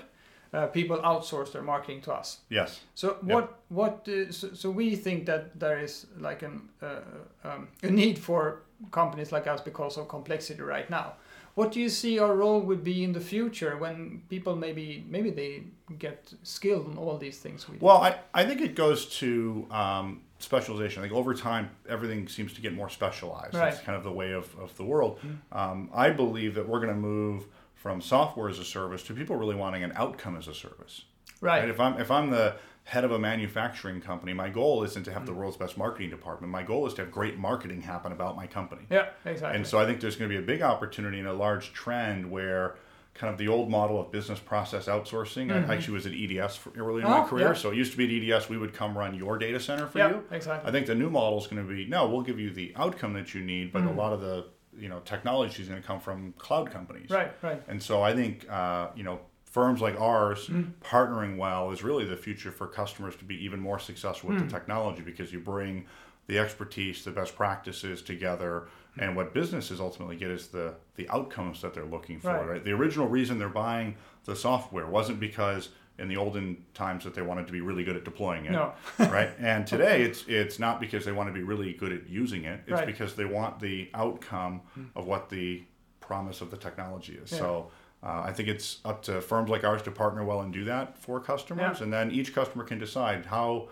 Uh, 0.54 0.68
people 0.68 0.98
outsource 1.00 1.52
their 1.52 1.62
marketing 1.62 2.02
to 2.02 2.14
us. 2.14 2.40
yes 2.50 2.80
So 2.96 3.18
what 3.22 3.60
what 3.70 4.08
uh, 4.08 4.32
so, 4.32 4.54
so 4.54 4.70
we 4.70 4.96
think 4.96 5.26
that 5.26 5.60
there 5.60 5.84
is 5.84 6.08
like 6.20 6.42
an 6.46 6.70
uh, 6.82 7.02
um, 7.44 7.68
a 7.84 7.90
need 7.90 8.18
for 8.18 8.62
companies 8.92 9.32
like 9.32 9.48
us 9.48 9.62
because 9.62 9.98
of 9.98 10.08
complexity 10.08 10.62
right 10.62 10.90
now. 10.90 11.14
What 11.56 11.72
do 11.72 11.80
you 11.80 11.90
see 11.90 12.20
our 12.20 12.36
role 12.36 12.62
would 12.62 12.84
be 12.84 13.04
in 13.04 13.14
the 13.14 13.20
future 13.20 13.78
when 13.78 14.22
people 14.30 14.56
maybe 14.56 15.04
maybe 15.10 15.32
they 15.32 15.64
get 15.98 16.34
skilled 16.44 16.88
in 16.92 16.98
all 16.98 17.18
these 17.18 17.40
things 17.40 17.68
we 17.68 17.78
do? 17.78 17.86
Well, 17.86 17.98
I, 17.98 18.20
I 18.32 18.46
think 18.46 18.62
it 18.62 18.76
goes 18.76 19.08
to 19.20 19.66
um, 19.72 20.22
specialization. 20.40 21.02
I 21.02 21.08
think 21.08 21.18
over 21.18 21.34
time, 21.34 21.72
everything 21.90 22.28
seems 22.28 22.54
to 22.54 22.62
get 22.62 22.74
more 22.76 22.90
specialized. 22.90 23.56
Right. 23.56 23.72
That's 23.72 23.84
kind 23.84 23.98
of 23.98 24.04
the 24.04 24.12
way 24.12 24.34
of, 24.34 24.56
of 24.60 24.76
the 24.78 24.84
world. 24.84 25.20
Um, 25.52 25.90
I 25.94 26.12
believe 26.12 26.54
that 26.56 26.68
we're 26.70 26.80
going 26.80 26.94
to 26.94 27.00
move 27.00 27.46
from 27.88 28.02
software 28.02 28.50
as 28.50 28.60
a 28.60 28.66
service 28.66 29.02
to 29.02 29.14
people 29.14 29.38
really 29.38 29.56
wanting 29.56 29.82
an 29.82 29.94
outcome 29.96 30.36
as 30.36 30.50
a 30.50 30.54
service. 30.54 31.06
right. 31.40 31.70
If 31.70 31.80
I'm 31.80 31.98
if 32.02 32.12
I'm 32.12 32.30
the 32.32 32.56
head 32.84 33.06
of 33.06 33.12
a 33.14 33.20
manufacturing 33.20 34.02
company, 34.02 34.34
my 34.34 34.50
goal 34.50 34.84
isn't 34.84 35.04
to 35.04 35.14
have 35.14 35.22
Mm. 35.24 35.28
the 35.28 35.34
world's 35.34 35.56
best 35.56 35.78
marketing 35.78 36.10
department. 36.10 36.52
My 36.52 36.64
goal 36.64 36.86
is 36.86 36.94
to 36.96 37.04
have 37.04 37.12
great 37.12 37.38
marketing 37.38 37.82
happen 37.84 38.12
about 38.12 38.36
my 38.36 38.46
company. 38.46 38.82
Yeah, 38.90 39.06
exactly. 39.24 39.56
And 39.56 39.66
so 39.66 39.80
I 39.80 39.86
think 39.86 40.02
there's 40.02 40.18
going 40.18 40.30
to 40.30 40.38
be 40.38 40.42
a 40.44 40.46
big 40.46 40.62
opportunity 40.62 41.18
and 41.20 41.28
a 41.30 41.34
large 41.34 41.72
trend 41.72 42.30
where 42.30 42.76
kind 43.14 43.32
of 43.32 43.38
the 43.40 43.48
old 43.48 43.70
model 43.70 44.00
of 44.02 44.12
business 44.12 44.40
process 44.40 44.86
outsourcing. 44.88 45.50
I 45.52 45.74
actually 45.74 45.94
was 45.96 46.06
at 46.06 46.12
EDS 46.14 46.60
early 46.78 47.02
in 47.04 47.08
my 47.08 47.20
Mm-hmm. 47.20 47.26
Oh, 47.26 47.30
career. 47.30 47.48
yeah. 47.48 47.54
So 47.54 47.72
it 47.72 47.78
used 47.78 47.92
to 47.94 47.98
be 47.98 48.06
at 48.06 48.12
EDS, 48.38 48.50
we 48.50 48.58
would 48.58 48.74
come 48.74 48.98
run 48.98 49.16
your 49.16 49.38
data 49.38 49.60
center 49.62 49.88
for 49.88 49.98
yeah, 50.00 50.10
you. 50.10 50.24
exactly. 50.32 50.68
I 50.68 50.72
think 50.74 50.88
the 50.88 50.96
new 50.96 51.10
model 51.10 51.38
is 51.40 51.48
going 51.48 51.66
to 51.66 51.74
be 51.74 51.86
no, 51.86 52.08
we'll 52.10 52.22
give 52.22 52.38
you 52.40 52.52
the 52.52 52.74
outcome 52.76 53.14
that 53.14 53.34
you 53.34 53.42
need, 53.42 53.72
but 53.72 53.84
a 53.84 53.92
lot 53.92 54.12
of 54.14 54.20
the 54.22 54.46
you 54.80 54.90
know 54.90 55.00
technology 55.00 55.62
is 55.62 55.70
going 55.70 55.82
to 55.82 55.88
come 55.88 56.00
from 56.00 56.34
cloud 56.38 56.72
companies. 56.72 57.10
right, 57.10 57.32
right. 57.42 57.62
And 57.68 57.82
so 57.82 58.02
I 58.02 58.14
think 58.14 58.50
uh, 58.50 58.90
you 58.96 59.04
know 59.04 59.20
firms 59.46 59.82
like 59.82 60.00
ours 60.00 60.50
partnering 60.84 61.38
well 61.38 61.72
is 61.72 61.84
really 61.84 62.06
the 62.06 62.18
future 62.18 62.52
for 62.52 62.68
customers 62.68 63.16
to 63.16 63.26
be 63.26 63.44
even 63.44 63.60
more 63.60 63.80
successful 63.80 64.30
with 64.30 64.40
the 64.44 64.48
technology 64.48 65.02
because 65.02 65.32
you 65.34 65.40
bring 65.40 65.86
the 66.28 66.38
expertise, 66.38 67.04
the 67.06 67.12
best 67.12 67.36
practices 67.36 68.02
together, 68.02 68.68
and 69.00 69.16
what 69.16 69.34
businesses 69.34 69.80
ultimately 69.80 70.16
get 70.16 70.30
is 70.30 70.48
the 70.48 70.76
the 70.96 71.08
outcomes 71.10 71.62
that 71.62 71.74
they're 71.74 71.86
looking 71.86 72.20
for. 72.20 72.30
Right. 72.34 72.48
Right. 72.48 72.64
The 72.64 72.72
original 72.72 73.08
reason 73.08 73.40
they're 73.40 73.50
buying 73.50 73.96
the 74.26 74.36
software 74.36 74.86
wasn't 74.88 75.20
because 75.20 75.70
in 76.00 76.08
the 76.08 76.18
olden 76.18 76.64
times 76.74 77.04
that 77.04 77.14
they 77.16 77.22
wanted 77.22 77.48
to 77.48 77.54
be 77.54 77.62
really 77.62 77.84
good 77.84 77.96
at 77.96 78.04
deploying 78.06 78.46
it. 78.46 78.52
No. 78.52 78.74
right. 79.00 79.32
And 79.40 79.66
today 79.66 80.04
it's 80.04 80.26
it's 80.28 80.60
not 80.60 80.80
because 80.80 81.06
they 81.06 81.12
want 81.12 81.28
to 81.30 81.34
be 81.34 81.44
really 81.44 81.74
good 81.74 81.92
at 81.92 82.08
using 82.08 82.46
it. 82.46 82.62
It's 82.68 82.72
Right. 82.72 82.86
because 82.86 83.16
they 83.16 83.26
want 83.26 83.60
the 83.60 83.90
outcome 83.94 84.62
of 84.96 85.08
what 85.08 85.30
the 85.30 85.64
promise 86.00 86.42
of 86.42 86.52
the 86.52 86.58
technology 86.58 87.14
is. 87.24 87.32
Yeah. 87.32 87.38
So. 87.40 87.72
Uh, 88.04 88.22
I 88.26 88.32
think 88.32 88.48
it's 88.48 88.78
up 88.86 89.02
to 89.04 89.22
firms 89.22 89.50
like 89.50 89.64
ours 89.64 89.82
to 89.82 89.92
partner 89.92 90.24
well 90.24 90.42
and 90.42 90.54
do 90.54 90.66
that 90.66 91.00
for 91.00 91.20
customers, 91.20 91.78
Yeah. 91.80 91.84
and 91.84 91.92
then 91.92 92.12
each 92.12 92.32
customer 92.34 92.64
can 92.64 92.78
decide 92.78 93.26
how 93.26 93.70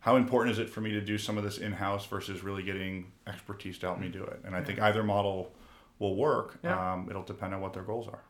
how 0.00 0.16
important 0.16 0.52
is 0.52 0.58
it 0.58 0.68
for 0.68 0.82
me 0.82 0.90
to 0.90 1.00
do 1.00 1.16
some 1.16 1.38
of 1.38 1.42
this 1.44 1.56
in 1.56 1.72
house 1.72 2.04
versus 2.04 2.42
really 2.44 2.62
getting 2.62 3.10
expertise 3.26 3.78
to 3.78 3.86
help 3.86 3.98
me 3.98 4.08
do 4.08 4.22
it. 4.24 4.42
And 4.44 4.54
I 4.54 4.62
think 4.62 4.78
either 4.78 5.02
model 5.02 5.54
will 5.98 6.16
work. 6.16 6.58
Yeah. 6.62 6.92
Um, 6.92 7.06
it'll 7.08 7.22
depend 7.22 7.54
on 7.54 7.62
what 7.62 7.72
their 7.72 7.82
goals 7.82 8.08
are. 8.08 8.20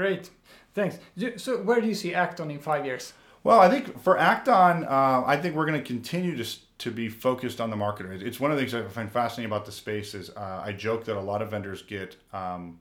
Great, 0.00 0.30
thanks. 0.74 0.98
So, 1.36 1.58
where 1.58 1.78
do 1.78 1.86
you 1.86 1.94
see 1.94 2.14
Act-On 2.14 2.50
in 2.50 2.58
five 2.58 2.86
years? 2.86 3.12
Well, 3.44 3.60
I 3.60 3.68
think 3.68 4.02
for 4.02 4.16
Act-On, 4.16 4.84
uh, 4.84 5.24
I 5.26 5.36
think 5.36 5.54
we're 5.54 5.66
going 5.66 5.78
to 5.78 5.86
continue 5.86 6.42
to 6.42 6.50
to 6.78 6.90
be 6.90 7.10
focused 7.10 7.60
on 7.60 7.68
the 7.68 7.76
marketer. 7.76 8.10
It's 8.22 8.40
one 8.40 8.50
of 8.50 8.56
the 8.56 8.62
things 8.62 8.74
I 8.74 8.82
find 8.88 9.12
fascinating 9.12 9.52
about 9.52 9.66
the 9.66 9.72
space 9.72 10.14
is 10.14 10.30
uh, 10.30 10.62
I 10.64 10.72
joke 10.72 11.04
that 11.04 11.18
a 11.18 11.20
lot 11.20 11.42
of 11.42 11.50
vendors 11.50 11.82
get 11.82 12.16
um, 12.32 12.78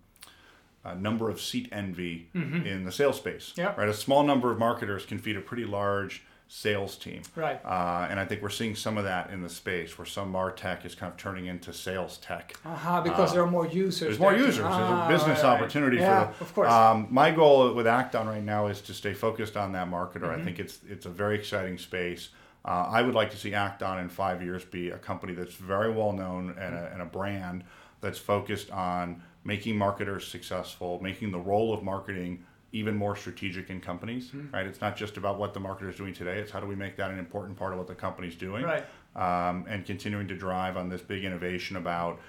a 0.86 0.95
number 0.95 1.29
of 1.29 1.41
seat 1.41 1.67
envy 1.73 2.29
in 2.34 2.86
the 2.86 2.91
sales 2.93 3.17
space. 3.17 3.51
Yeah. 3.58 3.75
Right. 3.75 3.89
A 3.89 3.93
small 3.93 4.23
number 4.23 4.49
of 4.49 4.58
marketers 4.58 5.05
can 5.05 5.19
feed 5.19 5.36
a 5.36 5.41
pretty 5.41 5.65
large 5.65 6.23
sales 6.51 6.97
team. 6.97 7.21
Right. 7.35 7.63
Uh, 7.63 8.07
and 8.09 8.19
I 8.19 8.25
think 8.25 8.41
we're 8.41 8.49
seeing 8.49 8.75
some 8.75 8.97
of 8.97 9.03
that 9.03 9.29
in 9.29 9.41
the 9.43 9.49
space 9.49 9.97
where 9.99 10.05
some 10.05 10.33
MarTech 10.33 10.83
is 10.83 10.95
kind 10.95 11.12
of 11.12 11.17
turning 11.17 11.45
into 11.45 11.71
sales 11.71 12.17
tech. 12.17 12.55
Aha, 12.65 13.01
because 13.01 13.31
there 13.33 13.43
are 13.43 13.49
more 13.49 13.67
users. 13.67 14.01
Uh, 14.01 14.05
There's 14.05 14.19
more 14.19 14.33
users. 14.33 14.55
There's 14.57 14.65
Ah, 14.67 15.05
a 15.05 15.09
business 15.09 15.43
right, 15.43 15.51
right. 15.51 15.62
opportunity 15.62 15.97
yeah, 15.97 16.31
for 16.31 16.38
the, 16.39 16.43
of 16.43 16.55
course. 16.55 16.71
Um, 16.71 17.07
my 17.12 17.29
goal 17.29 17.71
with 17.75 17.85
Act-On 17.85 18.27
right 18.27 18.43
now 18.43 18.65
is 18.65 18.81
to 18.81 18.95
stay 18.95 19.13
focused 19.13 19.55
on 19.57 19.71
that 19.73 19.88
marketer. 19.89 20.21
Mm-hmm. 20.21 20.41
I 20.41 20.43
think 20.43 20.57
it's 20.59 20.79
it's 20.89 21.05
a 21.05 21.09
very 21.09 21.35
exciting 21.35 21.77
space. 21.77 22.29
Uh, 22.65 22.88
I 22.89 23.03
would 23.03 23.13
like 23.13 23.29
to 23.31 23.38
see 23.38 23.53
Act-On 23.53 23.99
in 23.99 24.09
five 24.09 24.41
years 24.41 24.65
be 24.65 24.89
a 24.89 24.97
company 24.97 25.33
that's 25.33 25.53
very 25.53 25.91
well 25.93 26.12
known 26.13 26.49
and 26.59 26.73
a, 26.75 26.89
and 26.91 27.01
a 27.03 27.05
brand 27.05 27.63
that's 28.01 28.17
focused 28.17 28.71
on 28.71 29.21
making 29.43 29.77
marketers 29.77 30.27
successful, 30.27 30.99
making 31.01 31.29
the 31.31 31.39
role 31.39 31.73
of 31.73 31.83
marketing 31.83 32.43
even 32.71 32.95
more 32.95 33.15
strategic 33.15 33.69
in 33.69 33.82
companies. 33.82 34.27
Mm-hmm. 34.27 34.53
Right? 34.53 34.65
It's 34.65 34.82
not 34.82 34.95
just 34.95 35.17
about 35.17 35.39
what 35.39 35.53
the 35.53 35.60
marketer 35.60 35.89
is 35.89 35.95
doing 35.95 36.13
today. 36.13 36.39
It's 36.39 36.51
how 36.51 36.60
do 36.60 36.67
we 36.67 36.75
make 36.75 36.95
that 36.97 37.12
an 37.12 37.19
important 37.19 37.58
part 37.58 37.73
of 37.73 37.79
what 37.79 37.88
the 37.88 37.95
company's 37.95 38.36
doing 38.36 38.63
Right. 38.63 38.86
um, 39.15 39.65
and 39.67 39.86
continuing 39.86 40.27
to 40.27 40.36
drive 40.36 40.77
on 40.77 40.89
this 40.89 41.01
big 41.01 41.23
innovation 41.23 41.75
about. 41.77 42.19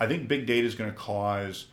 I 0.00 0.06
think 0.06 0.26
big 0.26 0.46
data 0.46 0.66
is 0.66 0.74
going 0.74 0.90
to 0.90 0.96
cause 0.96 1.66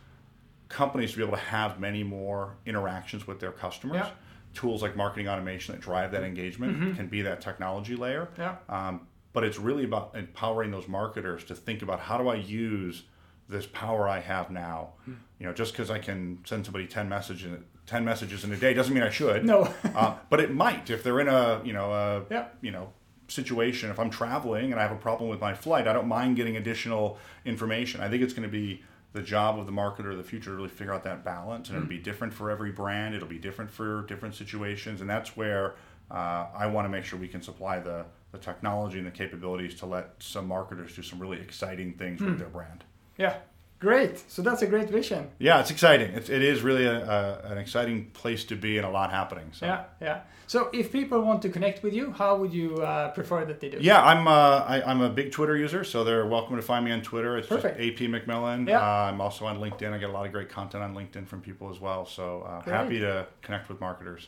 companies 0.70 1.12
to 1.12 1.18
be 1.18 1.24
able 1.24 1.34
to 1.34 1.44
have 1.44 1.80
many 1.80 2.04
more 2.04 2.56
interactions 2.66 3.26
with 3.28 3.40
their 3.40 3.52
customers. 3.52 3.98
Yeah. 3.98 4.10
Tools 4.54 4.82
like 4.82 4.96
marketing 4.96 5.28
automation 5.28 5.74
that 5.74 5.82
drive 5.82 6.12
that 6.12 6.24
engagement 6.24 6.98
can 6.98 7.08
be 7.08 7.22
that 7.22 7.42
technology 7.42 7.96
layer. 7.96 8.30
Mm-hmm. 8.38 8.42
Yeah. 8.42 8.56
Um, 8.70 9.08
but 9.34 9.46
it's 9.46 9.58
really 9.58 9.86
about 9.86 10.12
empowering 10.16 10.72
those 10.72 10.88
marketers 10.88 11.46
to 11.46 11.56
think 11.56 11.82
about 11.82 12.02
how 12.02 12.18
do 12.18 12.28
I 12.28 12.36
use 12.36 13.04
this 13.48 13.66
power 13.66 14.08
I 14.08 14.20
have 14.20 14.50
now. 14.50 14.90
Hmm. 15.06 15.14
You 15.40 15.46
know, 15.48 15.54
just 15.54 15.72
because 15.74 15.90
I 15.90 16.00
can 16.00 16.40
send 16.46 16.66
somebody 16.66 16.88
ten 16.88 17.08
messages 17.10 17.62
ten 17.86 18.06
messages 18.06 18.44
in 18.44 18.52
a 18.52 18.58
day 18.58 18.74
doesn't 18.74 18.94
mean 18.94 19.04
I 19.04 19.10
should. 19.10 19.46
No. 19.46 19.72
uh, 19.96 20.16
but 20.30 20.40
it 20.40 20.54
might 20.54 20.90
if 20.90 21.04
they're 21.04 21.20
in 21.20 21.28
a 21.28 21.62
you 21.64 21.74
know 21.74 21.92
a 21.92 22.24
Yeah. 22.34 22.48
you 22.62 22.72
know 22.72 22.94
situation. 23.28 23.90
If 23.90 24.00
I'm 24.00 24.10
traveling 24.10 24.72
and 24.72 24.80
I 24.80 24.84
have 24.84 24.92
a 24.92 24.96
problem 25.00 25.30
with 25.30 25.40
my 25.40 25.54
flight, 25.54 25.88
I 25.88 25.94
don't 25.94 26.08
mind 26.08 26.36
getting 26.36 26.58
additional 26.58 27.18
information. 27.46 28.02
I 28.02 28.10
think 28.10 28.22
it's 28.24 28.34
going 28.34 28.48
to 28.48 28.52
be 28.52 28.84
the 29.14 29.22
job 29.22 29.60
of 29.60 29.66
the 29.66 29.72
marketer 29.72 30.12
of 30.12 30.18
the 30.18 30.24
future 30.24 30.52
to 30.52 30.56
really 30.56 30.70
figure 30.70 30.94
out 30.94 31.04
that 31.04 31.24
balance, 31.26 31.68
and 31.70 31.78
it'll 31.78 31.90
be 31.90 31.98
different 31.98 32.34
for 32.34 32.50
every 32.50 32.72
brand. 32.72 33.14
It'll 33.16 33.28
be 33.28 33.40
different 33.40 33.70
for 33.72 34.04
different 34.04 34.36
situations, 34.36 35.02
and 35.02 35.10
that's 35.10 35.36
where 35.36 35.76
uh, 36.10 36.48
I 36.56 36.68
want 36.68 36.86
to 36.86 36.90
make 36.90 37.04
sure 37.06 37.18
we 37.20 37.28
can 37.28 37.42
supply 37.42 37.80
the 37.80 38.06
the 38.32 38.38
technology 38.38 38.98
and 38.98 39.06
the 39.06 39.12
capabilities 39.12 39.76
to 39.76 39.86
let 39.86 40.12
some 40.20 40.48
marketers 40.48 40.96
do 40.96 41.02
some 41.02 41.20
really 41.20 41.38
exciting 41.42 41.92
things 41.94 42.22
with 42.22 42.38
their 42.40 42.48
brand. 42.48 42.86
yeah, 43.18 43.36
great. 43.82 44.24
So 44.32 44.42
that's 44.42 44.62
a 44.62 44.68
great 44.68 44.90
vision. 44.90 45.30
Yeah, 45.40 45.60
it's 45.60 45.72
exciting. 45.72 46.12
It's, 46.12 46.30
it 46.30 46.42
is 46.42 46.62
really 46.62 46.86
a, 46.86 47.04
a, 47.04 47.52
an 47.52 47.58
exciting 47.58 48.12
place 48.12 48.46
to 48.46 48.56
be 48.56 48.78
and 48.78 48.86
a 48.86 48.90
lot 48.90 49.12
happening. 49.12 49.50
So. 49.52 49.66
Yeah, 49.66 49.84
yeah. 50.00 50.22
So 50.48 50.70
if 50.72 50.92
people 50.92 51.22
want 51.22 51.42
to 51.42 51.50
connect 51.50 51.82
with 51.82 51.94
you, 51.94 52.12
how 52.12 52.38
would 52.38 52.54
you 52.54 52.76
uh, 52.78 53.10
prefer 53.12 53.44
that 53.46 53.60
they 53.60 53.70
do? 53.70 53.78
Yeah, 53.82 54.02
I'm 54.04 54.28
uh, 54.28 54.32
I, 54.74 54.84
I'm 54.86 55.02
a 55.02 55.10
big 55.10 55.32
Twitter 55.32 55.58
user, 55.58 55.84
so 55.84 56.04
they're 56.04 56.26
welcome 56.26 56.56
to 56.58 56.62
find 56.62 56.86
me 56.86 56.92
on 56.92 57.02
Twitter. 57.02 57.38
It's 57.38 57.48
Perfect. 57.48 57.80
just 57.80 58.02
AP 58.02 58.08
McMillan. 58.10 58.68
Yeah. 58.68 58.80
Uh, 58.80 59.10
I'm 59.10 59.20
also 59.20 59.46
on 59.46 59.60
LinkedIn. 59.60 59.92
I 59.92 59.98
get 59.98 60.10
a 60.10 60.14
lot 60.14 60.26
of 60.26 60.32
great 60.32 60.50
content 60.50 60.84
on 60.84 60.94
LinkedIn 60.94 61.28
from 61.28 61.42
people 61.42 61.70
as 61.70 61.80
well. 61.80 62.06
So 62.06 62.42
uh, 62.42 62.62
happy 62.64 63.00
to 63.00 63.28
connect 63.42 63.68
with 63.70 63.80
marketers. 63.80 64.28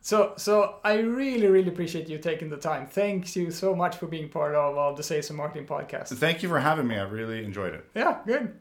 So, 0.00 0.34
so 0.36 0.76
I 0.84 0.98
really, 0.98 1.48
really 1.48 1.68
appreciate 1.68 2.08
you 2.08 2.18
taking 2.18 2.50
the 2.50 2.56
time. 2.56 2.86
Thank 2.86 3.34
you 3.34 3.50
so 3.50 3.74
much 3.74 3.96
for 3.96 4.06
being 4.06 4.28
part 4.28 4.54
of, 4.54 4.78
of 4.78 4.96
the 4.96 5.02
Sales 5.02 5.28
and 5.30 5.36
Marketing 5.36 5.66
podcast. 5.66 6.08
Thank 6.08 6.42
you 6.42 6.48
for 6.48 6.60
having 6.60 6.86
me. 6.86 6.96
I 6.96 7.02
really 7.02 7.44
enjoyed 7.44 7.74
it. 7.74 7.84
Yeah, 7.94 8.18
good. 8.26 8.54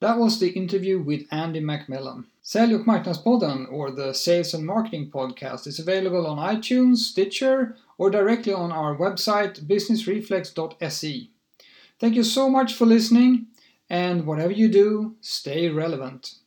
That 0.00 0.18
was 0.18 0.38
the 0.38 0.50
interview 0.50 1.00
with 1.00 1.26
Andy 1.32 1.60
Macmillan. 1.60 2.26
Sälj 2.42 2.74
och 2.74 2.86
marknadspodden, 2.86 3.66
or 3.66 3.90
the 3.90 4.14
Sales 4.14 4.54
and 4.54 4.64
Marketing 4.64 5.10
Podcast, 5.10 5.66
is 5.66 5.80
available 5.80 6.24
on 6.26 6.56
iTunes, 6.56 6.98
Stitcher, 6.98 7.76
or 7.98 8.08
directly 8.08 8.52
on 8.52 8.70
our 8.70 8.96
website 8.96 9.60
businessreflex.se. 9.66 11.30
Thank 11.98 12.14
you 12.14 12.22
so 12.22 12.48
much 12.48 12.74
for 12.74 12.86
listening, 12.86 13.48
and 13.90 14.24
whatever 14.24 14.52
you 14.52 14.68
do, 14.68 15.16
stay 15.20 15.68
relevant. 15.68 16.38